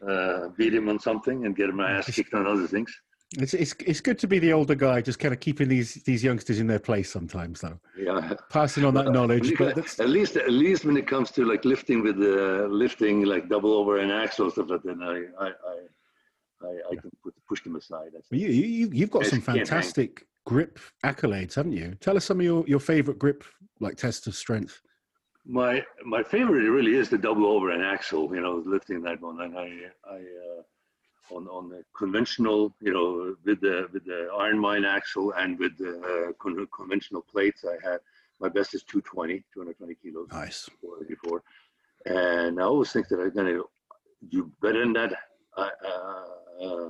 uh, 0.02 0.08
uh, 0.10 0.48
beat 0.58 0.74
him 0.74 0.88
on 0.88 0.98
something 0.98 1.46
and 1.46 1.54
get 1.54 1.70
my 1.74 1.92
ass 1.92 2.10
kicked 2.10 2.34
on 2.34 2.48
other 2.48 2.66
things. 2.66 2.98
It's, 3.38 3.54
it's 3.54 3.76
it's 3.86 4.02
good 4.02 4.18
to 4.20 4.28
be 4.28 4.40
the 4.40 4.54
older 4.54 4.74
guy, 4.74 5.02
just 5.02 5.20
kind 5.20 5.34
of 5.34 5.40
keeping 5.40 5.68
these 5.68 5.96
these 6.04 6.24
youngsters 6.24 6.60
in 6.60 6.66
their 6.66 6.80
place 6.80 7.12
sometimes, 7.12 7.62
though. 7.62 7.80
Yeah, 7.96 8.34
passing 8.50 8.86
on 8.86 8.96
that 8.96 9.08
uh, 9.08 9.12
knowledge. 9.12 9.56
But 9.56 9.78
at 9.78 10.10
least 10.10 10.36
at 10.36 10.52
least 10.52 10.84
when 10.84 10.98
it 10.98 11.06
comes 11.06 11.30
to 11.32 11.46
like 11.46 11.64
lifting 11.64 12.02
with 12.02 12.18
the 12.18 12.68
lifting 12.72 13.26
like 13.26 13.48
double 13.48 13.74
over 13.74 14.00
and 14.00 14.12
axle 14.12 14.50
stuff 14.50 14.72
like 14.72 14.82
that, 14.82 14.98
I 15.04 15.46
I 15.46 15.50
I, 15.50 16.68
I, 16.68 16.72
I 16.92 16.96
can 16.96 17.12
put, 17.24 17.36
push 17.48 17.62
them 17.64 17.76
aside. 17.76 18.10
You 18.32 18.48
you 18.48 18.90
you've 18.92 19.12
got 19.12 19.28
some 19.28 19.42
fantastic 19.42 20.26
grip 20.46 20.80
accolades, 21.06 21.54
haven't 21.54 21.74
you? 21.74 21.94
Tell 22.02 22.18
us 22.18 22.26
some 22.26 22.40
of 22.40 22.44
your 22.44 22.66
your 22.68 22.80
favorite 22.80 23.20
grip 23.20 23.44
like 23.80 23.96
tests 23.96 24.26
of 24.26 24.34
strength. 24.34 24.82
My 25.46 25.84
my 26.04 26.24
favorite 26.24 26.68
really 26.68 26.96
is 26.96 27.10
the 27.10 27.18
double 27.20 27.46
over 27.46 27.70
and 27.70 27.84
axle. 27.84 28.34
You 28.34 28.42
know, 28.42 28.64
lifting 28.66 29.04
that 29.04 29.22
one, 29.22 29.40
and 29.42 29.56
I 29.56 29.70
I 30.10 30.16
uh, 30.16 30.62
on 31.32 31.48
on 31.48 31.70
the 31.70 31.84
conventional, 31.98 32.74
you 32.82 32.94
know, 32.94 33.36
with 33.46 33.62
the 33.62 33.88
with 33.94 34.06
the 34.06 34.30
Iron 34.38 34.60
Mind 34.60 34.86
axle 34.86 35.34
and 35.34 35.58
with 35.60 35.78
the 35.78 36.00
uh, 36.00 36.34
con- 36.42 36.68
conventional 36.76 37.22
plates, 37.22 37.66
I 37.66 37.78
had 37.88 38.00
my 38.40 38.50
best 38.50 38.74
is 38.74 38.84
220, 38.84 39.44
220 39.54 39.96
kilos. 39.96 40.28
Nice. 40.32 40.70
Before, 41.08 41.44
and 42.06 42.60
I 42.60 42.64
always 42.64 42.92
think 42.92 43.08
that 43.10 43.20
I'm 43.20 43.34
gonna 43.34 43.62
do 44.30 44.52
better 44.62 44.80
than 44.80 44.94
that. 44.94 45.14
I, 45.58 45.70
uh, 45.86 46.66
uh, 46.66 46.90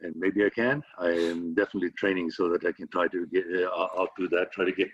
and 0.00 0.16
maybe 0.16 0.44
I 0.44 0.50
can. 0.50 0.82
I 0.98 1.10
am 1.10 1.54
definitely 1.54 1.90
training 1.90 2.30
so 2.30 2.48
that 2.48 2.64
I 2.64 2.72
can 2.72 2.88
try 2.88 3.08
to 3.08 3.26
get. 3.26 3.44
Uh, 3.54 3.68
I'll 3.68 4.08
do 4.18 4.28
that. 4.28 4.52
Try 4.52 4.64
to 4.64 4.72
get 4.72 4.88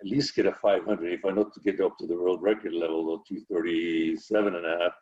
at 0.00 0.06
least 0.06 0.34
get 0.34 0.46
a 0.46 0.52
500. 0.52 1.12
If 1.12 1.24
I 1.24 1.30
not 1.30 1.52
to 1.54 1.60
get 1.60 1.80
up 1.80 1.98
to 1.98 2.06
the 2.06 2.16
world 2.16 2.42
record 2.42 2.72
level 2.72 3.14
of 3.14 3.20
237 3.26 4.54
and 4.54 4.66
a 4.66 4.78
half, 4.78 4.92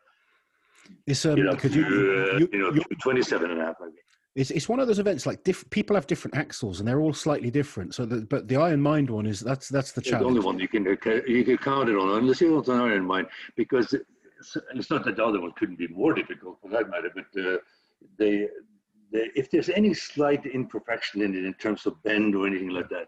it's 1.05 1.25
um, 1.25 1.35
because 1.35 1.75
you, 1.75 1.83
uh, 1.83 2.37
you, 2.37 2.49
you, 2.51 2.59
know, 2.59 2.83
27 3.01 3.51
and 3.51 3.61
a 3.61 3.65
half, 3.65 3.75
maybe. 3.81 3.97
It's, 4.35 4.51
it's 4.51 4.69
one 4.69 4.79
of 4.79 4.87
those 4.87 4.99
events 4.99 5.25
like 5.25 5.43
diff- 5.43 5.69
people 5.69 5.95
have 5.95 6.07
different 6.07 6.37
axles 6.37 6.79
and 6.79 6.87
they're 6.87 7.01
all 7.01 7.13
slightly 7.13 7.49
different. 7.49 7.95
So, 7.95 8.05
the, 8.05 8.21
but 8.21 8.47
the 8.47 8.57
Iron 8.57 8.79
Mind 8.79 9.09
one 9.09 9.25
is 9.25 9.39
that's 9.39 9.69
that's 9.69 9.91
the 9.91 10.01
challenge. 10.01 10.21
the 10.21 10.27
only 10.27 10.39
one 10.39 10.59
you 10.59 10.67
can 10.67 10.85
you 11.27 11.43
can 11.43 11.57
count 11.57 11.89
it 11.89 11.97
on 11.97 12.17
unless 12.19 12.39
you 12.41 12.53
want 12.53 12.67
an 12.67 12.79
Iron 12.79 13.05
Mind 13.05 13.27
because 13.57 13.91
it's, 13.93 14.57
it's, 14.75 14.89
not 14.89 15.03
that 15.05 15.15
the 15.15 15.25
other 15.25 15.41
one 15.41 15.51
couldn't 15.57 15.77
be 15.77 15.87
more 15.87 16.13
difficult 16.13 16.59
for 16.61 16.69
that 16.69 16.89
matter. 16.89 17.11
But 17.13 17.41
uh, 17.41 17.57
they, 18.17 18.47
they, 19.11 19.29
if 19.35 19.49
there's 19.49 19.69
any 19.69 19.93
slight 19.93 20.45
imperfection 20.45 21.21
in 21.21 21.35
it 21.35 21.43
in 21.43 21.53
terms 21.55 21.85
of 21.85 22.01
bend 22.03 22.35
or 22.35 22.47
anything 22.47 22.69
like 22.69 22.89
that, 22.89 23.07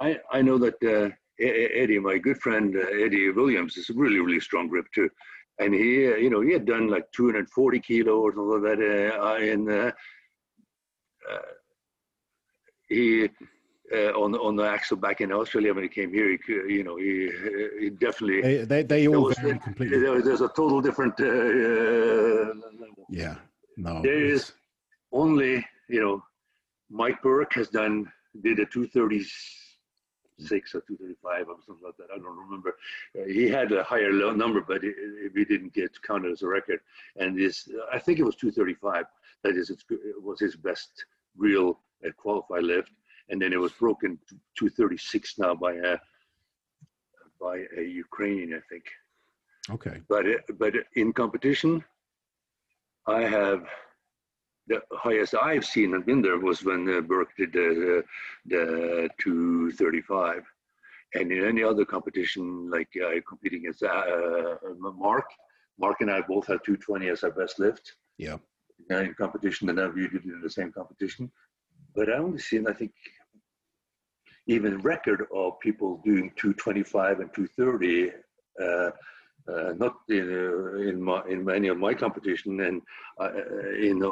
I, 0.00 0.18
I 0.32 0.42
know 0.42 0.58
that 0.58 0.82
uh, 0.82 1.10
Eddie, 1.42 1.98
my 1.98 2.18
good 2.18 2.38
friend 2.38 2.76
uh, 2.76 3.04
Eddie 3.04 3.30
Williams, 3.30 3.76
is 3.76 3.90
a 3.90 3.94
really, 3.94 4.20
really 4.20 4.40
strong 4.40 4.68
grip 4.68 4.86
too. 4.94 5.10
And 5.58 5.74
he, 5.74 6.06
uh, 6.06 6.16
you 6.16 6.30
know, 6.30 6.40
he 6.40 6.52
had 6.52 6.64
done 6.64 6.88
like 6.88 7.10
240 7.12 7.80
kilo 7.80 8.20
or 8.20 8.32
something 8.32 8.62
like 8.62 8.78
that. 8.78 9.18
Uh, 9.20 9.34
and 9.34 9.70
uh, 9.70 9.92
uh, 11.30 11.38
he, 12.88 13.28
on 13.92 14.34
on 14.36 14.54
the 14.56 14.62
axle 14.62 14.96
back 14.96 15.20
in 15.20 15.32
Australia 15.32 15.74
when 15.74 15.82
he 15.82 15.88
came 15.88 16.12
here, 16.12 16.30
he, 16.30 16.38
you 16.76 16.84
know, 16.84 16.96
he, 16.96 17.30
he 17.80 17.90
definitely 17.90 18.40
they 18.40 18.64
they, 18.64 18.82
they 18.84 19.08
all 19.08 19.24
was, 19.24 19.38
vary 19.38 19.58
completely. 19.58 19.98
There, 19.98 20.22
there's 20.22 20.40
a 20.40 20.48
total 20.48 20.80
different 20.80 21.18
level. 21.18 23.06
Yeah, 23.10 23.34
no. 23.76 24.00
There 24.00 24.24
is 24.24 24.52
only 25.12 25.66
you 25.90 26.00
know, 26.00 26.22
Mike 26.88 27.20
Burke 27.22 27.52
has 27.54 27.68
done 27.68 28.10
did 28.42 28.60
a 28.60 28.66
230 28.66 29.26
six 30.40 30.74
or 30.74 30.80
235 30.80 31.48
or 31.48 31.56
something 31.66 31.84
like 31.84 31.96
that. 31.98 32.08
I 32.12 32.18
don't 32.18 32.36
remember. 32.36 32.76
Uh, 33.18 33.26
he 33.26 33.48
had 33.48 33.72
a 33.72 33.82
higher 33.82 34.12
number, 34.12 34.60
but 34.60 34.84
it, 34.84 34.94
it, 34.98 35.32
we 35.34 35.44
didn't 35.44 35.72
get 35.72 36.00
counted 36.02 36.32
as 36.32 36.42
a 36.42 36.48
record. 36.48 36.80
And 37.16 37.38
this, 37.38 37.68
I 37.92 37.98
think 37.98 38.18
it 38.18 38.24
was 38.24 38.36
235. 38.36 39.04
That 39.42 39.56
is, 39.56 39.70
it 39.70 39.78
was 40.22 40.40
his 40.40 40.56
best 40.56 41.04
real 41.36 41.80
uh, 42.06 42.10
qualified 42.16 42.64
lift. 42.64 42.92
And 43.28 43.40
then 43.40 43.52
it 43.52 43.60
was 43.60 43.72
broken 43.72 44.18
to 44.28 44.34
236 44.56 45.38
now 45.38 45.54
by 45.54 45.74
a 45.74 45.98
by 47.40 47.64
a 47.78 47.82
Ukrainian, 47.82 48.52
I 48.54 48.60
think. 48.68 48.84
Okay. 49.70 50.00
But 50.08 50.24
but 50.58 50.74
in 50.94 51.12
competition, 51.12 51.82
I 53.06 53.22
have 53.22 53.66
the 54.70 54.80
highest 54.92 55.34
I've 55.34 55.64
seen 55.64 55.94
and 55.94 56.06
been 56.06 56.22
there 56.22 56.38
was 56.38 56.64
when 56.64 56.88
uh, 56.88 57.00
Burke 57.00 57.36
did 57.36 57.52
the, 57.52 58.04
the 58.46 59.10
235. 59.18 60.44
and 61.14 61.32
in 61.32 61.44
any 61.44 61.62
other 61.62 61.84
competition, 61.84 62.70
like 62.70 62.88
uh, 63.04 63.20
competing 63.28 63.60
against 63.60 63.82
uh, 63.82 64.56
Mark, 64.78 65.26
Mark 65.78 65.96
and 66.00 66.10
I 66.10 66.20
both 66.20 66.46
had 66.46 66.60
220 66.64 67.08
as 67.08 67.24
our 67.24 67.32
best 67.32 67.58
lift. 67.58 67.96
Yeah. 68.16 68.36
In 68.88 69.14
competition, 69.14 69.68
and 69.68 69.78
now 69.78 69.92
you 69.94 70.08
did 70.08 70.24
it 70.24 70.32
in 70.32 70.40
the 70.40 70.50
same 70.58 70.72
competition. 70.72 71.30
But 71.94 72.08
I 72.08 72.18
only 72.18 72.38
seen, 72.38 72.66
I 72.66 72.72
think, 72.72 72.92
even 74.46 74.78
record 74.78 75.26
of 75.34 75.60
people 75.60 76.00
doing 76.04 76.32
225 76.36 77.20
and 77.20 77.34
230. 77.34 78.12
Uh, 78.62 78.90
uh, 79.50 79.72
not 79.78 79.96
in 80.08 80.26
uh, 80.30 80.88
in, 80.88 81.02
my, 81.02 81.22
in 81.28 81.44
many 81.44 81.68
of 81.68 81.78
my 81.78 81.94
competition, 81.94 82.60
and 82.60 82.82
uh, 83.20 83.30
in 83.88 84.02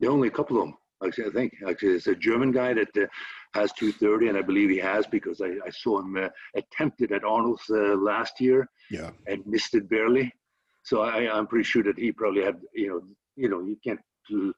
the 0.00 0.08
only 0.08 0.30
couple 0.30 0.58
of 0.58 0.64
them. 0.64 0.76
Actually, 1.04 1.26
I 1.26 1.30
think 1.30 1.54
actually 1.68 1.92
it's 1.92 2.06
a 2.06 2.14
German 2.14 2.52
guy 2.52 2.72
that 2.72 2.88
uh, 2.96 3.06
has 3.52 3.72
230, 3.72 4.28
and 4.28 4.38
I 4.38 4.42
believe 4.42 4.70
he 4.70 4.78
has 4.78 5.06
because 5.06 5.42
I, 5.42 5.56
I 5.64 5.70
saw 5.70 6.00
him 6.00 6.16
uh, 6.16 6.28
attempted 6.54 7.12
at 7.12 7.22
Arnold's 7.22 7.68
uh, 7.68 7.96
last 7.96 8.40
year, 8.40 8.66
yeah, 8.90 9.10
and 9.26 9.46
missed 9.46 9.74
it 9.74 9.90
barely. 9.90 10.32
So 10.84 11.02
I, 11.02 11.30
I'm 11.30 11.46
pretty 11.46 11.64
sure 11.64 11.82
that 11.82 11.98
he 11.98 12.12
probably 12.12 12.42
had, 12.42 12.56
you 12.74 12.88
know, 12.88 13.02
you 13.36 13.48
know, 13.48 13.60
you 13.60 13.76
can't. 13.84 14.00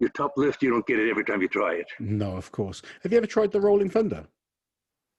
Your 0.00 0.10
top 0.16 0.32
lift, 0.36 0.60
you 0.64 0.70
don't 0.70 0.84
get 0.88 0.98
it 0.98 1.08
every 1.08 1.24
time 1.24 1.40
you 1.40 1.46
try 1.46 1.74
it. 1.74 1.86
No, 2.00 2.36
of 2.36 2.50
course. 2.50 2.82
Have 3.04 3.12
you 3.12 3.18
ever 3.18 3.28
tried 3.28 3.52
the 3.52 3.60
Rolling 3.60 3.88
Thunder? 3.88 4.26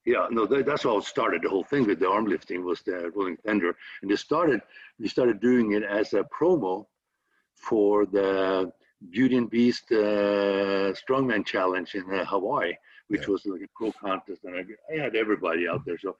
Yeah, 0.05 0.27
no, 0.29 0.45
that, 0.45 0.65
that's 0.65 0.83
how 0.83 0.97
it 0.97 1.05
started. 1.05 1.43
The 1.43 1.49
whole 1.49 1.63
thing 1.63 1.85
with 1.85 1.99
the 1.99 2.09
arm 2.09 2.25
lifting 2.25 2.65
was 2.65 2.81
the 2.81 3.09
Rolling 3.15 3.37
Thunder, 3.45 3.73
and 4.01 4.11
they 4.11 4.17
started. 4.17 4.59
We 4.99 5.07
started 5.07 5.39
doing 5.39 5.71
it 5.71 5.83
as 5.83 6.13
a 6.13 6.25
promo 6.37 6.85
for 7.55 8.05
the 8.05 8.71
Beauty 9.09 9.37
and 9.37 9.49
Beast 9.49 9.91
uh, 9.91 10.93
Strongman 10.93 11.45
Challenge 11.45 11.95
in 11.95 12.11
uh, 12.13 12.25
Hawaii, 12.25 12.73
which 13.07 13.21
yeah. 13.21 13.27
was 13.27 13.45
like 13.45 13.61
a 13.61 13.67
pro 13.75 13.91
contest, 13.91 14.43
and 14.43 14.55
I, 14.55 14.93
I, 14.93 15.03
had 15.03 15.15
everybody 15.15 15.67
out 15.67 15.85
there. 15.85 15.97
So, 15.97 16.15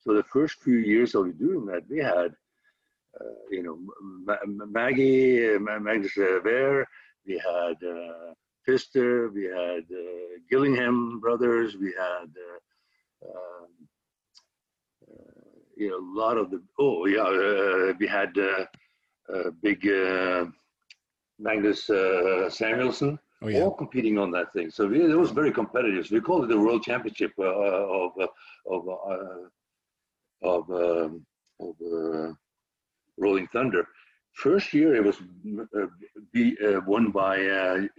so 0.00 0.14
the 0.14 0.24
first 0.24 0.60
few 0.62 0.78
years 0.78 1.14
of 1.14 1.38
doing 1.38 1.66
that, 1.66 1.82
we 1.88 1.98
had, 1.98 2.34
uh, 3.20 3.34
you 3.50 3.62
know, 3.62 3.78
Ma- 4.00 4.66
Maggie, 4.66 5.54
uh, 5.54 5.58
Magnus 5.58 6.14
Ver, 6.14 6.86
we 7.26 7.34
had 7.34 7.76
uh, 7.86 8.32
Pfister, 8.64 9.30
we 9.30 9.44
had 9.44 9.84
uh, 9.92 10.38
Gillingham 10.50 11.20
brothers, 11.20 11.76
we 11.76 11.94
had, 11.98 12.30
um, 13.24 13.68
you 15.76 15.90
know, 15.90 15.98
a 15.98 16.08
lot 16.18 16.38
of 16.38 16.50
the. 16.50 16.62
Oh 16.78 17.06
yeah, 17.06 17.92
we 17.98 18.06
had 18.06 18.36
a 18.36 19.50
big. 19.62 19.86
Magnus 21.42 21.90
uh, 21.90 22.48
Samuelsson, 22.48 23.18
oh, 23.42 23.48
yeah. 23.48 23.60
all 23.60 23.72
competing 23.72 24.16
on 24.18 24.30
that 24.30 24.52
thing. 24.52 24.70
So 24.70 24.86
we, 24.86 25.02
it 25.02 25.18
was 25.18 25.30
very 25.30 25.52
competitive. 25.52 26.06
So 26.06 26.14
we 26.14 26.20
called 26.20 26.44
it 26.44 26.48
the 26.48 26.58
World 26.58 26.82
Championship 26.84 27.32
uh, 27.38 27.42
of 27.42 28.12
uh, 28.18 28.26
of 28.70 28.88
uh, 28.88 30.48
of 30.48 30.70
um, 30.70 31.26
of 31.60 31.74
uh, 31.80 32.32
Rolling 33.18 33.48
Thunder. 33.48 33.86
First 34.34 34.72
year 34.72 34.94
it 34.94 35.04
was 35.04 35.16
uh, 35.76 35.86
be, 36.32 36.56
won 36.86 37.10
by 37.10 37.36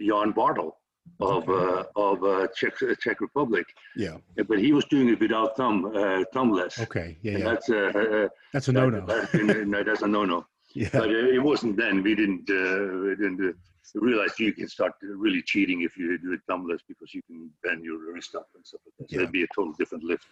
Jan 0.00 0.32
Bartel 0.32 0.76
of 1.20 1.48
okay. 1.48 1.88
of 1.94 2.50
Czech 2.56 2.74
Czech 2.98 3.20
Republic. 3.20 3.66
Yeah, 3.94 4.16
but 4.48 4.58
he 4.58 4.72
was 4.72 4.84
doing 4.86 5.08
it 5.10 5.20
without 5.20 5.56
thumb 5.56 5.92
thumbless. 6.32 6.80
Okay, 6.80 7.18
yeah, 7.22 7.38
yeah. 7.38 7.44
That's 7.44 7.68
a 7.68 8.30
that's 8.52 8.68
a 8.68 8.72
no 8.72 8.90
no. 8.90 9.06
That, 9.06 9.84
that's 9.86 10.02
a 10.02 10.08
no 10.08 10.24
no. 10.24 10.46
Yeah. 10.74 10.88
But 10.92 11.10
it 11.10 11.42
wasn't 11.42 11.76
then. 11.76 12.02
We 12.02 12.14
didn't 12.14 12.50
uh, 12.50 13.06
we 13.06 13.16
didn't 13.16 13.40
uh, 13.40 14.00
realize 14.00 14.38
you 14.38 14.52
can 14.52 14.68
start 14.68 14.92
really 15.02 15.40
cheating 15.42 15.82
if 15.82 15.96
you 15.96 16.18
do 16.18 16.32
it 16.32 16.40
thumbless 16.50 16.80
because 16.88 17.14
you 17.14 17.22
can 17.22 17.48
bend 17.62 17.84
your 17.84 18.12
wrist 18.12 18.34
up 18.34 18.48
and 18.54 18.66
stuff 18.66 18.80
like 18.84 18.94
that. 18.98 19.10
So 19.10 19.16
yeah. 19.16 19.22
it'd 19.22 19.32
be 19.32 19.44
a 19.44 19.46
total 19.54 19.72
different 19.78 20.04
lift. 20.04 20.24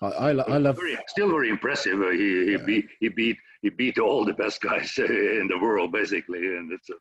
I, 0.00 0.06
I, 0.06 0.30
I 0.30 0.56
love 0.56 0.76
very, 0.76 0.96
still 1.06 1.28
very 1.28 1.50
impressive. 1.50 2.00
Uh, 2.00 2.10
he 2.10 2.46
he 2.46 2.52
yeah. 2.52 2.64
beat 2.64 2.86
he 2.98 3.08
beat 3.08 3.36
he 3.62 3.68
beat 3.68 3.98
all 3.98 4.24
the 4.24 4.34
best 4.34 4.62
guys 4.62 4.92
in 4.98 5.48
the 5.50 5.58
world 5.60 5.92
basically, 5.92 6.38
and 6.38 6.72
it's 6.72 6.88
a 6.88 6.94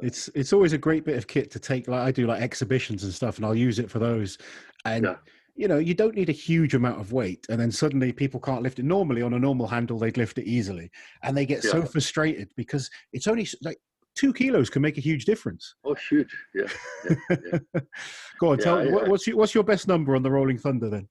it's 0.00 0.28
it's 0.34 0.52
always 0.52 0.72
a 0.72 0.78
great 0.78 1.04
bit 1.04 1.16
of 1.16 1.26
kit 1.26 1.50
to 1.50 1.58
take 1.58 1.88
like 1.88 2.02
i 2.02 2.12
do 2.12 2.26
like 2.26 2.42
exhibitions 2.42 3.04
and 3.04 3.12
stuff 3.12 3.38
and 3.38 3.46
i'll 3.46 3.54
use 3.54 3.78
it 3.78 3.90
for 3.90 3.98
those 3.98 4.36
and 4.84 5.06
yeah 5.06 5.16
you 5.58 5.66
know, 5.66 5.78
you 5.78 5.92
don't 5.92 6.14
need 6.14 6.28
a 6.28 6.32
huge 6.32 6.74
amount 6.74 7.00
of 7.00 7.12
weight, 7.12 7.44
and 7.50 7.60
then 7.60 7.72
suddenly 7.72 8.12
people 8.12 8.38
can't 8.38 8.62
lift 8.62 8.78
it. 8.78 8.84
Normally, 8.84 9.22
on 9.22 9.34
a 9.34 9.38
normal 9.38 9.66
handle, 9.66 9.98
they'd 9.98 10.16
lift 10.16 10.38
it 10.38 10.46
easily, 10.46 10.88
and 11.24 11.36
they 11.36 11.44
get 11.44 11.64
yeah. 11.64 11.72
so 11.72 11.82
frustrated 11.82 12.48
because 12.56 12.88
it's 13.12 13.26
only 13.26 13.46
like 13.62 13.78
two 14.14 14.32
kilos 14.32 14.70
can 14.70 14.82
make 14.82 14.98
a 14.98 15.00
huge 15.00 15.24
difference. 15.24 15.74
Oh, 15.84 15.96
huge! 16.08 16.34
Yeah. 16.54 16.68
yeah, 17.10 17.36
yeah. 17.74 17.80
Go 18.38 18.52
on, 18.52 18.58
tell 18.58 18.84
me 18.84 18.92
what's 18.92 19.26
your, 19.26 19.36
what's 19.36 19.52
your 19.52 19.64
best 19.64 19.88
number 19.88 20.14
on 20.14 20.22
the 20.22 20.30
Rolling 20.30 20.58
Thunder 20.58 20.88
then? 20.88 21.08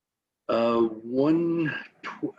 Uh, 0.48 0.80
one 0.80 1.76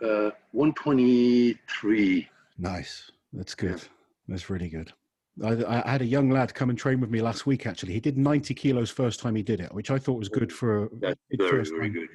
uh, 0.03 0.31
one 0.51 0.73
twenty 0.73 1.59
three. 1.69 2.27
Nice. 2.57 3.11
That's 3.33 3.53
good. 3.53 3.83
That's 4.27 4.49
really 4.49 4.69
good. 4.69 4.91
I, 5.43 5.83
I, 5.85 5.91
had 5.91 6.01
a 6.01 6.05
young 6.05 6.29
lad 6.29 6.53
come 6.53 6.69
and 6.69 6.77
train 6.77 6.99
with 6.99 7.09
me 7.09 7.21
last 7.21 7.45
week. 7.45 7.65
Actually, 7.65 7.93
he 7.93 7.99
did 7.99 8.17
90 8.17 8.53
kilos 8.53 8.89
first 8.89 9.19
time 9.19 9.35
he 9.35 9.43
did 9.43 9.59
it, 9.59 9.73
which 9.73 9.91
I 9.91 9.97
thought 9.97 10.17
was 10.17 10.29
good 10.29 10.51
for. 10.51 10.85
A 10.85 10.89
That's 11.01 11.19
very, 11.37 11.63
very 11.63 11.89
good. 11.89 12.07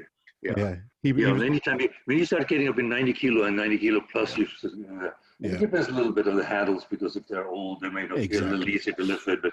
Yeah. 0.42 0.52
yeah. 0.56 0.74
He, 1.02 1.10
yeah, 1.10 1.26
he 1.26 1.32
was, 1.32 1.42
anytime 1.42 1.80
you, 1.80 1.88
when 2.04 2.18
you 2.18 2.26
start 2.26 2.48
getting 2.48 2.68
up 2.68 2.78
in 2.78 2.88
90 2.88 3.12
kilo 3.14 3.44
and 3.44 3.56
90 3.56 3.78
kilo 3.78 4.00
plus, 4.12 4.36
you 4.36 4.46
uh, 4.64 5.10
yeah. 5.40 5.52
it 5.52 5.60
depends 5.60 5.88
a 5.88 5.92
little 5.92 6.12
bit 6.12 6.28
on 6.28 6.36
the 6.36 6.44
handles 6.44 6.86
because 6.88 7.16
if 7.16 7.26
they're 7.28 7.48
old, 7.48 7.80
they 7.80 7.88
may 7.88 8.06
not 8.06 8.18
exactly. 8.18 8.48
a 8.48 8.50
little 8.50 8.68
easier 8.68 8.94
to 8.94 9.02
lift 9.02 9.28
it. 9.28 9.40
But, 9.42 9.52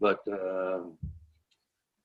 but 0.00 0.32
uh, 0.32 0.80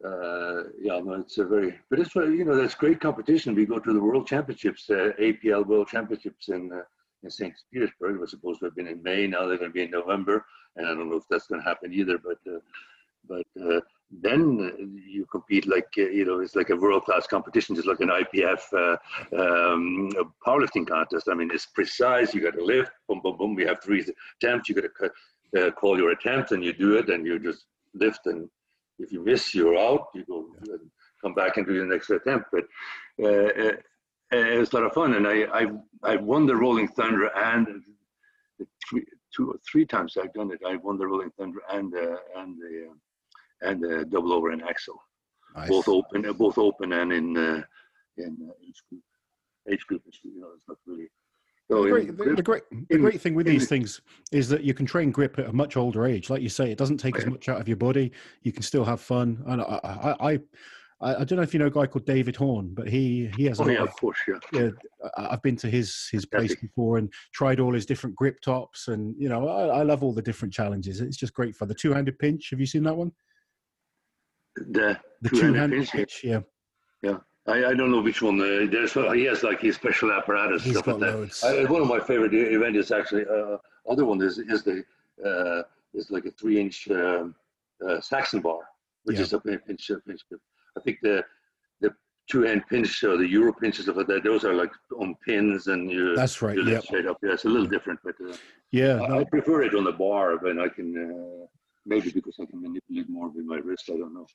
uh, 0.04 0.64
yeah, 0.80 1.00
no, 1.00 1.14
it's 1.14 1.38
a 1.38 1.46
very, 1.46 1.80
but 1.90 2.00
it's 2.00 2.14
you 2.16 2.44
know 2.44 2.56
that's 2.56 2.76
great 2.76 3.00
competition. 3.00 3.56
We 3.56 3.66
go 3.66 3.80
to 3.80 3.94
the 3.94 4.02
World 4.02 4.28
Championships, 4.28 4.90
uh, 4.90 5.12
APL 5.20 5.66
World 5.66 5.88
Championships 5.88 6.50
in 6.50 6.72
uh, 6.74 6.82
in 7.24 7.32
St. 7.32 7.54
Petersburg. 7.72 8.16
It 8.16 8.20
was 8.20 8.32
supposed 8.32 8.60
to 8.60 8.66
have 8.66 8.76
been 8.76 8.88
in 8.88 9.02
May. 9.02 9.28
Now 9.28 9.48
they're 9.48 9.58
going 9.58 9.70
to 9.70 9.74
be 9.74 9.84
in 9.84 9.92
November, 9.92 10.46
and 10.76 10.88
I 10.88 10.90
don't 10.94 11.10
know 11.10 11.18
if 11.18 11.28
that's 11.30 11.48
going 11.48 11.62
to 11.62 11.68
happen 11.68 11.94
either. 11.94 12.18
But 12.18 12.38
uh, 12.52 12.60
but 13.28 13.46
uh, 13.62 13.82
then 14.22 15.02
you 15.08 15.26
compete 15.26 15.68
like 15.68 15.88
uh, 15.98 16.10
you 16.10 16.26
know 16.26 16.40
it's 16.40 16.56
like 16.56 16.70
a 16.70 16.76
world 16.76 17.04
class 17.06 17.28
competition, 17.28 17.76
just 17.76 17.88
like 17.88 18.02
an 18.02 18.10
IPF 18.10 18.62
uh, 18.74 19.42
um, 19.42 20.12
powerlifting 20.46 20.88
contest. 20.88 21.30
I 21.30 21.34
mean, 21.34 21.50
it's 21.54 21.66
precise. 21.66 22.34
You 22.34 22.42
got 22.42 22.56
to 22.56 22.64
lift, 22.64 22.92
boom, 23.08 23.22
boom, 23.24 23.38
boom. 23.38 23.56
We 23.56 23.66
have 23.66 23.82
three 23.84 24.06
attempts. 24.42 24.70
You 24.70 24.76
got 24.76 24.90
to 25.54 25.68
uh, 25.68 25.72
call 25.72 25.98
your 25.98 26.12
attempt, 26.12 26.52
and 26.52 26.64
you 26.64 26.74
do 26.74 26.98
it, 26.98 27.10
and 27.10 27.26
you 27.26 27.40
just 27.40 27.66
lift. 27.94 28.26
And 28.26 28.50
if 29.00 29.12
you 29.12 29.24
miss, 29.24 29.54
you're 29.54 29.78
out. 29.78 30.08
You 30.14 30.26
go. 30.26 30.48
Come 31.22 31.34
back 31.34 31.56
and 31.56 31.66
do 31.66 31.80
the 31.80 31.86
next 31.86 32.10
attempt, 32.10 32.48
but 32.52 32.66
uh, 33.24 33.78
it 34.34 34.60
was 34.60 34.74
a 34.74 34.76
lot 34.76 34.84
of 34.84 34.94
fun, 34.94 35.14
and 35.14 35.26
I 35.26 35.44
I, 35.54 35.68
I 36.04 36.16
won 36.18 36.46
the 36.46 36.56
Rolling 36.56 36.90
Thunder 36.90 37.28
and 37.28 37.82
the 38.60 38.68
two 39.36 39.52
or 39.52 39.56
three 39.70 39.86
times 39.86 40.18
I've 40.18 40.34
done 40.34 40.52
it. 40.52 40.60
I 40.66 40.76
won 40.78 40.98
the 40.98 41.08
Rolling 41.08 41.32
Thunder 41.38 41.60
and 41.72 41.94
uh, 41.94 42.18
and 42.38 42.58
the 42.58 42.90
uh, 42.90 43.70
and 43.70 43.82
the 43.82 44.06
double 44.06 44.34
over 44.34 44.52
in 44.52 44.62
axle, 44.62 45.02
nice. 45.56 45.70
both 45.70 45.88
open, 45.88 46.26
uh, 46.26 46.34
both 46.34 46.58
open 46.58 46.94
and 46.94 47.12
in 47.12 47.38
uh, 47.38 47.62
in 48.18 48.38
uh, 48.48 48.54
age 48.68 48.82
group. 48.90 49.04
Age 49.72 49.86
group 49.88 50.02
is 50.08 50.20
you 50.24 50.40
know 50.40 50.50
it's 50.56 50.66
not 50.68 50.78
really. 50.86 51.10
So 51.72 51.84
the, 51.84 51.90
great, 51.90 52.18
the, 52.18 52.36
the, 52.36 52.44
great, 52.44 52.64
the 52.90 52.98
great 52.98 53.22
thing 53.22 53.36
with 53.36 53.46
these 53.46 53.70
things 53.70 54.02
is 54.34 54.50
that 54.50 54.64
you 54.64 54.74
can 54.74 54.86
train 54.86 55.12
grip 55.12 55.40
at 55.40 55.46
a 55.46 55.54
much 55.54 55.78
older 55.78 56.06
age. 56.06 56.30
Like 56.30 56.42
you 56.42 56.50
say, 56.50 56.70
it 56.70 56.78
doesn't 56.78 56.98
take 56.98 57.18
as 57.18 57.26
much 57.26 57.48
out 57.48 57.62
of 57.62 57.70
your 57.70 57.78
body. 57.78 58.12
You 58.42 58.52
can 58.52 58.64
still 58.64 58.84
have 58.84 59.00
fun. 59.00 59.42
And 59.48 59.62
I, 59.62 59.80
I, 59.84 60.34
I 60.34 60.40
I, 61.04 61.22
I, 61.22 61.24
don't 61.24 61.36
know 61.36 61.44
if 61.44 61.54
you 61.54 61.60
know 61.60 61.68
a 61.68 61.72
guy 61.72 61.86
called 61.86 62.06
David 62.06 62.36
Horne, 62.36 62.74
but 62.74 62.88
he 62.88 63.30
he 63.36 63.46
has. 63.46 63.60
Oh 63.60 63.68
yeah, 63.68 63.84
of, 63.84 63.90
of, 63.90 63.96
course, 63.96 64.18
yeah. 64.28 64.40
yeah. 64.54 64.70
I've 65.18 65.42
been 65.42 65.58
to 65.58 65.70
his 65.70 66.08
his 66.12 66.26
place 66.26 66.56
before 66.56 66.98
and 66.98 67.12
tried 67.34 67.60
all 67.60 67.74
his 67.74 67.86
different 67.86 68.16
grip 68.16 68.40
tops, 68.42 68.88
and 68.88 69.14
you 69.18 69.30
know 69.30 69.48
I, 69.48 69.80
I 69.80 69.84
love 69.84 70.04
all 70.04 70.14
the 70.14 70.22
different 70.22 70.54
challenges. 70.54 71.02
It's 71.02 71.18
just 71.18 71.34
great 71.34 71.56
fun. 71.56 71.68
The 71.68 71.76
two 71.76 71.94
handed 71.94 72.18
pinch. 72.20 72.50
Have 72.52 72.60
you 72.60 72.66
seen 72.66 72.84
that 72.84 72.96
one? 72.96 73.12
The, 74.56 75.00
the 75.22 75.30
two 75.30 75.54
handed 75.54 75.78
pinch, 75.78 75.92
pinch, 75.92 76.22
yeah. 76.24 76.40
Yeah. 77.02 77.18
I, 77.46 77.66
I 77.66 77.74
don't 77.74 77.92
know 77.92 78.02
which 78.02 78.22
one. 78.22 78.40
Uh, 78.40 78.68
there's 78.72 78.94
he 78.94 79.26
has 79.26 79.44
like 79.44 79.62
his 79.62 79.76
special 79.76 80.12
apparatus. 80.12 80.64
He's 80.64 80.82
got 80.82 81.00
loads. 81.00 81.44
I, 81.44 81.66
one 81.66 81.82
of 81.82 81.88
my 81.90 82.00
favorite 82.00 82.34
events 82.34 82.80
is 82.80 82.92
actually 82.92 83.26
uh, 83.26 83.58
other 83.90 84.06
one 84.06 84.22
is 84.22 84.38
is 84.38 84.64
the 84.64 84.84
uh, 85.26 85.64
is 85.94 86.10
like 86.10 86.26
a 86.26 86.32
three 86.32 86.62
inch 86.62 86.88
um, 86.90 87.36
uh, 87.86 88.00
Saxon 88.00 88.40
bar, 88.40 88.60
which 89.04 89.18
yeah. 89.18 89.24
is 89.24 89.34
a 89.34 89.40
pinch 89.40 89.62
pinch. 89.68 89.92
pinch 90.08 90.22
I 90.78 90.82
think 90.82 91.00
the 91.02 91.24
the 91.82 91.94
two 92.30 92.44
hand 92.44 92.64
pinch 92.70 93.04
or 93.04 93.18
the 93.18 93.28
Euro 93.28 93.54
pinches 93.54 93.88
of 93.88 93.96
that, 93.96 94.24
those 94.24 94.44
are 94.46 94.54
like 94.54 94.72
on 94.98 95.16
pins 95.26 95.68
and 95.68 95.90
you. 95.90 96.16
That's 96.16 96.42
right. 96.42 96.58
Yeah. 96.64 96.80
Straight 96.80 97.06
up. 97.06 97.18
Yeah, 97.22 97.34
it's 97.34 97.46
a 97.46 97.50
little 97.50 97.68
different, 97.68 98.00
but 98.04 98.16
uh, 98.28 98.36
yeah, 98.72 99.02
I, 99.02 99.08
no. 99.08 99.20
I, 99.20 99.24
prefer 99.24 99.64
it 99.64 99.76
on 99.76 99.84
the 99.84 99.92
bar, 99.92 100.38
but 100.38 100.60
I 100.60 100.70
can 100.70 100.98
uh, 100.98 101.46
maybe 101.86 102.12
because 102.12 102.36
I 102.42 102.46
can 102.46 102.62
manipulate 102.62 103.10
more 103.10 103.30
with 103.30 103.46
my 103.46 103.58
wrist. 103.58 103.90
I 103.94 103.98
don't 103.98 104.14
know. 104.14 104.28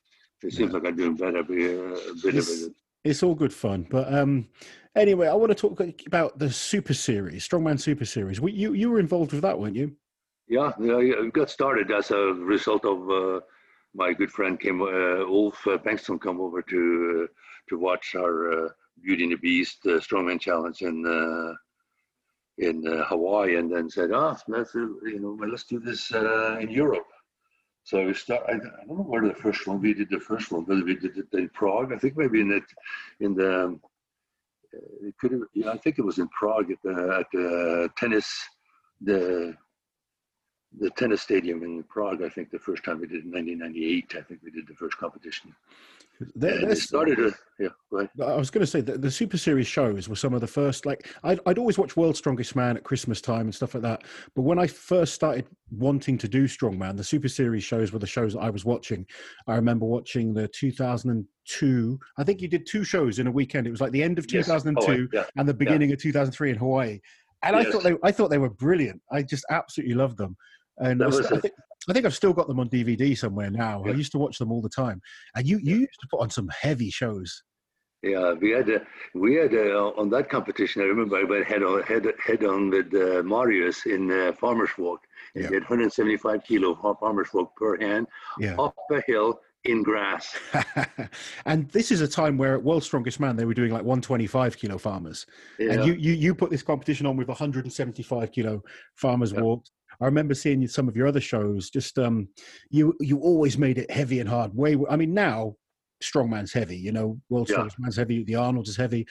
It 0.43 0.53
seems 0.53 0.73
yeah. 0.73 0.79
like 0.79 0.89
I'm 0.89 0.97
doing 0.97 1.17
better. 1.17 1.43
But, 1.43 1.55
uh, 1.55 2.11
a 2.11 2.15
bit 2.23 2.35
it's, 2.37 2.63
of 2.63 2.69
it. 2.69 2.77
It's 3.05 3.23
all 3.23 3.35
good 3.35 3.53
fun, 3.53 3.87
but 3.89 4.13
um, 4.13 4.49
anyway, 4.97 5.29
I 5.29 5.35
want 5.35 5.51
to 5.51 5.55
talk 5.55 5.81
about 6.07 6.39
the 6.39 6.51
Super 6.51 6.95
Series, 6.95 7.49
Strongman 7.49 7.81
Super 7.81 8.05
Series. 8.05 8.41
You 8.41 8.73
you 8.73 8.91
were 8.91 8.99
involved 8.99 9.33
with 9.33 9.43
that, 9.43 9.59
weren't 9.59 9.77
you? 9.77 9.97
Yeah, 10.49 10.73
yeah, 10.81 10.99
it 10.99 11.33
got 11.33 11.51
started 11.51 11.91
as 11.91 12.11
a 12.11 12.17
result 12.17 12.85
of 12.85 13.11
uh, 13.11 13.41
my 13.99 14.13
good 14.13 14.31
friend 14.31 14.59
came, 14.59 14.81
uh, 14.81 15.25
Ulf 15.27 15.67
uh, 15.67 15.79
come 16.19 16.41
over 16.41 16.63
to 16.63 17.25
uh, 17.25 17.27
to 17.69 17.79
watch 17.79 18.15
our 18.15 18.37
uh, 18.53 18.69
Beauty 19.03 19.25
and 19.25 19.33
the 19.33 19.37
Beast 19.37 19.83
Strongman 19.85 20.41
Challenge 20.41 20.81
in 20.83 20.97
in 22.59 22.85
Hawaii, 22.85 23.57
and 23.57 23.71
then 23.71 23.91
said, 23.91 24.11
"Ah, 24.13 24.37
oh, 24.37 24.43
let's 24.49 24.75
you 24.75 25.19
know, 25.21 25.37
let's 25.47 25.65
do 25.65 25.79
this 25.81 26.11
in 26.63 26.71
Europe." 26.71 27.11
So 27.85 28.07
we 28.07 28.15
start. 28.15 28.45
I, 28.49 28.53
don't 28.53 28.99
know 28.99 29.11
where 29.13 29.27
the 29.27 29.35
first 29.35 29.67
one 29.67 29.81
we 29.81 29.95
did 29.95 30.11
the 30.11 30.21
first 30.21 30.53
one, 30.53 30.65
whether 30.65 30.85
we 30.85 30.95
did 30.95 31.17
it 31.19 31.29
in 31.33 31.49
Prague. 31.51 31.93
I 31.93 31.99
think 31.99 32.17
maybe 32.17 32.41
in 32.41 32.53
it 32.53 32.69
in 33.21 33.35
the. 33.35 33.79
It 35.09 35.15
could 35.19 35.33
have, 35.33 35.45
yeah, 35.55 35.71
I 35.71 35.79
think 35.79 35.99
it 35.99 36.05
was 36.05 36.19
in 36.19 36.29
Prague 36.29 36.71
at 36.71 36.83
the, 36.85 36.97
at 37.21 37.27
the 37.33 37.89
tennis 37.97 38.29
the 39.01 39.57
the 40.79 40.91
tennis 40.91 41.23
stadium 41.23 41.63
in 41.63 41.83
Prague. 41.85 42.23
I 42.23 42.29
think 42.29 42.51
the 42.51 42.59
first 42.59 42.85
time 42.85 43.01
we 43.01 43.07
did 43.07 43.25
in 43.25 43.33
1998. 43.33 44.15
I 44.17 44.23
think 44.23 44.41
we 44.43 44.51
did 44.51 44.67
the 44.67 44.75
first 44.75 44.97
competition. 44.99 45.55
There, 46.35 46.75
started. 46.75 47.19
A, 47.21 47.33
yeah, 47.61 48.07
I 48.27 48.35
was 48.35 48.51
going 48.51 48.63
to 48.63 48.67
say 48.67 48.81
that 48.81 49.01
the 49.01 49.11
Super 49.11 49.39
Series 49.39 49.69
shows 49.69 50.09
were 50.09 50.17
some 50.17 50.35
of 50.35 50.41
the 50.41 50.49
first. 50.49 50.85
Like 50.85 51.09
I'd, 51.23 51.39
I'd 51.47 51.59
always 51.59 51.79
watch 51.79 51.97
World's 51.97 52.19
Strongest 52.19 52.57
Man 52.57 52.77
at 52.77 52.83
Christmas 52.83 53.21
time 53.21 53.43
and 53.43 53.55
stuff 53.55 53.75
like 53.75 53.85
that. 53.85 54.03
But 54.35 54.43
when 54.43 54.59
I 54.59 54.67
first 54.67 55.15
started 55.15 55.47
wanting 55.71 56.19
to 56.19 56.29
do 56.29 56.45
strongman, 56.45 56.97
the 56.97 57.05
Super 57.05 57.29
Series 57.29 57.63
shows 57.63 57.93
were 57.93 58.01
the 58.01 58.07
shows 58.07 58.35
that 58.35 58.41
I 58.41 58.51
was 58.51 58.65
watching. 58.65 59.07
I 59.47 59.55
remember 59.55 59.87
watching 59.87 60.35
the 60.35 60.49
2002. 60.49 61.99
I 62.19 62.25
think 62.25 62.41
you 62.41 62.49
did 62.49 62.67
two 62.67 62.83
shows 62.83 63.21
in 63.21 63.29
a 63.29 63.33
weekend. 63.33 63.69
It 63.69 63.71
was 63.71 63.81
like 63.81 63.93
the 63.93 64.03
end 64.03 64.19
of 64.19 64.27
2002 64.27 64.81
yes. 64.91 64.99
Oh, 65.01 65.09
yeah. 65.13 65.25
and 65.37 65.49
the 65.49 65.55
beginning 65.55 65.91
yeah. 65.91 65.95
of 65.95 66.03
2003 66.03 66.51
in 66.51 66.57
Hawaii. 66.57 67.01
And 67.45 67.57
yes. 67.57 67.67
I 67.67 67.71
thought 67.71 67.83
they, 67.85 67.95
I 68.03 68.11
thought 68.11 68.31
they 68.31 68.39
were 68.39 68.51
brilliant. 68.51 69.01
I 69.13 69.23
just 69.23 69.45
absolutely 69.51 69.95
loved 69.95 70.19
them. 70.19 70.37
And 70.81 71.01
was, 71.01 71.27
I, 71.27 71.39
think, 71.39 71.55
I 71.89 71.93
think 71.93 72.07
I've 72.07 72.15
still 72.15 72.33
got 72.33 72.49
them 72.49 72.61
on 72.61 72.69
DVD 72.69 73.17
somewhere 73.17 73.51
now. 73.51 73.83
Yeah. 73.85 73.93
I 73.93 73.95
used 73.95 74.13
to 74.13 74.19
watch 74.19 74.39
them 74.39 74.53
all 74.53 74.63
the 74.63 74.69
time. 74.69 75.01
And 75.35 75.47
you, 75.47 75.59
you 75.63 75.77
used 75.77 76.01
to 76.01 76.09
put 76.11 76.21
on 76.21 76.31
some 76.31 76.49
heavy 76.61 76.91
shows. 76.91 77.43
Yeah, 78.03 78.35
we 78.35 78.51
had 78.51 78.69
a, 78.69 78.81
we 79.15 79.35
had 79.35 79.53
a, 79.55 79.77
on 79.77 80.09
that 80.11 80.31
competition. 80.31 80.83
I 80.83 80.85
remember 80.85 81.17
I 81.17 81.25
went 81.25 81.47
head 81.47 81.65
on 81.65 81.83
head 81.83 82.07
head 82.25 82.45
on 82.45 82.71
with 82.71 82.95
uh, 82.95 83.25
Marius 83.25 83.87
in 83.87 84.11
uh, 84.11 84.33
farmers 84.39 84.71
walk. 84.79 85.01
And 85.35 85.45
yeah. 85.45 85.51
did 85.51 85.63
175 85.63 86.45
kilo 86.45 86.97
farmers 87.01 87.29
walk 87.35 87.57
per 87.57 87.77
hand 87.81 88.07
yeah. 88.39 88.55
up 88.57 88.75
a 88.93 89.03
hill 89.07 89.41
in 89.65 89.83
grass. 89.83 90.37
and 91.47 91.69
this 91.71 91.91
is 91.91 92.01
a 92.01 92.09
time 92.09 92.39
where 92.39 92.55
at 92.55 92.63
World's 92.63 92.87
Strongest 92.87 93.19
Man 93.19 93.37
they 93.37 93.45
were 93.45 93.55
doing 93.55 93.73
like 93.73 93.83
125 93.83 94.57
kilo 94.57 94.79
farmers, 94.79 95.27
yeah. 95.59 95.73
and 95.73 95.85
you, 95.85 95.95
you 95.95 96.13
you 96.13 96.35
put 96.35 96.51
this 96.51 96.63
competition 96.63 97.07
on 97.07 97.17
with 97.17 97.29
175 97.29 98.33
kilo 98.33 98.63
farmers 98.95 99.33
yeah. 99.33 99.41
walks. 99.41 99.71
I 100.01 100.05
remember 100.05 100.35
seeing 100.35 100.67
some 100.69 100.89
of 100.89 100.97
your 100.97 101.07
other 101.07 101.21
shows. 101.21 101.71
Just 101.71 101.99
um, 101.99 102.29
you 102.71 102.95
you 103.01 103.19
always 103.19 103.59
made 103.59 103.79
it 103.79 103.91
heavy 103.91 104.21
and 104.21 104.29
hard. 104.29 104.55
Way 104.55 104.77
I 104.89 104.97
mean 104.97 105.13
now, 105.13 105.57
strongman's 106.03 106.53
heavy. 106.53 106.77
You 106.77 106.93
know, 106.93 107.21
world's 107.29 107.51
yeah. 107.51 107.57
strongest 107.57 107.81
man's 107.81 107.97
heavy. 107.97 108.25
The 108.25 108.37
Arnold 108.37 108.69
is 108.69 108.77
heavy, 108.77 109.07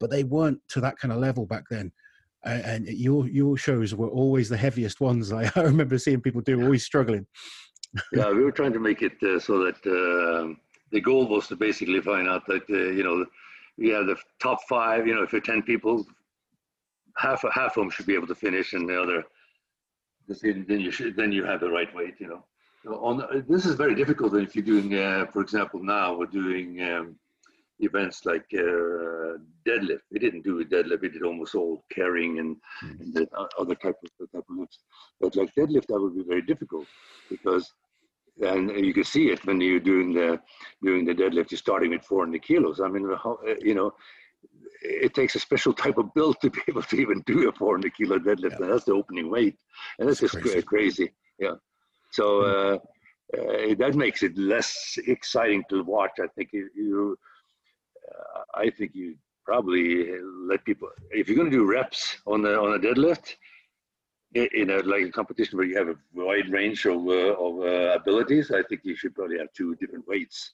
but 0.00 0.10
they 0.10 0.24
weren't 0.24 0.60
to 0.70 0.80
that 0.80 0.98
kind 0.98 1.12
of 1.12 1.18
level 1.18 1.46
back 1.46 1.64
then. 1.70 1.92
And, 2.44 2.88
your 2.88 3.28
your 3.28 3.56
shows 3.56 3.94
were 3.94 4.08
always 4.08 4.48
the 4.48 4.56
heaviest 4.56 5.00
ones. 5.00 5.32
I, 5.32 5.50
I 5.54 5.60
remember 5.60 5.98
seeing 5.98 6.20
people 6.20 6.40
do 6.40 6.62
always 6.62 6.84
struggling. 6.84 7.26
yeah, 8.12 8.30
we 8.30 8.42
were 8.42 8.52
trying 8.52 8.72
to 8.72 8.80
make 8.80 9.02
it 9.02 9.22
uh, 9.22 9.38
so 9.38 9.58
that 9.64 9.76
uh, 9.86 10.54
the 10.90 11.00
goal 11.00 11.28
was 11.28 11.46
to 11.48 11.56
basically 11.56 12.00
find 12.00 12.26
out 12.26 12.44
that 12.46 12.62
uh, 12.68 12.90
you 12.90 13.04
know 13.04 13.24
we 13.78 13.90
have 13.90 14.06
the 14.06 14.16
top 14.40 14.58
five. 14.68 15.06
You 15.06 15.14
know, 15.14 15.22
if 15.22 15.30
you're 15.30 15.40
ten 15.40 15.62
people, 15.62 16.04
half 17.16 17.44
half 17.54 17.76
of 17.76 17.82
them 17.82 17.90
should 17.90 18.06
be 18.06 18.14
able 18.14 18.26
to 18.26 18.34
finish, 18.34 18.72
and 18.72 18.88
the 18.88 19.00
other 19.00 19.24
then 20.28 20.80
you 20.80 20.90
should 20.90 21.16
then 21.16 21.32
you 21.32 21.44
have 21.44 21.60
the 21.60 21.70
right 21.70 21.92
weight. 21.94 22.14
You 22.18 22.28
know, 22.28 22.94
on 22.94 23.44
this 23.48 23.66
is 23.66 23.74
very 23.74 23.94
difficult 23.94 24.34
if 24.34 24.54
you're 24.54 24.64
doing, 24.64 24.94
uh, 24.94 25.26
for 25.32 25.40
example, 25.40 25.82
now 25.82 26.16
we're 26.16 26.26
doing 26.26 26.82
um, 26.82 27.16
events 27.80 28.24
like 28.24 28.46
uh, 28.54 29.38
deadlift. 29.66 30.02
We 30.10 30.18
didn't 30.18 30.42
do 30.42 30.60
a 30.60 30.64
deadlift; 30.64 31.02
we 31.02 31.08
did 31.08 31.22
almost 31.22 31.54
all 31.54 31.84
carrying 31.90 32.38
and, 32.38 32.56
mm. 32.84 33.00
and 33.00 33.14
the 33.14 33.28
other 33.58 33.74
type 33.74 33.96
of 34.04 34.30
type 34.32 34.44
of 34.48 34.56
lifts. 34.56 34.80
But 35.20 35.36
like 35.36 35.54
deadlift, 35.58 35.86
that 35.88 36.00
would 36.00 36.16
be 36.16 36.24
very 36.24 36.42
difficult 36.42 36.86
because 37.30 37.72
and 38.40 38.70
you 38.84 38.94
can 38.94 39.04
see 39.04 39.28
it 39.28 39.44
when 39.44 39.60
you're 39.60 39.78
doing 39.78 40.12
the 40.12 40.40
doing 40.82 41.04
the 41.04 41.14
deadlift. 41.14 41.50
You're 41.50 41.58
starting 41.58 41.90
with 41.90 42.04
400 42.04 42.42
kilos. 42.42 42.80
I 42.80 42.88
mean, 42.88 43.08
you 43.60 43.74
know, 43.74 43.92
it 44.84 45.14
takes 45.14 45.34
a 45.34 45.40
special 45.40 45.72
type 45.72 45.98
of 45.98 46.12
build 46.14 46.40
to 46.40 46.50
be 46.50 46.60
able 46.68 46.82
to 46.82 46.96
even 46.96 47.22
do 47.26 47.48
a 47.48 47.52
400 47.52 47.94
kilo 47.96 48.18
deadlift. 48.18 48.58
Yeah. 48.58 48.64
And 48.64 48.72
that's 48.72 48.84
the 48.84 48.92
opening 48.92 49.30
weight. 49.30 49.56
And 49.98 50.08
that's, 50.08 50.20
just 50.20 50.40
crazy. 50.40 50.62
crazy. 50.62 51.12
Yeah. 51.38 51.54
So 52.10 52.42
hmm. 52.42 52.50
uh, 52.50 53.40
uh, 53.40 53.74
that 53.78 53.94
makes 53.94 54.22
it 54.22 54.36
less 54.36 54.98
exciting 55.06 55.64
to 55.70 55.82
watch. 55.84 56.12
I 56.22 56.26
think 56.36 56.50
you, 56.52 57.16
uh, 58.08 58.40
I 58.54 58.70
think 58.70 58.92
you 58.94 59.16
probably 59.44 60.06
let 60.46 60.64
people, 60.64 60.88
if 61.10 61.28
you're 61.28 61.36
going 61.36 61.50
to 61.50 61.56
do 61.56 61.64
reps 61.64 62.18
on 62.26 62.42
the, 62.42 62.58
on 62.58 62.74
a 62.74 62.78
deadlift, 62.78 63.34
in 64.34 64.70
a 64.70 64.78
like 64.78 65.04
a 65.04 65.10
competition 65.10 65.58
where 65.58 65.66
you 65.66 65.76
have 65.76 65.88
a 65.88 65.96
wide 66.14 66.48
range 66.48 66.86
of, 66.86 67.06
uh, 67.06 67.34
of 67.34 67.60
uh, 67.60 67.94
abilities, 67.94 68.50
I 68.50 68.62
think 68.62 68.80
you 68.82 68.96
should 68.96 69.14
probably 69.14 69.38
have 69.38 69.52
two 69.52 69.74
different 69.74 70.08
weights 70.08 70.52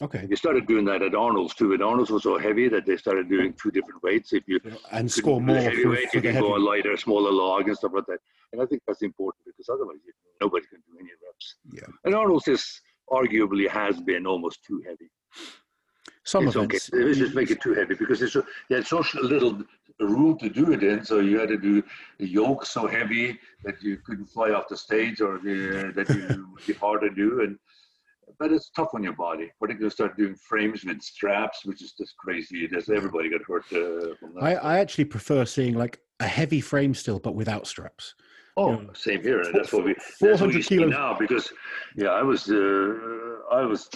Okay. 0.00 0.26
They 0.26 0.36
started 0.36 0.66
doing 0.68 0.84
that 0.84 1.02
at 1.02 1.14
Arnold's 1.14 1.54
too. 1.54 1.72
And 1.72 1.82
Arnold's 1.82 2.10
was 2.10 2.22
so 2.22 2.38
heavy 2.38 2.68
that 2.68 2.86
they 2.86 2.96
started 2.96 3.28
doing 3.28 3.52
two 3.60 3.70
different 3.72 4.02
weights. 4.02 4.32
If 4.32 4.44
you 4.46 4.60
and 4.92 5.10
score 5.10 5.40
more 5.40 5.56
heavy 5.56 5.82
for, 5.82 5.90
weight, 5.90 6.10
for 6.10 6.18
you 6.18 6.22
can 6.22 6.40
go 6.40 6.56
a 6.56 6.58
lighter, 6.58 6.96
smaller 6.96 7.32
log 7.32 7.66
and 7.66 7.76
stuff 7.76 7.92
like 7.94 8.06
that. 8.06 8.18
And 8.52 8.62
I 8.62 8.66
think 8.66 8.82
that's 8.86 9.02
important 9.02 9.44
because 9.44 9.68
otherwise 9.68 9.98
you, 10.06 10.12
nobody 10.40 10.66
can 10.66 10.78
do 10.78 10.98
any 11.00 11.10
reps. 11.26 11.56
Yeah. 11.72 11.92
And 12.04 12.14
Arnold's 12.14 12.46
is 12.46 12.80
arguably 13.10 13.68
has 13.68 14.00
been 14.00 14.26
almost 14.26 14.62
too 14.64 14.82
heavy. 14.86 15.10
Some 16.24 16.46
it's 16.46 16.56
of 16.56 16.64
okay. 16.64 16.76
It. 16.76 17.14
just 17.14 17.34
make 17.34 17.50
it 17.50 17.60
too 17.60 17.74
heavy 17.74 17.94
because 17.94 18.22
it's 18.22 18.34
so, 18.34 18.44
had 18.70 18.86
so 18.86 19.02
little 19.20 19.62
room 19.98 20.38
to 20.38 20.48
do 20.48 20.72
it 20.72 20.82
in. 20.82 21.04
So 21.04 21.18
you 21.18 21.40
had 21.40 21.48
to 21.48 21.58
do 21.58 21.82
the 22.18 22.28
yoke 22.28 22.64
so 22.66 22.86
heavy 22.86 23.38
that 23.64 23.82
you 23.82 23.96
couldn't 23.96 24.26
fly 24.26 24.50
off 24.50 24.68
the 24.68 24.76
stage 24.76 25.20
or 25.20 25.38
the, 25.38 25.92
that 25.96 26.08
you 26.14 26.48
would 26.52 26.66
be 26.66 26.74
hard 26.74 27.00
to 27.00 27.10
do. 27.10 27.40
And 27.40 27.58
but 28.38 28.52
it's 28.52 28.70
tough 28.70 28.90
on 28.94 29.02
your 29.02 29.14
body. 29.14 29.50
Particularly 29.60 29.90
start 29.90 30.16
doing 30.16 30.34
frames 30.36 30.84
with 30.84 31.02
straps, 31.02 31.64
which 31.64 31.82
is 31.82 31.92
just 31.92 32.16
crazy. 32.16 32.66
Does 32.68 32.88
everybody 32.88 33.28
get 33.30 33.42
hurt 33.42 33.64
uh, 33.72 34.14
from 34.18 34.34
that? 34.34 34.42
I, 34.42 34.54
I 34.54 34.78
actually 34.78 35.06
prefer 35.06 35.44
seeing 35.44 35.74
like 35.74 36.00
a 36.20 36.26
heavy 36.26 36.60
frame 36.60 36.94
still, 36.94 37.18
but 37.18 37.34
without 37.34 37.66
straps. 37.66 38.14
Oh, 38.56 38.72
you 38.72 38.82
know, 38.86 38.92
same 38.92 39.22
here. 39.22 39.40
And 39.40 39.54
that's 39.54 39.72
what 39.72 39.84
we. 39.84 39.94
What 40.20 40.40
we 40.40 40.62
see 40.62 40.84
now 40.84 41.16
because, 41.18 41.52
yeah, 41.94 42.08
I 42.08 42.22
was 42.22 42.50
uh, 42.50 42.94
I 43.52 43.62
was 43.64 43.88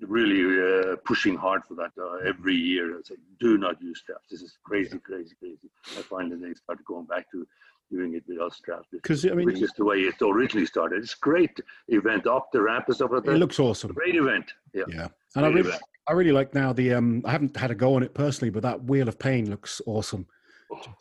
really 0.00 0.42
uh, 0.60 0.96
pushing 1.04 1.36
hard 1.36 1.62
for 1.64 1.74
that 1.74 1.92
uh, 2.00 2.28
every 2.28 2.56
year. 2.56 2.96
I 2.98 3.00
said, 3.04 3.18
do 3.38 3.58
not 3.58 3.80
use 3.80 4.00
straps. 4.00 4.28
This 4.30 4.42
is 4.42 4.58
crazy, 4.64 4.98
crazy, 4.98 5.34
crazy. 5.38 5.70
I 5.96 6.02
finally 6.02 6.36
they 6.36 6.54
started 6.54 6.84
going 6.84 7.06
back 7.06 7.30
to 7.30 7.46
doing 7.92 8.14
it 8.14 8.24
without 8.26 8.54
straps. 8.54 8.88
Because 8.90 9.24
I 9.26 9.30
mean, 9.30 9.46
which 9.46 9.60
is 9.60 9.72
the 9.76 9.84
way 9.84 9.98
it 9.98 10.14
originally 10.20 10.66
started. 10.66 11.02
It's 11.02 11.14
great 11.14 11.60
event 11.88 12.26
up 12.26 12.50
the 12.52 12.62
ramp 12.62 12.86
and 12.88 12.96
stuff 12.96 13.10
like 13.12 13.24
that. 13.24 13.34
It 13.34 13.38
looks 13.38 13.60
awesome. 13.60 13.92
Great 13.92 14.16
event. 14.16 14.52
Yeah. 14.74 14.84
Yeah. 14.88 15.02
And 15.02 15.10
great 15.34 15.44
I 15.44 15.48
really, 15.48 15.68
event. 15.68 15.82
I 16.08 16.12
really 16.12 16.32
like 16.32 16.54
now 16.54 16.72
the 16.72 16.94
um. 16.94 17.22
I 17.24 17.30
haven't 17.30 17.56
had 17.56 17.70
a 17.70 17.74
go 17.74 17.94
on 17.94 18.02
it 18.02 18.14
personally, 18.14 18.50
but 18.50 18.62
that 18.62 18.84
wheel 18.84 19.08
of 19.08 19.18
pain 19.18 19.48
looks 19.50 19.80
awesome. 19.86 20.26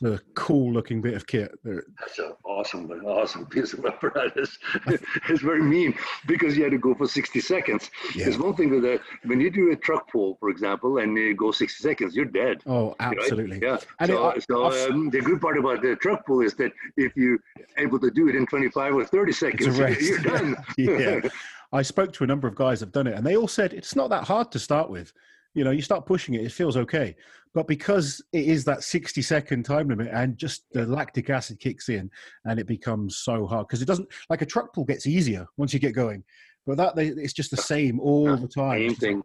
The 0.02 0.20
cool 0.36 0.74
looking 0.74 1.02
bit 1.02 1.14
of 1.14 1.28
kit. 1.28 1.52
That's 1.64 2.20
an 2.20 2.34
awesome, 2.44 2.90
awesome 3.06 3.46
piece 3.46 3.74
of 3.74 3.86
apparatus. 3.86 4.58
it's 5.30 5.42
very 5.42 5.62
mean 5.62 5.94
because 6.28 6.58
you 6.58 6.64
had 6.64 6.72
to 6.72 6.78
go 6.78 6.94
for 6.96 7.08
60 7.08 7.40
seconds. 7.40 7.90
Yeah. 8.16 8.26
There's 8.26 8.38
one 8.38 8.56
thing 8.56 8.70
with 8.70 8.84
that 8.84 9.02
when 9.24 9.40
you 9.40 9.50
do 9.50 9.72
a 9.72 9.76
truck 9.76 10.12
pull, 10.12 10.38
for 10.40 10.50
example, 10.50 10.98
and 11.00 11.16
you 11.18 11.36
go 11.36 11.52
60 11.52 11.82
seconds, 11.82 12.16
you're 12.16 12.26
dead. 12.26 12.62
Oh, 12.66 12.96
absolutely. 13.00 13.60
Right? 13.60 13.64
Yeah. 13.64 13.78
And 14.00 14.10
so, 14.10 14.30
it, 14.30 14.44
so 14.48 14.90
um, 14.90 15.10
the 15.10 15.22
good 15.22 15.42
part 15.42 15.58
about 15.58 15.82
the 15.82 15.96
truck 15.96 16.26
pull 16.26 16.42
is 16.42 16.54
that 16.56 16.72
if 16.98 17.16
you're 17.16 17.40
able 17.78 18.00
to 18.00 18.12
do 18.12 18.28
it 18.30 18.36
in 18.36 18.46
25 18.46 18.96
or 18.96 19.06
30 19.06 19.32
seconds, 19.32 19.78
you're 19.78 20.20
done. 20.20 20.56
yeah. 20.78 21.22
I 21.74 21.82
spoke 21.84 22.12
to 22.14 22.24
a 22.24 22.28
number 22.28 22.48
of 22.48 22.56
guys 22.56 22.82
that've 22.82 22.92
done 22.92 23.08
it, 23.08 23.16
and 23.16 23.26
they 23.26 23.38
all 23.38 23.48
said 23.48 23.74
it's 23.74 23.96
not 23.96 24.10
that 24.10 24.26
hard 24.26 24.52
to 24.52 24.60
start 24.60 24.90
with. 24.90 25.14
You 25.54 25.64
know, 25.64 25.72
you 25.72 25.82
start 25.82 26.06
pushing 26.06 26.36
it, 26.36 26.42
it 26.42 26.52
feels 26.52 26.78
okay. 26.78 27.16
But 27.54 27.68
because 27.68 28.22
it 28.32 28.46
is 28.46 28.64
that 28.66 28.84
60 28.84 29.22
second 29.22 29.64
time 29.64 29.90
limit 29.90 30.08
and 30.12 30.38
just 30.38 30.64
the 30.72 30.86
lactic 30.86 31.30
acid 31.30 31.60
kicks 31.60 31.90
in 31.90 32.10
and 32.46 32.60
it 32.60 32.68
becomes 32.68 33.18
so 33.18 33.46
hard 33.46 33.68
because 33.68 33.82
it 33.82 33.86
doesn't, 33.86 34.08
like 34.30 34.42
a 34.42 34.46
truck 34.46 34.74
pull 34.74 34.86
gets 34.86 35.06
easier 35.06 35.46
once 35.58 35.74
you 35.74 35.80
get 35.80 35.94
going. 35.94 36.24
But 36.66 36.78
that 36.78 36.98
it's 36.98 37.34
just 37.34 37.52
the 37.52 37.58
same 37.58 38.00
all 38.00 38.38
the 38.38 38.48
time. 38.48 38.90
Same 38.90 38.96
thing. 38.96 39.24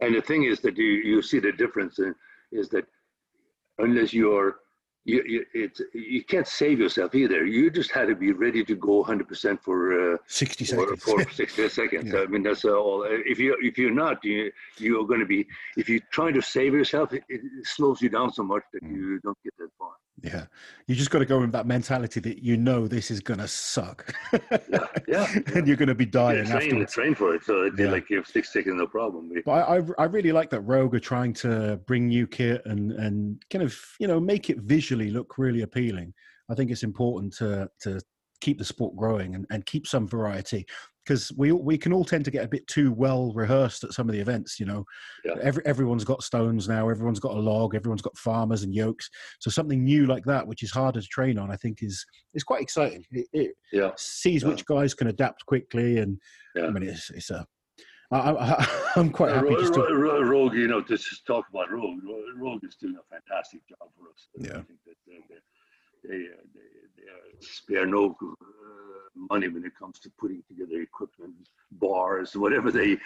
And 0.00 0.14
the 0.14 0.22
thing 0.22 0.44
is 0.44 0.60
that 0.60 0.78
you, 0.78 0.84
you 0.84 1.20
see 1.20 1.40
the 1.40 1.52
difference 1.52 1.98
in, 1.98 2.14
is 2.52 2.70
that 2.70 2.86
unless 3.78 4.14
you're 4.14 4.56
you, 5.04 5.22
you, 5.26 5.44
it's, 5.54 5.80
you 5.94 6.22
can't 6.24 6.46
save 6.46 6.78
yourself 6.78 7.14
either. 7.14 7.46
You 7.46 7.70
just 7.70 7.90
had 7.90 8.08
to 8.08 8.14
be 8.14 8.32
ready 8.32 8.62
to 8.64 8.74
go 8.76 9.02
100% 9.02 9.60
for 9.62 10.14
uh, 10.14 10.16
60 10.26 10.64
seconds. 10.64 11.02
For, 11.02 11.24
for 11.24 11.30
60 11.34 11.68
seconds. 11.68 12.12
yeah. 12.12 12.20
I 12.20 12.26
mean, 12.26 12.42
that's 12.42 12.64
all. 12.64 13.06
If 13.08 13.38
you 13.38 13.56
if 13.62 13.78
you're 13.78 13.94
not, 13.94 14.22
you 14.24 14.52
you're 14.78 15.06
going 15.06 15.20
to 15.20 15.26
be. 15.26 15.46
If 15.76 15.88
you're 15.88 16.00
trying 16.10 16.34
to 16.34 16.42
save 16.42 16.74
yourself, 16.74 17.14
it, 17.14 17.24
it 17.28 17.40
slows 17.64 18.02
you 18.02 18.10
down 18.10 18.32
so 18.32 18.42
much 18.42 18.62
that 18.72 18.84
mm. 18.84 18.94
you 18.94 19.20
don't 19.20 19.38
get 19.42 19.54
that 19.58 19.70
far. 19.78 19.92
Yeah, 20.22 20.46
you 20.86 20.94
just 20.94 21.10
got 21.10 21.20
to 21.20 21.24
go 21.24 21.40
with 21.40 21.52
that 21.52 21.66
mentality 21.66 22.20
that 22.20 22.42
you 22.42 22.56
know 22.56 22.86
this 22.86 23.10
is 23.10 23.20
gonna 23.20 23.48
suck. 23.48 24.14
yeah, 24.68 24.86
yeah, 25.08 25.26
and 25.54 25.66
you're 25.66 25.76
gonna 25.76 25.94
be 25.94 26.04
dying 26.06 26.44
yeah, 26.46 26.58
train. 26.58 26.86
Train 26.86 27.14
for 27.14 27.34
it, 27.34 27.42
so 27.44 27.70
Yeah. 27.78 27.90
like 27.90 28.10
if 28.10 28.26
stick 28.26 28.44
sticking, 28.44 28.76
no 28.76 28.86
problem. 28.86 29.30
But 29.44 29.52
I, 29.52 29.78
I, 29.78 29.82
I 29.98 30.04
really 30.04 30.32
like 30.32 30.50
that 30.50 30.60
Rogue 30.60 30.94
are 30.94 31.00
trying 31.00 31.32
to 31.34 31.80
bring 31.86 32.08
new 32.08 32.26
kit 32.26 32.62
and 32.66 32.92
and 32.92 33.42
kind 33.50 33.62
of 33.62 33.74
you 33.98 34.06
know 34.06 34.20
make 34.20 34.50
it 34.50 34.58
visually 34.58 35.10
look 35.10 35.38
really 35.38 35.62
appealing. 35.62 36.12
I 36.50 36.54
think 36.54 36.70
it's 36.70 36.82
important 36.82 37.32
to 37.36 37.70
to 37.82 38.00
keep 38.40 38.58
the 38.58 38.64
sport 38.64 38.96
growing 38.96 39.34
and, 39.34 39.46
and 39.50 39.66
keep 39.66 39.86
some 39.86 40.08
variety 40.08 40.66
because 41.04 41.32
we 41.36 41.52
we 41.52 41.78
can 41.78 41.92
all 41.92 42.04
tend 42.04 42.24
to 42.24 42.30
get 42.30 42.44
a 42.44 42.48
bit 42.48 42.66
too 42.66 42.92
well 42.92 43.32
rehearsed 43.34 43.84
at 43.84 43.92
some 43.92 44.08
of 44.08 44.14
the 44.14 44.20
events. 44.20 44.60
You 44.60 44.66
know, 44.66 44.84
Yeah. 45.24 45.34
every 45.40 45.64
everyone's 45.66 46.04
got 46.04 46.22
stones 46.22 46.68
now. 46.68 46.88
Everyone's 46.88 47.20
got 47.20 47.32
a 47.36 47.40
log. 47.40 47.74
Everyone's 47.74 48.02
got 48.02 48.16
farmers 48.16 48.62
and 48.62 48.74
yokes. 48.74 49.08
So 49.40 49.50
something 49.50 49.82
new 49.84 50.06
like 50.06 50.24
that, 50.24 50.46
which 50.46 50.62
is 50.62 50.70
harder 50.70 51.00
to 51.00 51.06
train 51.08 51.38
on, 51.38 51.50
I 51.50 51.56
think 51.56 51.82
is 51.82 52.04
is 52.34 52.44
quite 52.44 52.62
exciting. 52.62 53.04
It, 53.10 53.26
it 53.32 53.50
Yeah, 53.72 53.90
sees 53.96 54.42
Yeah. 54.42 54.48
which 54.50 54.64
guys 54.66 54.94
can 54.94 55.08
adapt 55.08 55.44
quickly, 55.46 55.98
and 55.98 56.20
Yeah. 56.54 56.66
I 56.66 56.70
mean 56.70 56.84
it's 56.84 57.10
it's 57.10 57.30
a. 57.30 57.46
I, 58.12 58.32
I, 58.32 58.66
I'm 58.96 59.10
quite 59.10 59.32
happy 59.32 59.54
Ro- 59.54 59.60
just 59.60 59.74
to 59.74 59.80
Ro- 59.80 59.92
Ro- 59.94 60.22
Rogue, 60.22 60.54
you 60.54 60.66
know, 60.66 60.80
just 60.82 61.24
talk 61.26 61.46
about 61.48 61.70
Rogue. 61.70 62.00
Ro- 62.04 62.24
Rogue 62.36 62.64
is 62.64 62.74
doing 62.74 62.96
a 62.96 63.04
fantastic 63.14 63.60
job 63.68 63.88
for 63.96 64.08
us. 64.10 64.28
Yeah. 64.36 64.58
I 64.58 64.62
think 64.62 64.80
that 64.86 64.96
they, 65.06 65.18
they, 65.28 66.08
they, 66.08 66.24
uh, 66.26 66.36
they, 66.52 67.02
they 67.02 67.40
spare 67.40 67.86
no 67.86 68.16
uh, 68.20 68.89
money 69.14 69.48
when 69.48 69.64
it 69.64 69.72
comes 69.78 69.98
to 70.00 70.10
putting 70.18 70.42
together 70.48 70.80
equipment, 70.80 71.34
bars, 71.72 72.36
whatever 72.36 72.70
they. 72.70 72.92
Uh, 72.94 72.98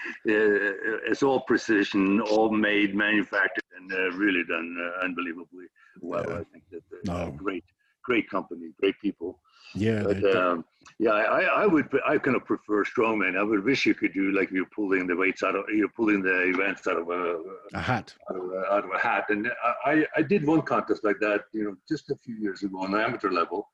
it's 1.10 1.22
all 1.22 1.40
precision, 1.40 2.20
all 2.20 2.50
made, 2.50 2.94
manufactured, 2.94 3.64
and 3.76 3.92
uh, 3.92 4.10
really 4.16 4.44
done 4.44 4.76
uh, 4.80 5.04
unbelievably 5.04 5.66
well. 6.00 6.24
Yeah. 6.28 6.34
I 6.40 6.44
think 6.44 6.64
that 6.72 6.82
they're 6.90 7.14
No. 7.26 7.30
great, 7.32 7.64
great 8.02 8.28
company, 8.30 8.70
great 8.80 8.98
people. 9.00 9.40
Yeah, 9.76 10.02
But 10.04 10.36
um, 10.36 10.64
yeah, 11.00 11.12
I, 11.12 11.40
I 11.62 11.66
would 11.66 11.88
I 12.06 12.18
kind 12.18 12.36
of 12.36 12.44
prefer 12.44 12.84
strongman. 12.84 13.36
I 13.36 13.42
would 13.42 13.64
wish 13.64 13.86
you 13.86 13.94
could 13.94 14.12
do 14.12 14.30
like 14.30 14.50
you're 14.52 14.66
pulling 14.66 15.06
the 15.08 15.16
weights 15.16 15.42
out 15.42 15.56
of 15.56 15.64
you're 15.74 15.88
pulling 15.88 16.22
the 16.22 16.42
events 16.50 16.86
out 16.86 16.96
of 16.98 17.08
a 17.10 17.42
a 17.72 17.80
hat. 17.80 18.14
out 18.30 18.36
of 18.36 18.52
a, 18.52 18.58
out 18.72 18.84
of 18.84 18.90
a 18.94 18.98
hat. 18.98 19.24
And 19.30 19.50
I, 19.64 19.90
I 19.92 20.06
I 20.18 20.22
did 20.22 20.46
one 20.46 20.62
contest 20.62 21.02
like 21.02 21.18
that, 21.20 21.46
you 21.52 21.64
know, 21.64 21.76
just 21.88 22.10
a 22.10 22.16
few 22.24 22.36
years 22.36 22.62
ago 22.62 22.78
on 22.82 22.92
the 22.92 23.02
amateur 23.02 23.30
level, 23.32 23.68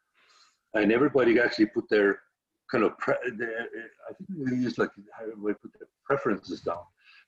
and 0.75 0.93
everybody 0.93 1.39
actually 1.41 1.67
put 1.67 1.89
their 1.89 2.21
kind 2.71 2.85
of 2.85 2.97
pre- 2.99 3.15
their, 3.37 3.67
I 4.09 4.13
think 4.15 4.51
they 4.51 4.57
used 4.57 4.79
like 4.79 4.91
how 5.19 5.27
they 5.27 5.53
put 5.55 5.73
their 5.79 5.89
preferences 6.05 6.61
down. 6.61 6.83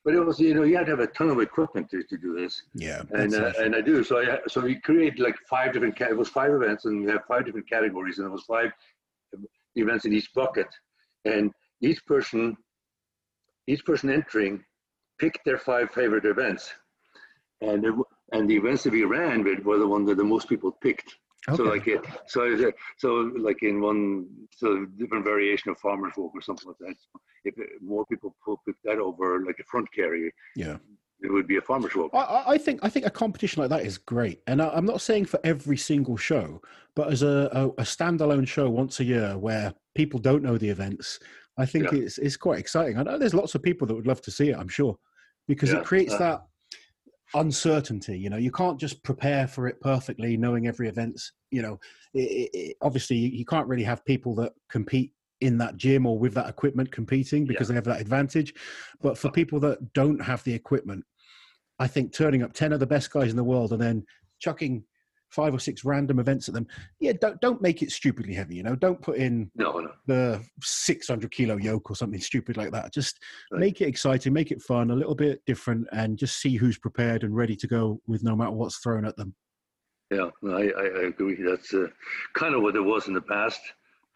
But 0.05 0.15
it 0.15 0.21
was 0.21 0.41
you 0.41 0.55
know 0.55 0.63
you 0.63 0.77
had 0.77 0.87
to 0.87 0.93
have 0.93 1.01
a 1.01 1.07
ton 1.09 1.31
of 1.31 1.41
equipment 1.41 1.91
to, 1.91 2.03
to 2.03 2.17
do 2.17 2.35
this 2.35 2.63
Yeah, 2.75 3.03
and 3.13 3.35
uh, 3.35 3.53
and 3.59 3.75
I 3.75 3.81
do. 3.81 4.03
So 4.03 4.19
I 4.21 4.39
so 4.49 4.61
we 4.61 4.77
create 4.77 5.19
like 5.19 5.37
five 5.49 5.73
different. 5.73 6.01
It 6.01 6.17
was 6.17 6.29
five 6.29 6.53
events, 6.53 6.87
and 6.87 7.05
we 7.05 7.13
have 7.13 7.25
five 7.27 7.45
different 7.45 7.69
categories, 7.69 8.19
and 8.19 8.27
it 8.27 8.31
was 8.31 8.43
five 8.43 8.73
events 9.77 10.05
in 10.05 10.13
each 10.13 10.33
bucket, 10.35 10.67
and 11.25 11.53
each 11.81 12.05
person, 12.05 12.57
each 13.69 13.85
person 13.85 14.11
entering, 14.11 14.65
picked 15.19 15.45
their 15.45 15.59
five 15.59 15.91
favorite 15.93 16.25
events, 16.25 16.73
and 17.61 17.85
it, 17.85 17.95
and 18.33 18.51
the 18.51 18.57
events 18.57 18.83
that 18.83 18.93
we 18.93 19.05
ran 19.05 19.45
with 19.45 19.61
were 19.61 19.79
the 19.79 19.87
ones 19.87 20.09
that 20.09 20.17
the 20.17 20.25
most 20.25 20.49
people 20.49 20.73
picked. 20.83 21.15
So 21.57 21.65
like 21.65 21.89
it, 21.89 22.05
so 22.29 22.73
so 22.99 23.33
like 23.37 23.63
in 23.63 23.81
one 23.81 24.27
so 24.55 24.87
different 24.97 25.25
variation 25.25 25.71
of 25.71 25.79
farmers 25.79 26.13
walk 26.17 26.33
or 26.35 26.41
something 26.41 26.69
like 26.69 26.77
that. 26.81 26.95
If 27.45 27.55
more 27.83 28.07
people 28.07 28.35
pick 28.65 28.77
that 28.85 28.99
over 28.99 29.45
like 29.45 29.59
a 29.59 29.65
front 29.65 29.93
carry, 29.93 30.33
yeah. 30.55 30.77
it 31.21 31.33
would 31.33 31.49
be 31.49 31.57
a 31.57 31.61
farmers 31.61 31.97
walk. 31.97 32.13
I- 32.15 32.45
I, 32.47 32.59
think 32.59 32.79
I 32.85 32.89
think 32.89 33.07
a 33.07 33.11
competition 33.11 33.61
like 33.61 33.71
that 33.71 33.85
is 33.85 33.99
great, 33.99 34.41
and 34.47 34.63
I, 34.63 34.69
I'm 34.69 34.87
not 34.87 35.01
saying 35.01 35.25
for 35.25 35.41
every 35.43 35.77
single 35.77 36.17
show, 36.17 36.63
but 36.95 37.13
as 37.13 37.23
a, 37.25 37.49
a, 37.53 37.67
a 37.71 37.83
standalone 37.85 38.47
show 38.47 38.71
once 38.71 39.01
a 39.01 39.05
year 39.05 39.37
where 39.37 39.75
people 39.97 40.21
don't 40.21 40.45
know 40.45 40.57
the 40.57 40.69
events, 40.69 41.19
I 41.59 41.67
think 41.67 41.91
Yeah. 41.91 41.99
it's 41.99 42.19
it's 42.19 42.37
quite 42.37 42.61
exciting. 42.61 42.99
I 42.99 43.03
know 43.03 43.19
there's 43.19 43.35
lots 43.35 43.57
of 43.57 43.63
people 43.65 43.89
that 43.89 43.95
would 43.95 44.07
love 44.07 44.23
to 44.23 44.31
see 44.31 44.51
it. 44.51 44.57
I'm 44.57 44.69
sure 44.69 44.97
because 45.49 45.73
Yeah, 45.73 45.81
it 45.81 45.85
creates 45.85 46.15
uh, 46.15 46.19
that 46.19 46.43
uncertainty. 47.35 48.19
You 48.19 48.31
know, 48.31 48.37
you 48.37 48.51
can't 48.51 48.79
just 48.79 49.03
prepare 49.03 49.47
for 49.47 49.67
it 49.67 49.81
perfectly, 49.81 50.37
knowing 50.37 50.67
every 50.67 50.89
event's. 50.89 51.33
You 51.51 51.63
know, 51.63 51.81
it, 52.15 52.51
it, 52.53 52.77
obviously 52.81 53.17
you 53.17 53.29
you 53.29 53.45
can't 53.45 53.69
really 53.69 53.85
have 53.85 54.05
people 54.05 54.35
that 54.37 54.53
compete 54.69 55.13
in 55.41 55.59
that 55.59 55.77
gym 55.77 56.07
or 56.07 56.19
with 56.19 56.35
that 56.35 56.49
equipment 56.49 56.93
competing 56.93 57.45
because 57.45 57.69
they 57.69 57.75
have 57.75 57.85
that 57.85 58.01
advantage. 58.01 58.55
But 59.01 59.19
for 59.19 59.31
people 59.31 59.59
that 59.61 59.93
don't 59.93 60.21
have 60.23 60.45
the 60.45 60.55
equipment, 60.55 61.05
I 61.79 61.89
think 61.89 62.13
turning 62.13 62.43
up 62.43 62.53
ten 62.53 62.73
of 62.73 62.81
the 62.81 62.87
best 62.87 63.11
guys 63.11 63.31
in 63.31 63.37
the 63.37 63.45
world 63.45 63.73
and 63.73 63.81
then 63.81 64.05
chucking 64.39 64.85
five 65.33 65.55
or 65.55 65.59
six 65.59 65.85
random 65.85 66.19
events 66.19 66.49
at 66.49 66.55
them, 66.55 66.67
yeah, 67.01 67.13
don't 67.21 67.41
don't 67.41 67.63
make 67.63 67.83
it 67.83 67.91
stupidly 67.91 68.35
heavy. 68.35 68.57
You 68.57 68.63
know, 68.63 68.77
don't 68.77 69.01
put 69.01 69.17
in 69.17 69.51
No, 69.57 69.73
no. 69.79 69.93
the 70.07 70.45
600 70.61 71.31
kilo 71.31 71.57
yoke 71.57 71.91
or 71.91 71.97
something 71.97 72.21
stupid 72.21 72.57
like 72.57 72.71
that. 72.73 72.93
Just 72.93 73.19
Right. 73.51 73.61
make 73.61 73.81
it 73.81 73.89
exciting, 73.89 74.33
make 74.33 74.51
it 74.53 74.63
fun, 74.63 74.91
a 74.91 74.95
little 74.95 75.15
bit 75.15 75.43
different, 75.47 75.89
and 75.93 76.19
just 76.19 76.41
see 76.41 76.57
who's 76.57 76.79
prepared 76.79 77.25
and 77.25 77.35
ready 77.35 77.57
to 77.57 77.67
go 77.67 78.01
with 78.07 78.23
no 78.23 78.37
matter 78.37 78.53
what's 78.53 78.79
thrown 78.79 79.05
at 79.05 79.17
them. 79.17 79.35
Yeah, 80.11 80.29
no, 80.43 80.57
I, 80.59 80.69
I 80.69 81.03
agree. 81.07 81.43
That's 81.43 81.73
uh, 81.73 81.89
kind 82.35 82.55
of 82.55 82.63
what 82.63 82.77
it 82.77 82.81
was 82.81 83.09
in 83.09 83.15
the 83.15 83.23
past. 83.23 83.61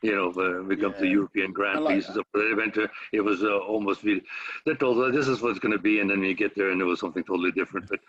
You 0.02 0.14
know, 0.14 0.30
when 0.30 0.68
we 0.68 0.76
come 0.76 0.92
to 0.94 1.06
Yeah. 1.06 1.12
European 1.12 1.52
Grand 1.52 1.82
like 1.82 1.94
Prix, 1.94 2.04
and 2.04 2.12
stuff, 2.14 2.26
it 2.34 2.56
went 2.56 2.76
it 3.12 3.20
was 3.20 3.42
uh, 3.42 3.56
almost 3.56 4.02
we, 4.04 4.20
they 4.66 4.74
told 4.74 4.98
us 4.98 5.14
this 5.14 5.26
is 5.26 5.40
what 5.40 5.50
it's 5.52 5.58
going 5.58 5.72
to 5.72 5.78
be, 5.78 6.00
and 6.00 6.10
then 6.10 6.22
you 6.22 6.34
get 6.34 6.54
there 6.54 6.70
and 6.70 6.80
it 6.82 6.84
was 6.84 7.00
something 7.00 7.24
totally 7.24 7.50
different. 7.52 7.88
But 7.88 8.00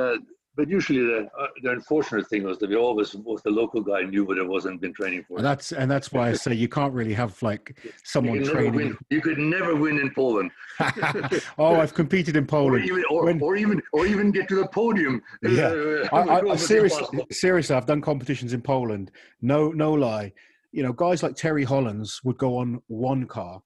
uh, 0.00 0.18
but 0.56 0.68
usually 0.68 1.00
the 1.00 1.28
uh, 1.38 1.46
the 1.62 1.70
unfortunate 1.72 2.26
thing 2.28 2.42
was 2.44 2.58
that 2.58 2.70
we 2.70 2.76
always 2.76 3.14
was 3.14 3.42
the 3.42 3.50
local 3.50 3.80
guy 3.82 4.02
knew 4.02 4.24
what 4.24 4.38
it 4.38 4.46
wasn't 4.46 4.80
been 4.80 4.92
training 4.94 5.24
for. 5.28 5.36
And 5.38 5.44
that's 5.46 5.72
and 5.72 5.90
that's 5.90 6.12
why 6.12 6.30
I 6.30 6.32
say 6.32 6.54
you 6.54 6.68
can't 6.68 6.92
really 6.92 7.14
have 7.14 7.40
like 7.42 7.78
someone 8.04 8.40
win. 8.40 8.50
training. 8.50 8.96
You 9.10 9.20
could 9.20 9.38
never 9.38 9.74
win 9.76 9.98
in 9.98 10.10
Poland, 10.14 10.50
oh, 11.58 11.76
I've 11.76 11.94
competed 11.94 12.36
in 12.36 12.44
or 12.44 12.46
Poland. 12.46 12.84
even 12.86 13.04
or, 13.10 13.24
When- 13.26 13.40
or 13.42 13.56
even 13.56 13.82
or 13.92 14.06
even 14.06 14.30
get 14.30 14.48
to 14.48 14.56
the 14.56 14.68
podium. 14.68 15.22
Yeah. 15.42 15.68
Uh, 15.68 16.08
I, 16.12 16.20
I, 16.20 16.50
I 16.52 16.56
seriously, 16.56 17.24
seriously, 17.30 17.76
I've 17.76 17.86
done 17.86 18.00
competitions 18.00 18.52
in 18.52 18.62
Poland. 18.62 19.10
No, 19.40 19.70
no 19.72 19.92
lie. 19.92 20.32
You 20.72 20.82
know, 20.82 20.92
guys 20.92 21.22
like 21.22 21.36
Terry 21.36 21.64
Hollands 21.64 22.20
would 22.24 22.38
go 22.38 22.56
on 22.58 22.82
one 22.88 23.26
car, 23.26 23.62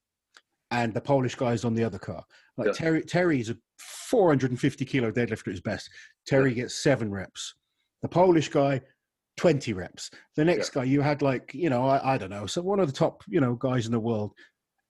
and 0.71 0.95
the 0.95 1.01
Polish 1.01 1.35
guys 1.35 1.65
on 1.65 1.75
the 1.75 1.85
other 1.85 1.99
car. 1.99 2.25
Like 2.61 2.67
Yeah. 2.69 2.73
Terry, 2.75 3.03
Terry's 3.03 3.49
a 3.49 3.57
450 3.79 4.85
kilo 4.85 5.11
deadlifter 5.11 5.49
at 5.49 5.53
his 5.53 5.61
best. 5.63 5.89
Terry 6.27 6.53
gets 6.53 6.75
seven 6.83 7.11
reps. 7.11 7.55
The 8.03 8.09
Polish 8.09 8.51
guy, 8.51 8.83
20 9.39 9.73
reps. 9.73 10.11
The 10.37 10.45
next 10.45 10.71
guy, 10.71 10.85
you 10.85 11.01
had 11.01 11.23
like, 11.23 11.53
you 11.55 11.71
know, 11.71 11.87
I, 11.87 12.15
I 12.15 12.19
don't 12.19 12.29
know, 12.31 12.45
so 12.47 12.61
one 12.61 12.81
of 12.81 12.87
the 12.87 12.93
top, 12.93 13.25
you 13.29 13.41
know, 13.41 13.55
guys 13.55 13.87
in 13.87 13.93
the 13.93 13.99
world, 14.01 14.33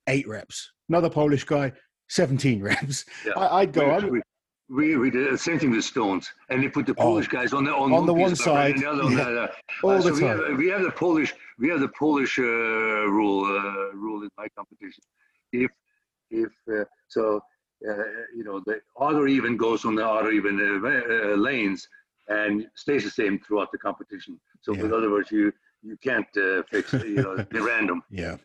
eight 0.07 0.27
reps. 0.27 0.69
Another 0.89 1.09
Polish 1.09 1.45
guy, 1.45 1.71
17 2.09 2.61
reps. 2.69 3.05
Yeah. 3.25 3.33
I, 3.37 3.61
I'd 3.61 3.71
go. 3.71 3.85
We- 3.85 3.91
I, 3.93 3.99
we, 4.09 4.21
we, 4.69 4.97
we 4.97 5.09
did 5.11 5.31
the 5.33 5.37
same 5.37 5.59
thing 5.59 5.71
with 5.71 5.83
stones, 5.85 6.29
and 6.49 6.61
they 6.63 6.67
put 6.69 6.85
the 6.85 6.95
Polish 6.95 7.27
guys 7.29 7.53
on 7.53 7.63
the 7.65 7.73
on, 7.73 7.93
On 7.93 8.05
the 8.05 8.13
one 8.13 8.23
paper 8.23 8.29
and 8.29 8.37
side, 8.37 8.77
the 8.77 8.89
other 8.89 9.03
on 9.03 9.15
the 9.15 9.21
other. 9.21 9.51
all 9.83 9.89
Uh, 9.91 9.97
the 9.97 10.01
so 10.03 10.13
we 10.13 10.19
time. 10.21 10.43
have, 10.49 10.57
we 10.57 10.67
have 10.69 10.81
the 10.83 10.91
Polish 10.91 11.33
we 11.59 11.67
have 11.69 11.81
the 11.81 11.89
Polish 11.89 12.39
uh, 12.39 12.43
rule 12.43 13.43
uh, 13.45 13.91
rule 13.93 14.23
in 14.23 14.29
my 14.37 14.47
competition. 14.57 15.03
If 15.51 15.71
if 16.29 16.49
uh, 16.73 16.85
so, 17.09 17.41
you 18.35 18.43
know 18.43 18.61
the 18.65 18.79
odd 18.97 19.15
or 19.15 19.27
even 19.27 19.57
goes 19.57 19.85
on 19.85 19.95
the 19.95 20.03
odd 20.03 20.25
or 20.25 20.31
even 20.31 20.59
uh, 20.59 20.87
uh, 20.87 21.35
lanes 21.35 21.87
and 22.27 22.67
stays 22.75 23.03
the 23.03 23.09
same 23.09 23.39
throughout 23.39 23.71
the 23.71 23.77
competition. 23.77 24.39
So 24.61 24.73
Yeah. 24.73 24.85
in 24.85 24.93
other 24.93 25.09
words, 25.09 25.31
you 25.31 25.51
you 25.83 25.97
can't 25.97 26.27
uh, 26.37 26.61
fix 26.69 26.93
it, 26.93 27.07
you 27.07 27.15
know 27.15 27.43
random, 27.51 28.03
yeah. 28.11 28.37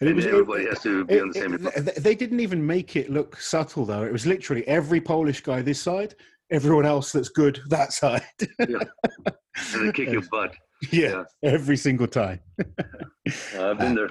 and, 0.00 0.10
it- 0.18 0.26
everybody 0.26 0.66
has 0.66 0.80
to 0.82 1.04
be 1.06 1.14
It- 1.14 1.22
on 1.22 1.28
the 1.28 1.34
same. 1.34 1.54
it- 1.54 2.02
they 2.02 2.14
didn't 2.14 2.40
even 2.40 2.66
make 2.66 2.96
it 2.96 3.08
look 3.10 3.40
subtle 3.40 3.86
though. 3.86 4.02
It 4.04 4.12
was 4.12 4.26
literally 4.26 4.66
every 4.68 5.00
Polish 5.00 5.40
guy 5.40 5.62
this 5.62 5.80
side, 5.80 6.14
everyone 6.50 6.84
else 6.84 7.10
that's 7.12 7.30
good 7.30 7.60
that 7.70 7.92
side. 8.02 8.22
and 8.58 9.86
they 9.86 9.92
kick 9.92 10.10
your 10.10 10.22
butt. 10.30 10.54
yeah, 10.90 11.24
every 11.42 11.76
single 11.78 12.06
time. 12.08 12.40
Uh, 12.60 13.70
I've 13.70 13.78
been 13.78 13.94
there. 13.94 14.10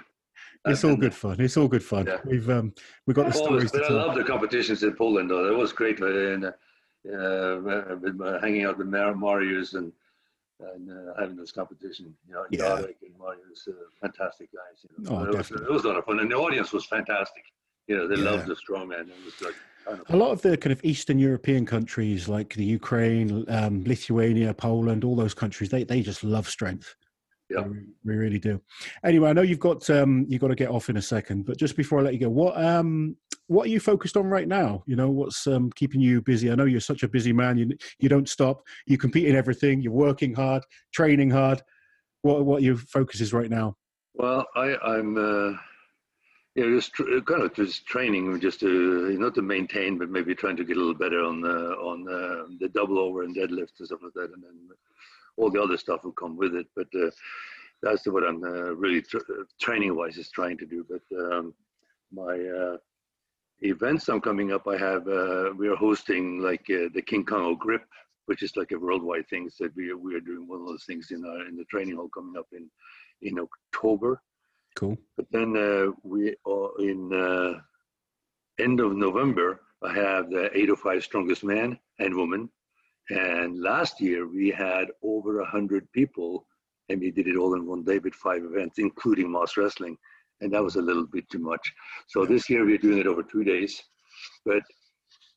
It's 0.66 0.84
all 0.84 0.96
good 0.96 1.14
fun. 1.16 1.40
It's 1.40 1.58
all 1.58 1.68
good 1.68 1.84
fun. 1.84 2.06
Yeah. 2.08 2.18
We've 2.26 2.50
um 2.50 2.74
we've 3.08 3.16
got 3.16 3.32
the 3.32 3.40
always, 3.40 3.70
stories 3.70 3.72
to 3.72 3.78
but 3.80 3.86
I 3.86 3.88
tell. 3.88 3.98
love 4.08 4.16
the 4.16 4.24
competitions 4.24 4.84
in 4.84 4.94
Poland, 4.96 5.30
though. 5.30 5.44
That 5.48 5.56
was 5.56 5.72
great. 5.74 6.00
And, 6.00 6.46
uh, 6.46 6.52
uh, 7.12 7.16
uh, 8.24 8.40
hanging 8.42 8.66
out 8.66 8.78
with 8.78 8.88
Mar- 8.88 9.16
Marius 9.16 9.74
and 9.74 9.92
and 10.60 10.92
uh, 10.92 11.14
having 11.20 11.36
this 11.36 11.52
competition. 11.52 12.14
You 12.28 12.34
know, 12.36 12.46
Yeah. 12.52 12.60
Jarek 12.82 13.02
and 13.02 13.18
Marius, 13.20 13.68
uh, 13.68 13.72
fantastic 14.00 14.50
guys. 14.54 14.78
You 14.84 15.04
know. 15.04 15.18
Oh, 15.18 15.24
it, 15.24 15.36
was, 15.36 15.50
it 15.50 15.72
was 15.72 15.84
a 15.86 15.88
lot 15.88 15.98
of 15.98 16.06
fun, 16.06 16.20
and 16.20 16.30
the 16.30 16.36
audience 16.36 16.72
was 16.72 16.86
fantastic. 16.86 17.44
You 17.88 17.98
know, 17.98 18.08
they 18.08 18.22
Yeah. 18.22 18.30
loved 18.30 18.46
the 18.46 18.56
strongman. 18.56 19.10
It 19.10 19.26
was 19.26 19.42
like 19.42 19.56
kind 19.88 20.00
of 20.00 20.10
A 20.14 20.16
lot 20.16 20.32
of 20.32 20.44
the 20.44 20.56
kind 20.58 20.72
of 20.72 20.80
Eastern 20.86 21.18
European 21.18 21.66
countries 21.66 22.30
like 22.30 22.54
the 22.54 22.64
Ukraine, 22.64 23.44
um, 23.50 23.84
Lithuania, 23.86 24.54
Poland, 24.54 25.04
all 25.04 25.16
those 25.16 25.34
countries, 25.34 25.70
they, 25.72 25.84
they 25.84 26.02
just 26.04 26.24
love 26.24 26.48
strength. 26.48 26.96
Yeah. 27.52 27.62
We, 27.62 27.80
we 28.06 28.16
really 28.16 28.40
do. 28.40 28.62
Anyway, 29.04 29.30
I 29.30 29.34
know 29.34 29.42
you've 29.42 29.60
got 29.60 29.90
um, 29.90 30.26
you've 30.30 30.42
got 30.42 30.48
to 30.48 30.56
get 30.56 30.70
off 30.70 30.90
in 30.90 30.98
a 30.98 31.02
second, 31.02 31.46
but 31.46 31.58
just 31.58 31.76
before 31.76 32.00
I 32.00 32.04
let 32.04 32.14
you 32.14 32.20
go, 32.20 32.30
what 32.30 32.62
um, 32.64 33.18
what 33.48 33.66
are 33.66 33.70
you 33.70 33.80
focused 33.80 34.16
on 34.16 34.28
right 34.28 34.48
now? 34.48 34.84
You 34.88 34.96
know, 34.96 35.10
what's 35.10 35.46
um, 35.48 35.72
keeping 35.76 36.02
you 36.02 36.22
busy? 36.22 36.52
I 36.52 36.56
know 36.56 36.66
you're 36.66 36.80
such 36.80 37.04
a 37.04 37.08
busy 37.10 37.34
man. 37.34 37.58
You 37.58 37.72
you 38.00 38.10
don't 38.10 38.30
stop. 38.30 38.64
You 38.86 38.98
compete 38.98 39.28
in 39.28 39.36
everything. 39.36 39.82
You're 39.82 39.92
working 39.92 40.34
hard, 40.34 40.64
training 40.94 41.32
hard. 41.32 41.62
What 42.22 42.46
what 42.46 42.64
your 42.64 42.78
focus 42.78 43.22
is 43.22 43.34
right 43.34 43.50
now? 43.50 43.76
Well, 44.14 44.46
I, 44.56 44.76
I'm 44.78 45.18
uh, 45.18 45.58
yeah, 46.56 46.66
just 46.66 46.94
tr- 46.94 47.20
kind 47.26 47.44
of 47.44 47.54
just 47.54 47.86
training, 47.86 48.40
just 48.40 48.60
to 48.60 49.18
not 49.18 49.36
to 49.36 49.42
maintain, 49.42 49.98
but 49.98 50.10
maybe 50.10 50.36
trying 50.36 50.58
to 50.58 50.66
get 50.66 50.78
a 50.78 50.80
little 50.80 50.94
better 50.94 51.24
on 51.24 51.42
the 51.42 51.76
on 51.76 52.04
the, 52.04 52.58
the 52.60 52.70
double 52.70 53.00
over 53.00 53.24
and 53.24 53.36
deadlifts 53.36 53.80
and 53.80 53.88
stuff 53.88 54.02
like 54.04 54.14
that, 54.16 54.32
and 54.34 54.44
then 54.44 54.70
all 55.38 55.50
the 55.50 55.62
other 55.62 55.78
stuff 55.78 56.04
will 56.04 56.12
come 56.12 56.38
with 56.38 56.56
it. 56.56 56.68
But 56.76 56.88
uh, 56.96 57.10
that's 57.82 58.06
what 58.06 58.24
I'm 58.24 58.44
uh, 58.44 58.74
really 58.76 59.02
tr- 59.02 59.20
training 59.60 59.96
wise 59.96 60.18
is 60.18 60.30
trying 60.30 60.58
to 60.60 60.66
do. 60.66 60.86
But 60.90 61.18
um, 61.18 61.54
my 62.12 62.38
uh, 62.40 62.78
events 63.62 64.08
I'm 64.10 64.22
coming 64.22 64.52
up, 64.52 64.68
I 64.68 64.78
have 64.78 65.08
uh, 65.08 65.52
we 65.58 65.68
are 65.68 65.76
hosting 65.76 66.40
like 66.40 66.66
uh, 66.70 66.90
the 66.94 67.04
King 67.06 67.26
Kong 67.26 67.56
grip, 67.60 67.84
which 68.26 68.44
is 68.44 68.56
like 68.56 68.72
a 68.72 68.80
worldwide 68.80 69.28
thing. 69.30 69.50
So 69.50 69.70
we 69.76 69.94
we 69.94 70.16
are 70.16 70.22
doing 70.22 70.48
one 70.48 70.62
of 70.62 70.68
those 70.68 70.86
things 70.86 71.12
in 71.12 71.26
our 71.26 71.48
in 71.48 71.56
the 71.56 71.66
training 71.66 71.96
hall 71.96 72.10
coming 72.10 72.38
up 72.38 72.48
in 72.52 72.70
in 73.22 73.40
October. 73.40 74.22
Cool. 74.76 74.98
But 75.18 75.26
then 75.32 75.56
uh, 75.58 75.92
we 76.04 76.36
are 76.46 76.70
in 76.80 77.14
uh, 77.14 77.60
end 78.62 78.80
of 78.80 78.96
November. 78.96 79.62
I 79.84 79.94
have 79.94 80.30
the 80.30 80.46
805 80.56 81.04
strongest 81.04 81.44
man 81.44 81.78
and 82.00 82.16
woman, 82.16 82.50
and 83.12 83.62
last 83.62 84.00
year 84.00 84.28
we 84.28 84.50
had 84.50 84.86
over 85.04 85.42
a 85.42 85.46
hundred 85.46 85.92
people, 85.92 86.46
and 86.90 87.02
we 87.02 87.12
did 87.12 87.28
it 87.28 87.36
all 87.36 87.56
in 87.56 87.66
one 87.66 87.84
day 87.84 88.00
with 88.00 88.16
five 88.16 88.44
events, 88.44 88.80
including 88.80 89.30
Mas 89.30 89.58
Wrestling, 89.58 89.98
and 90.40 90.54
that 90.54 90.64
was 90.64 90.78
a 90.78 90.82
little 90.82 91.06
bit 91.06 91.30
too 91.30 91.40
much. 91.40 91.74
So 92.08 92.26
this 92.26 92.50
year 92.50 92.66
we're 92.66 92.78
doing 92.78 93.00
it 93.00 93.08
over 93.08 93.24
two 93.24 93.44
days, 93.44 93.82
but 94.46 94.64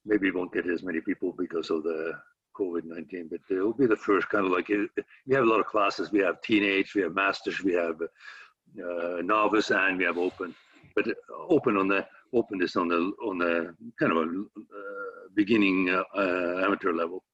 maybe 0.06 0.30
we 0.30 0.36
won't 0.36 0.52
get 0.52 0.68
as 0.68 0.84
many 0.84 1.00
people 1.00 1.34
because 1.36 1.70
of 1.70 1.82
the 1.82 2.12
COVID-19, 2.58 3.30
but 3.30 3.40
it 3.50 3.60
will 3.60 3.72
be 3.72 3.86
the 3.86 3.96
first 3.96 4.28
kind 4.28 4.46
of 4.46 4.52
like, 4.52 4.68
we 4.68 5.34
have 5.34 5.44
a 5.44 5.48
lot 5.48 5.60
of 5.60 5.66
classes. 5.66 6.12
We 6.12 6.20
have 6.20 6.40
teenage, 6.42 6.94
we 6.94 7.02
have 7.02 7.14
masters, 7.14 7.60
we 7.62 7.72
have 7.74 8.00
uh, 8.00 9.22
novice, 9.22 9.70
and 9.70 9.98
we 9.98 10.04
have 10.04 10.18
open. 10.18 10.54
But 10.94 11.06
open 11.48 11.76
on 11.76 11.88
the 11.88 12.06
open 12.32 12.62
is 12.62 12.76
on 12.76 12.86
the 12.86 13.12
on 13.26 13.38
the 13.38 13.74
kind 13.98 14.12
of 14.12 14.18
a 14.18 14.20
uh, 14.20 15.28
beginning 15.34 15.90
uh, 15.90 16.04
uh 16.16 16.64
amateur 16.64 16.92
level, 16.92 17.24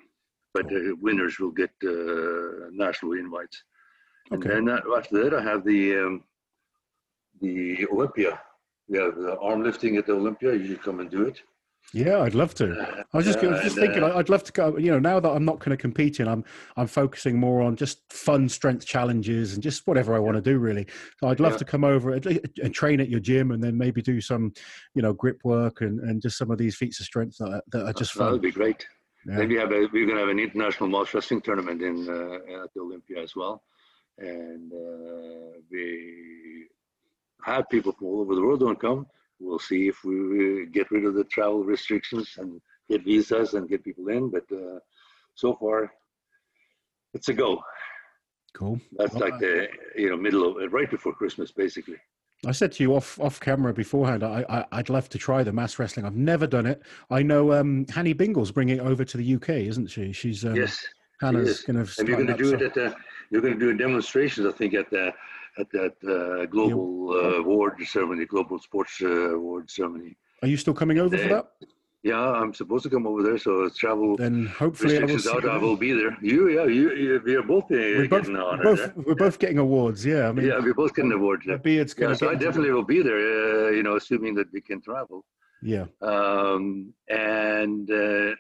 but 0.54 0.66
uh, 0.66 0.94
winners 1.00 1.38
will 1.38 1.50
get 1.52 1.70
uh, 1.84 2.68
national 2.72 3.12
invites. 3.12 3.62
Okay. 4.32 4.56
And 4.56 4.68
then 4.68 4.80
after 4.96 5.24
that, 5.24 5.34
I 5.34 5.42
have 5.42 5.64
the 5.64 5.96
um, 5.98 6.24
the 7.40 7.86
Olympia. 7.92 8.40
We 8.88 8.98
have 8.98 9.16
the 9.16 9.38
arm 9.38 9.62
lifting 9.62 9.96
at 9.96 10.06
the 10.06 10.12
Olympia. 10.12 10.54
You 10.54 10.66
should 10.66 10.82
come 10.82 11.00
and 11.00 11.10
do 11.10 11.22
it. 11.22 11.40
Yeah, 11.92 12.20
I'd 12.20 12.34
love 12.34 12.54
to. 12.56 13.04
I 13.12 13.16
was 13.16 13.26
just, 13.26 13.38
uh, 13.38 13.62
just 13.62 13.74
thinking, 13.74 14.04
uh, 14.04 14.12
I'd 14.14 14.28
love 14.28 14.44
to 14.44 14.52
go. 14.52 14.76
You 14.76 14.92
know, 14.92 14.98
now 15.00 15.18
that 15.18 15.28
I'm 15.28 15.44
not 15.44 15.58
going 15.58 15.70
to 15.70 15.76
compete 15.76 16.20
in, 16.20 16.28
I'm 16.28 16.44
I'm 16.76 16.86
focusing 16.86 17.38
more 17.38 17.62
on 17.62 17.74
just 17.74 18.00
fun 18.12 18.48
strength 18.48 18.86
challenges 18.86 19.54
and 19.54 19.62
just 19.62 19.86
whatever 19.86 20.14
I 20.14 20.20
want 20.20 20.36
to 20.36 20.42
do, 20.42 20.58
really. 20.58 20.86
So 21.18 21.28
I'd 21.28 21.40
love 21.40 21.52
yeah. 21.52 21.58
to 21.58 21.64
come 21.64 21.82
over 21.82 22.12
and, 22.12 22.74
train 22.74 23.00
at 23.00 23.08
your 23.08 23.18
gym, 23.18 23.50
and 23.50 23.64
then 23.64 23.76
maybe 23.76 24.02
do 24.02 24.20
some, 24.20 24.52
you 24.94 25.02
know, 25.02 25.12
grip 25.12 25.40
work 25.42 25.80
and, 25.80 25.98
and 26.00 26.22
just 26.22 26.38
some 26.38 26.50
of 26.50 26.58
these 26.58 26.76
feats 26.76 27.00
of 27.00 27.06
strength 27.06 27.38
that 27.38 27.62
that 27.72 27.86
are 27.86 27.92
just 27.92 28.12
fun. 28.12 28.26
That 28.26 28.32
would 28.32 28.42
be 28.42 28.52
great. 28.52 28.86
Yeah. 29.26 29.36
Then 29.36 29.48
we 29.48 29.56
have 29.56 29.72
a, 29.72 29.86
we're 29.92 30.06
going 30.06 30.16
to 30.16 30.20
have 30.20 30.28
an 30.28 30.38
international 30.38 30.88
mas 30.88 31.12
wrestling 31.12 31.42
tournament 31.42 31.82
in 31.82 32.08
uh, 32.08 32.62
at 32.62 32.74
the 32.74 32.80
Olympia 32.80 33.22
as 33.22 33.36
well, 33.36 33.62
and 34.18 34.72
uh, 34.72 35.60
we 35.70 36.66
have 37.44 37.68
people 37.68 37.92
from 37.92 38.06
all 38.06 38.20
over 38.20 38.34
the 38.34 38.40
world 38.40 38.60
don't 38.60 38.80
come 38.80 39.06
we'll 39.40 39.58
see 39.58 39.88
if 39.88 40.04
we 40.04 40.66
get 40.66 40.90
rid 40.90 41.04
of 41.04 41.14
the 41.14 41.24
travel 41.24 41.64
restrictions 41.64 42.34
and 42.38 42.60
get 42.88 43.04
visas 43.04 43.54
and 43.54 43.68
get 43.68 43.84
people 43.84 44.08
in. 44.08 44.30
But 44.30 44.44
uh, 44.52 44.78
so 45.34 45.56
far, 45.56 45.92
it's 47.14 47.28
a 47.28 47.34
go. 47.34 47.62
Cool. 48.54 48.80
That's 48.92 49.14
well, 49.14 49.30
like 49.30 49.40
the 49.40 49.68
you 49.96 50.10
know 50.10 50.16
middle 50.16 50.46
of 50.46 50.72
right 50.72 50.90
before 50.90 51.14
Christmas, 51.14 51.50
basically. 51.50 51.96
I 52.46 52.52
said 52.52 52.72
to 52.72 52.82
you 52.82 52.94
off 52.94 53.20
off 53.20 53.38
camera 53.38 53.74
beforehand, 53.74 54.24
I, 54.24 54.64
I 54.72 54.76
would 54.78 54.88
love 54.88 55.08
to 55.10 55.18
try 55.18 55.42
the 55.42 55.52
mas 55.52 55.78
wrestling. 55.78 56.06
I've 56.06 56.16
never 56.16 56.46
done 56.46 56.66
it. 56.66 56.82
I 57.10 57.22
know 57.22 57.52
um, 57.52 57.86
Hanny 57.92 58.14
Bingle's 58.14 58.50
bringing 58.50 58.78
it 58.78 58.80
over 58.80 59.04
to 59.04 59.16
the 59.16 59.34
UK, 59.34 59.50
isn't 59.50 59.88
she? 59.88 60.12
She's 60.12 60.44
um, 60.44 60.56
yes. 60.56 60.82
Hannah's 61.20 61.62
going 61.62 61.84
to. 61.84 61.92
And 61.98 62.08
you're 62.08 62.16
going 62.16 62.28
to 62.28 62.42
do 62.42 62.54
it 62.54 62.62
at 62.62 62.74
the. 62.74 62.94
You're 63.30 63.42
going 63.42 63.54
to 63.54 63.60
do 63.60 63.70
a 63.70 63.74
demonstrations, 63.74 64.46
I 64.46 64.52
think, 64.52 64.74
at 64.74 64.88
the 64.90 65.12
at 65.58 65.70
that 65.72 65.94
uh, 66.04 66.46
global 66.46 67.10
uh, 67.12 67.40
award 67.40 67.74
ceremony, 67.84 68.24
global 68.24 68.58
sports 68.58 68.98
uh, 69.02 69.34
award 69.34 69.70
ceremony. 69.70 70.16
Are 70.42 70.48
you 70.48 70.56
still 70.56 70.74
coming 70.74 70.98
over 70.98 71.18
for 71.18 71.28
that? 71.28 71.50
Yeah, 72.02 72.18
I'm 72.18 72.54
supposed 72.54 72.84
to 72.84 72.90
come 72.90 73.06
over 73.06 73.22
there, 73.22 73.36
so 73.36 73.68
travel. 73.68 74.16
Then 74.16 74.46
hopefully 74.46 74.96
I 74.98 75.04
will, 75.04 75.28
out, 75.28 75.46
I 75.46 75.58
will 75.58 75.76
be 75.76 75.92
there. 75.92 76.16
You, 76.22 76.48
yeah, 76.48 76.64
you, 76.64 76.94
you 76.94 77.22
we 77.22 77.34
are 77.34 77.42
both 77.42 77.64
uh, 77.64 77.76
we're 77.76 78.08
both, 78.08 78.22
getting 78.22 78.36
honored. 78.36 78.64
We're 78.64 78.76
both, 78.76 79.06
we're 79.06 79.14
both 79.14 79.38
geting 79.38 79.58
awards. 79.58 80.06
Yeah, 80.06 80.28
I 80.28 80.32
mean, 80.32 80.46
yeah, 80.46 80.58
we're 80.58 80.72
both 80.72 80.94
getting 80.94 81.12
awards. 81.12 81.44
Yeah. 81.46 81.56
Beard's 81.56 81.94
yeah, 81.98 82.14
so 82.14 82.30
I 82.30 82.36
definitely 82.36 82.70
will 82.70 82.84
be 82.84 83.02
there. 83.02 83.18
Uh, 83.18 83.70
you 83.70 83.82
know, 83.82 83.96
assuming 83.96 84.34
that 84.36 84.50
we 84.50 84.62
can 84.62 84.80
travel. 84.80 85.26
Yeah. 85.62 85.86
Um, 86.00 86.94
and 87.10 87.90
uh, 87.90 88.30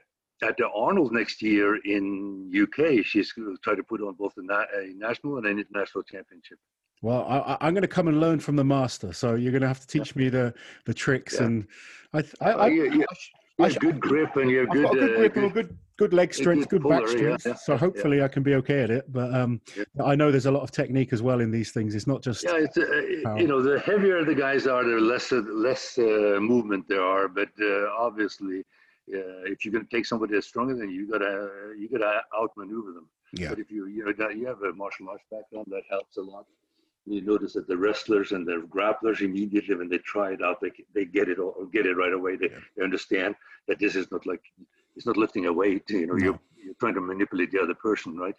at 0.42 0.56
the 0.56 0.70
Arnold 0.74 1.12
next 1.12 1.42
year 1.42 1.76
in 1.84 2.50
UK, 2.50 3.04
she's 3.04 3.30
going 3.32 3.54
to 3.54 3.60
try 3.62 3.74
to 3.74 3.82
put 3.82 4.00
on 4.00 4.14
both 4.14 4.32
a, 4.38 4.42
na- 4.42 4.64
a 4.74 4.94
national 4.96 5.36
and 5.36 5.44
an 5.44 5.58
international 5.58 6.02
championship. 6.04 6.58
Well, 7.02 7.26
I, 7.28 7.66
am 7.66 7.74
going 7.74 7.82
to 7.82 7.88
come 7.88 8.08
and 8.08 8.20
learn 8.20 8.40
from 8.40 8.56
the 8.56 8.64
master. 8.64 9.12
So 9.12 9.34
you're 9.34 9.52
going 9.52 9.62
to 9.62 9.68
have 9.68 9.80
to 9.80 9.86
teach 9.86 10.16
me 10.16 10.28
the 10.28 10.54
the 10.84 10.94
tricks 10.94 11.34
yeah. 11.34 11.46
and 11.46 11.66
I, 12.12 12.24
I, 12.40 12.50
I, 12.50 12.66
you, 12.68 12.92
you, 12.92 13.06
I, 13.64 13.68
have 13.68 13.78
good 13.78 14.00
grip 14.00 14.36
and 14.36 14.50
you 14.50 14.58
have 14.58 14.70
good, 14.70 14.90
good 14.90 15.32
grip 15.32 15.36
uh, 15.36 15.48
good, 15.48 15.78
good 15.96 16.12
leg 16.12 16.32
strength, 16.34 16.68
good, 16.68 16.82
back 16.82 17.06
strength. 17.08 17.46
Yeah, 17.46 17.54
so 17.54 17.76
hopefully 17.76 18.18
yeah. 18.18 18.24
I 18.24 18.28
can 18.28 18.42
be 18.42 18.54
okay 18.56 18.82
at 18.82 18.90
it. 18.90 19.12
But 19.12 19.34
um, 19.34 19.60
I 20.04 20.14
know 20.14 20.30
there's 20.30 20.46
a 20.46 20.50
lot 20.50 20.62
of 20.62 20.70
technique 20.70 21.12
as 21.12 21.22
well 21.22 21.40
in 21.40 21.50
these 21.50 21.72
things. 21.72 21.94
It's 21.94 22.06
not 22.06 22.22
just 22.22 22.44
yeah. 22.44 22.56
It's, 22.56 22.76
uh, 22.76 23.34
you 23.36 23.46
know, 23.46 23.62
the 23.62 23.80
heavier 23.80 24.24
the 24.24 24.34
guys 24.34 24.66
are, 24.66 24.84
the 24.84 25.00
less 25.00 25.32
less 25.32 25.98
uh, 25.98 26.38
movement 26.40 26.86
there 26.88 27.02
are. 27.02 27.28
But 27.28 27.50
uh, 27.60 27.88
obviously, 27.98 28.64
if 29.06 29.64
you're 29.64 29.72
going 29.72 29.86
to 29.86 29.96
take 29.96 30.06
somebody 30.06 30.34
that's 30.34 30.46
stronger 30.46 30.74
than 30.74 30.90
you, 30.90 31.02
you 31.02 31.10
gotta 31.10 31.48
you 31.78 31.88
gotta 31.90 32.22
outmaneuver 32.36 32.92
them. 32.92 33.08
Yeah. 33.32 33.50
But 33.50 33.58
if 33.58 33.70
you 33.70 33.86
you 33.86 34.04
know 34.04 34.28
you 34.30 34.46
have 34.46 34.62
a 34.62 34.72
martial 34.72 35.08
arts 35.08 35.24
background, 35.30 35.66
that 35.70 35.82
helps 35.90 36.16
a 36.16 36.22
lot 36.22 36.46
you 37.10 37.22
notice 37.22 37.54
that 37.54 37.66
the 37.66 37.76
wrestlers 37.76 38.32
and 38.32 38.46
the 38.46 38.66
grapplers 38.68 39.20
immediately 39.20 39.74
when 39.74 39.88
they 39.88 39.98
try 39.98 40.32
it 40.32 40.42
out, 40.42 40.60
they, 40.60 40.70
they 40.94 41.04
get 41.04 41.28
it 41.28 41.38
all, 41.38 41.66
get 41.72 41.86
it 41.86 41.96
right 41.96 42.12
away. 42.12 42.36
They, 42.36 42.50
yeah. 42.50 42.58
they 42.76 42.84
understand 42.84 43.34
that 43.68 43.78
this 43.78 43.96
is 43.96 44.10
not 44.10 44.26
like 44.26 44.42
it's 44.96 45.06
not 45.06 45.16
lifting 45.16 45.46
a 45.46 45.52
weight. 45.52 45.88
You 45.88 46.06
know, 46.06 46.14
no. 46.14 46.24
you're 46.24 46.40
you're 46.64 46.74
trying 46.80 46.94
to 46.94 47.00
manipulate 47.00 47.50
the 47.50 47.60
other 47.60 47.74
person, 47.74 48.16
right? 48.16 48.34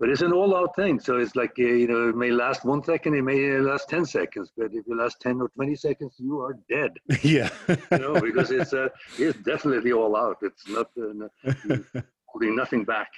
But 0.00 0.08
it's 0.08 0.22
an 0.22 0.32
all-out 0.32 0.74
thing, 0.74 0.98
so 0.98 1.18
it's 1.18 1.36
like 1.36 1.52
uh, 1.58 1.62
you 1.62 1.86
know, 1.86 2.08
it 2.08 2.16
may 2.16 2.30
last 2.30 2.64
one 2.64 2.82
second, 2.82 3.14
it 3.14 3.22
may 3.22 3.58
last 3.58 3.88
ten 3.88 4.04
seconds, 4.04 4.50
but 4.56 4.66
if 4.72 4.84
you 4.86 4.98
last 4.98 5.20
ten 5.20 5.40
or 5.40 5.48
twenty 5.50 5.76
seconds, 5.76 6.16
you 6.18 6.40
are 6.40 6.56
dead. 6.68 6.90
Yeah, 7.22 7.48
you 7.68 7.98
know, 7.98 8.20
because 8.20 8.50
it's 8.50 8.72
uh, 8.72 8.88
it's 9.18 9.38
definitely 9.38 9.92
all 9.92 10.16
out. 10.16 10.38
It's 10.42 10.68
not 10.68 10.88
uh, 11.00 11.28
holding 12.26 12.56
nothing 12.56 12.84
back. 12.84 13.08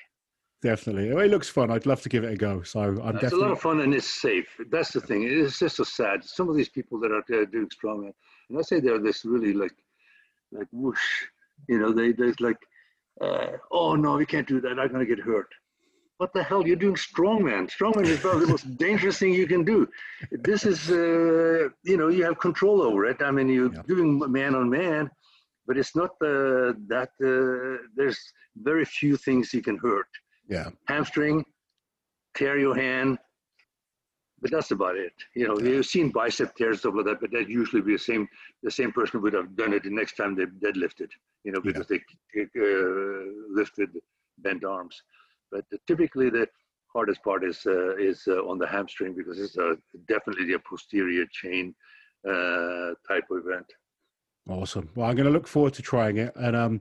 Definitely. 0.63 1.11
It 1.11 1.31
looks 1.31 1.49
fun. 1.49 1.71
I'd 1.71 1.87
love 1.87 2.01
to 2.03 2.09
give 2.09 2.25
it 2.25 2.33
a 2.33 2.37
go. 2.37 2.63
So 2.63 2.81
I'm 2.81 2.89
it's 2.89 2.99
definitely. 2.99 3.27
It's 3.27 3.33
a 3.35 3.37
lot 3.37 3.51
of 3.53 3.61
fun 3.61 3.81
and 3.81 3.95
it's 3.95 4.07
safe. 4.09 4.49
That's 4.71 4.91
the 4.91 5.01
thing. 5.01 5.25
It's 5.25 5.59
just 5.59 5.77
so 5.77 5.85
sad. 5.85 6.25
Some 6.25 6.49
of 6.49 6.57
these 6.57 6.69
people 6.69 6.99
that 7.01 7.13
are 7.13 7.23
doing 7.47 7.69
strongman, 7.69 8.13
and 8.49 8.59
I 8.59 8.63
say 8.63 8.81
they're 8.81 8.99
this 8.99 9.25
really 9.25 9.53
like, 9.53 9.75
like 10.53 10.69
whoosh, 10.73 11.27
you 11.69 11.79
know, 11.79 11.93
they, 11.93 12.13
there's 12.13 12.41
like, 12.41 12.57
uh, 13.21 13.49
oh 13.71 13.97
no, 13.97 14.19
you 14.19 14.27
can't 14.27 14.49
do 14.49 14.61
that. 14.63 14.79
I'm 14.79 14.89
going 14.89 15.07
to 15.07 15.17
get 15.17 15.25
hurt. 15.25 15.49
What 16.19 16.33
the 16.33 16.43
hell? 16.43 16.67
You're 16.67 16.77
doing 16.77 16.95
strongman. 16.95 17.71
Strongman 17.71 18.07
is 18.07 18.21
probably 18.21 18.47
the 18.47 18.53
most 18.53 18.77
dangerous 18.79 19.19
thing 19.19 19.35
you 19.35 19.47
can 19.47 19.65
do. 19.65 19.87
This 20.31 20.65
is, 20.65 20.91
uh, 20.91 21.69
you 21.85 21.99
know, 21.99 22.09
you 22.09 22.25
have 22.25 22.39
control 22.39 22.81
over 22.81 23.05
it. 23.05 23.21
I 23.21 23.31
mean, 23.31 23.51
you're 23.51 23.73
yeah. 23.73 23.83
doing 23.87 24.19
man 24.33 24.55
on 24.55 24.71
man, 24.71 25.11
but 25.67 25.77
it's 25.77 25.95
not 25.95 26.13
uh, 26.23 26.73
that, 26.89 27.11
uh, 27.23 27.87
there's 27.95 28.19
very 28.57 28.87
few 28.87 29.19
things 29.19 29.53
you 29.53 29.61
can 29.61 29.77
hurt 29.77 30.09
yeah. 30.49 30.71
Hamstring, 30.89 31.45
tear 32.35 32.59
your 32.59 32.75
hand, 32.75 33.19
but 34.41 34.51
that's 34.51 34.71
about 34.71 34.97
it. 34.97 35.13
You 35.35 35.49
know, 35.49 35.59
yeah. 35.59 35.77
you've 35.77 35.87
seen 35.87 36.11
bicep 36.11 36.55
tears 36.57 36.81
stuff 36.81 36.95
like 36.95 37.07
that, 37.07 37.21
but 37.21 37.31
that 37.33 37.49
usually 37.49 37.83
be 37.83 37.93
the 37.93 37.99
same. 37.99 38.29
The 38.63 38.71
same 38.71 38.93
person 38.93 39.23
would 39.23 39.33
have 39.33 39.57
done 39.57 39.73
it 39.73 39.85
the 39.85 39.91
next 39.91 40.17
time 40.17 40.35
they 40.35 40.45
deadlifted. 40.45 41.09
You 41.45 41.53
know, 41.53 41.61
because 41.61 41.87
yeah. 41.91 41.99
they 42.35 42.43
uh, 42.61 43.25
lifted 43.51 43.91
bent 44.39 44.65
arms. 44.65 45.03
But 45.51 45.65
typically, 45.87 46.29
the 46.31 46.49
hardest 46.93 47.23
part 47.23 47.45
is 47.45 47.63
uh, 47.67 47.97
is 47.97 48.23
uh, 48.29 48.45
on 48.47 48.59
the 48.59 48.67
hamstring 48.67 49.15
because 49.15 49.39
it's 49.39 49.57
definitely 50.09 50.53
a 50.55 50.59
posterior 50.59 51.25
chain 51.33 51.75
uh, 52.29 52.91
type 53.09 53.25
of 53.31 53.39
event. 53.47 53.67
Awesome. 54.49 54.89
Well, 54.95 55.09
I'm 55.09 55.17
going 55.17 55.27
to 55.27 55.33
look 55.33 55.49
forward 55.49 55.75
to 55.75 55.83
trying 55.83 56.19
it, 56.19 56.33
and 56.37 56.55
um, 56.55 56.81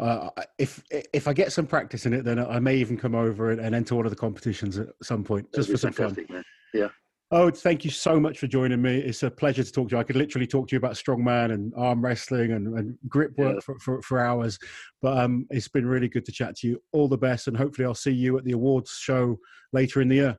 uh, 0.00 0.30
if 0.58 0.82
if 0.90 1.28
I 1.28 1.34
get 1.34 1.52
some 1.52 1.66
practice 1.66 2.06
in 2.06 2.14
it, 2.14 2.24
then 2.24 2.38
I 2.38 2.58
may 2.58 2.76
even 2.76 2.96
come 2.96 3.14
over 3.14 3.50
and, 3.50 3.60
and 3.60 3.74
enter 3.74 3.94
one 3.94 4.06
of 4.06 4.10
the 4.10 4.16
competitions 4.16 4.78
at 4.78 4.88
some 5.02 5.22
point, 5.22 5.46
just 5.54 5.70
for 5.70 5.76
some 5.76 5.92
fun. 5.92 6.16
Man. 6.30 6.42
Yeah. 6.72 6.88
Oh, 7.30 7.50
thank 7.50 7.82
you 7.82 7.90
so 7.90 8.20
much 8.20 8.38
for 8.38 8.46
joining 8.46 8.82
me. 8.82 8.98
It's 8.98 9.22
a 9.22 9.30
pleasure 9.30 9.62
to 9.62 9.72
talk 9.72 9.88
to 9.88 9.94
you. 9.94 10.00
I 10.00 10.04
could 10.04 10.16
literally 10.16 10.46
talk 10.46 10.68
to 10.68 10.72
you 10.72 10.78
about 10.78 10.92
strongman 10.92 11.52
and 11.52 11.72
arm 11.78 12.04
wrestling 12.04 12.52
and, 12.52 12.78
and 12.78 12.98
grip 13.08 13.32
work 13.38 13.54
yeah. 13.54 13.60
for, 13.60 13.78
for, 13.78 14.02
for, 14.02 14.18
hours. 14.20 14.58
But 15.00 15.16
um, 15.16 15.46
it's 15.48 15.68
been 15.68 15.86
really 15.86 16.08
good 16.08 16.26
to 16.26 16.32
chat 16.32 16.56
to 16.56 16.68
you. 16.68 16.82
All 16.92 17.08
the 17.08 17.16
best, 17.16 17.48
and 17.48 17.56
hopefully 17.56 17.86
I'll 17.86 17.94
see 17.94 18.12
you 18.12 18.36
at 18.36 18.44
the 18.44 18.52
awards 18.52 18.98
show 19.00 19.38
later 19.72 20.02
in 20.02 20.08
the 20.08 20.16
year. 20.16 20.36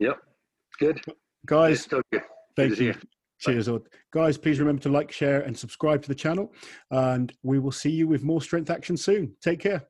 Yep. 0.00 0.18
Good. 0.78 1.00
Guys, 1.46 1.88
thank 2.56 2.78
you. 2.78 2.94
Cheers. 3.40 3.68
Guys, 4.12 4.36
please 4.36 4.58
remember 4.58 4.82
to 4.82 4.88
like, 4.88 5.12
share, 5.12 5.42
and 5.42 5.56
subscribe 5.56 6.02
to 6.02 6.08
the 6.08 6.14
channel. 6.14 6.52
And 6.90 7.32
we 7.42 7.58
will 7.58 7.72
see 7.72 7.90
you 7.90 8.08
with 8.08 8.22
more 8.22 8.42
strength 8.42 8.70
action 8.70 8.96
soon. 8.96 9.34
Take 9.40 9.60
care. 9.60 9.86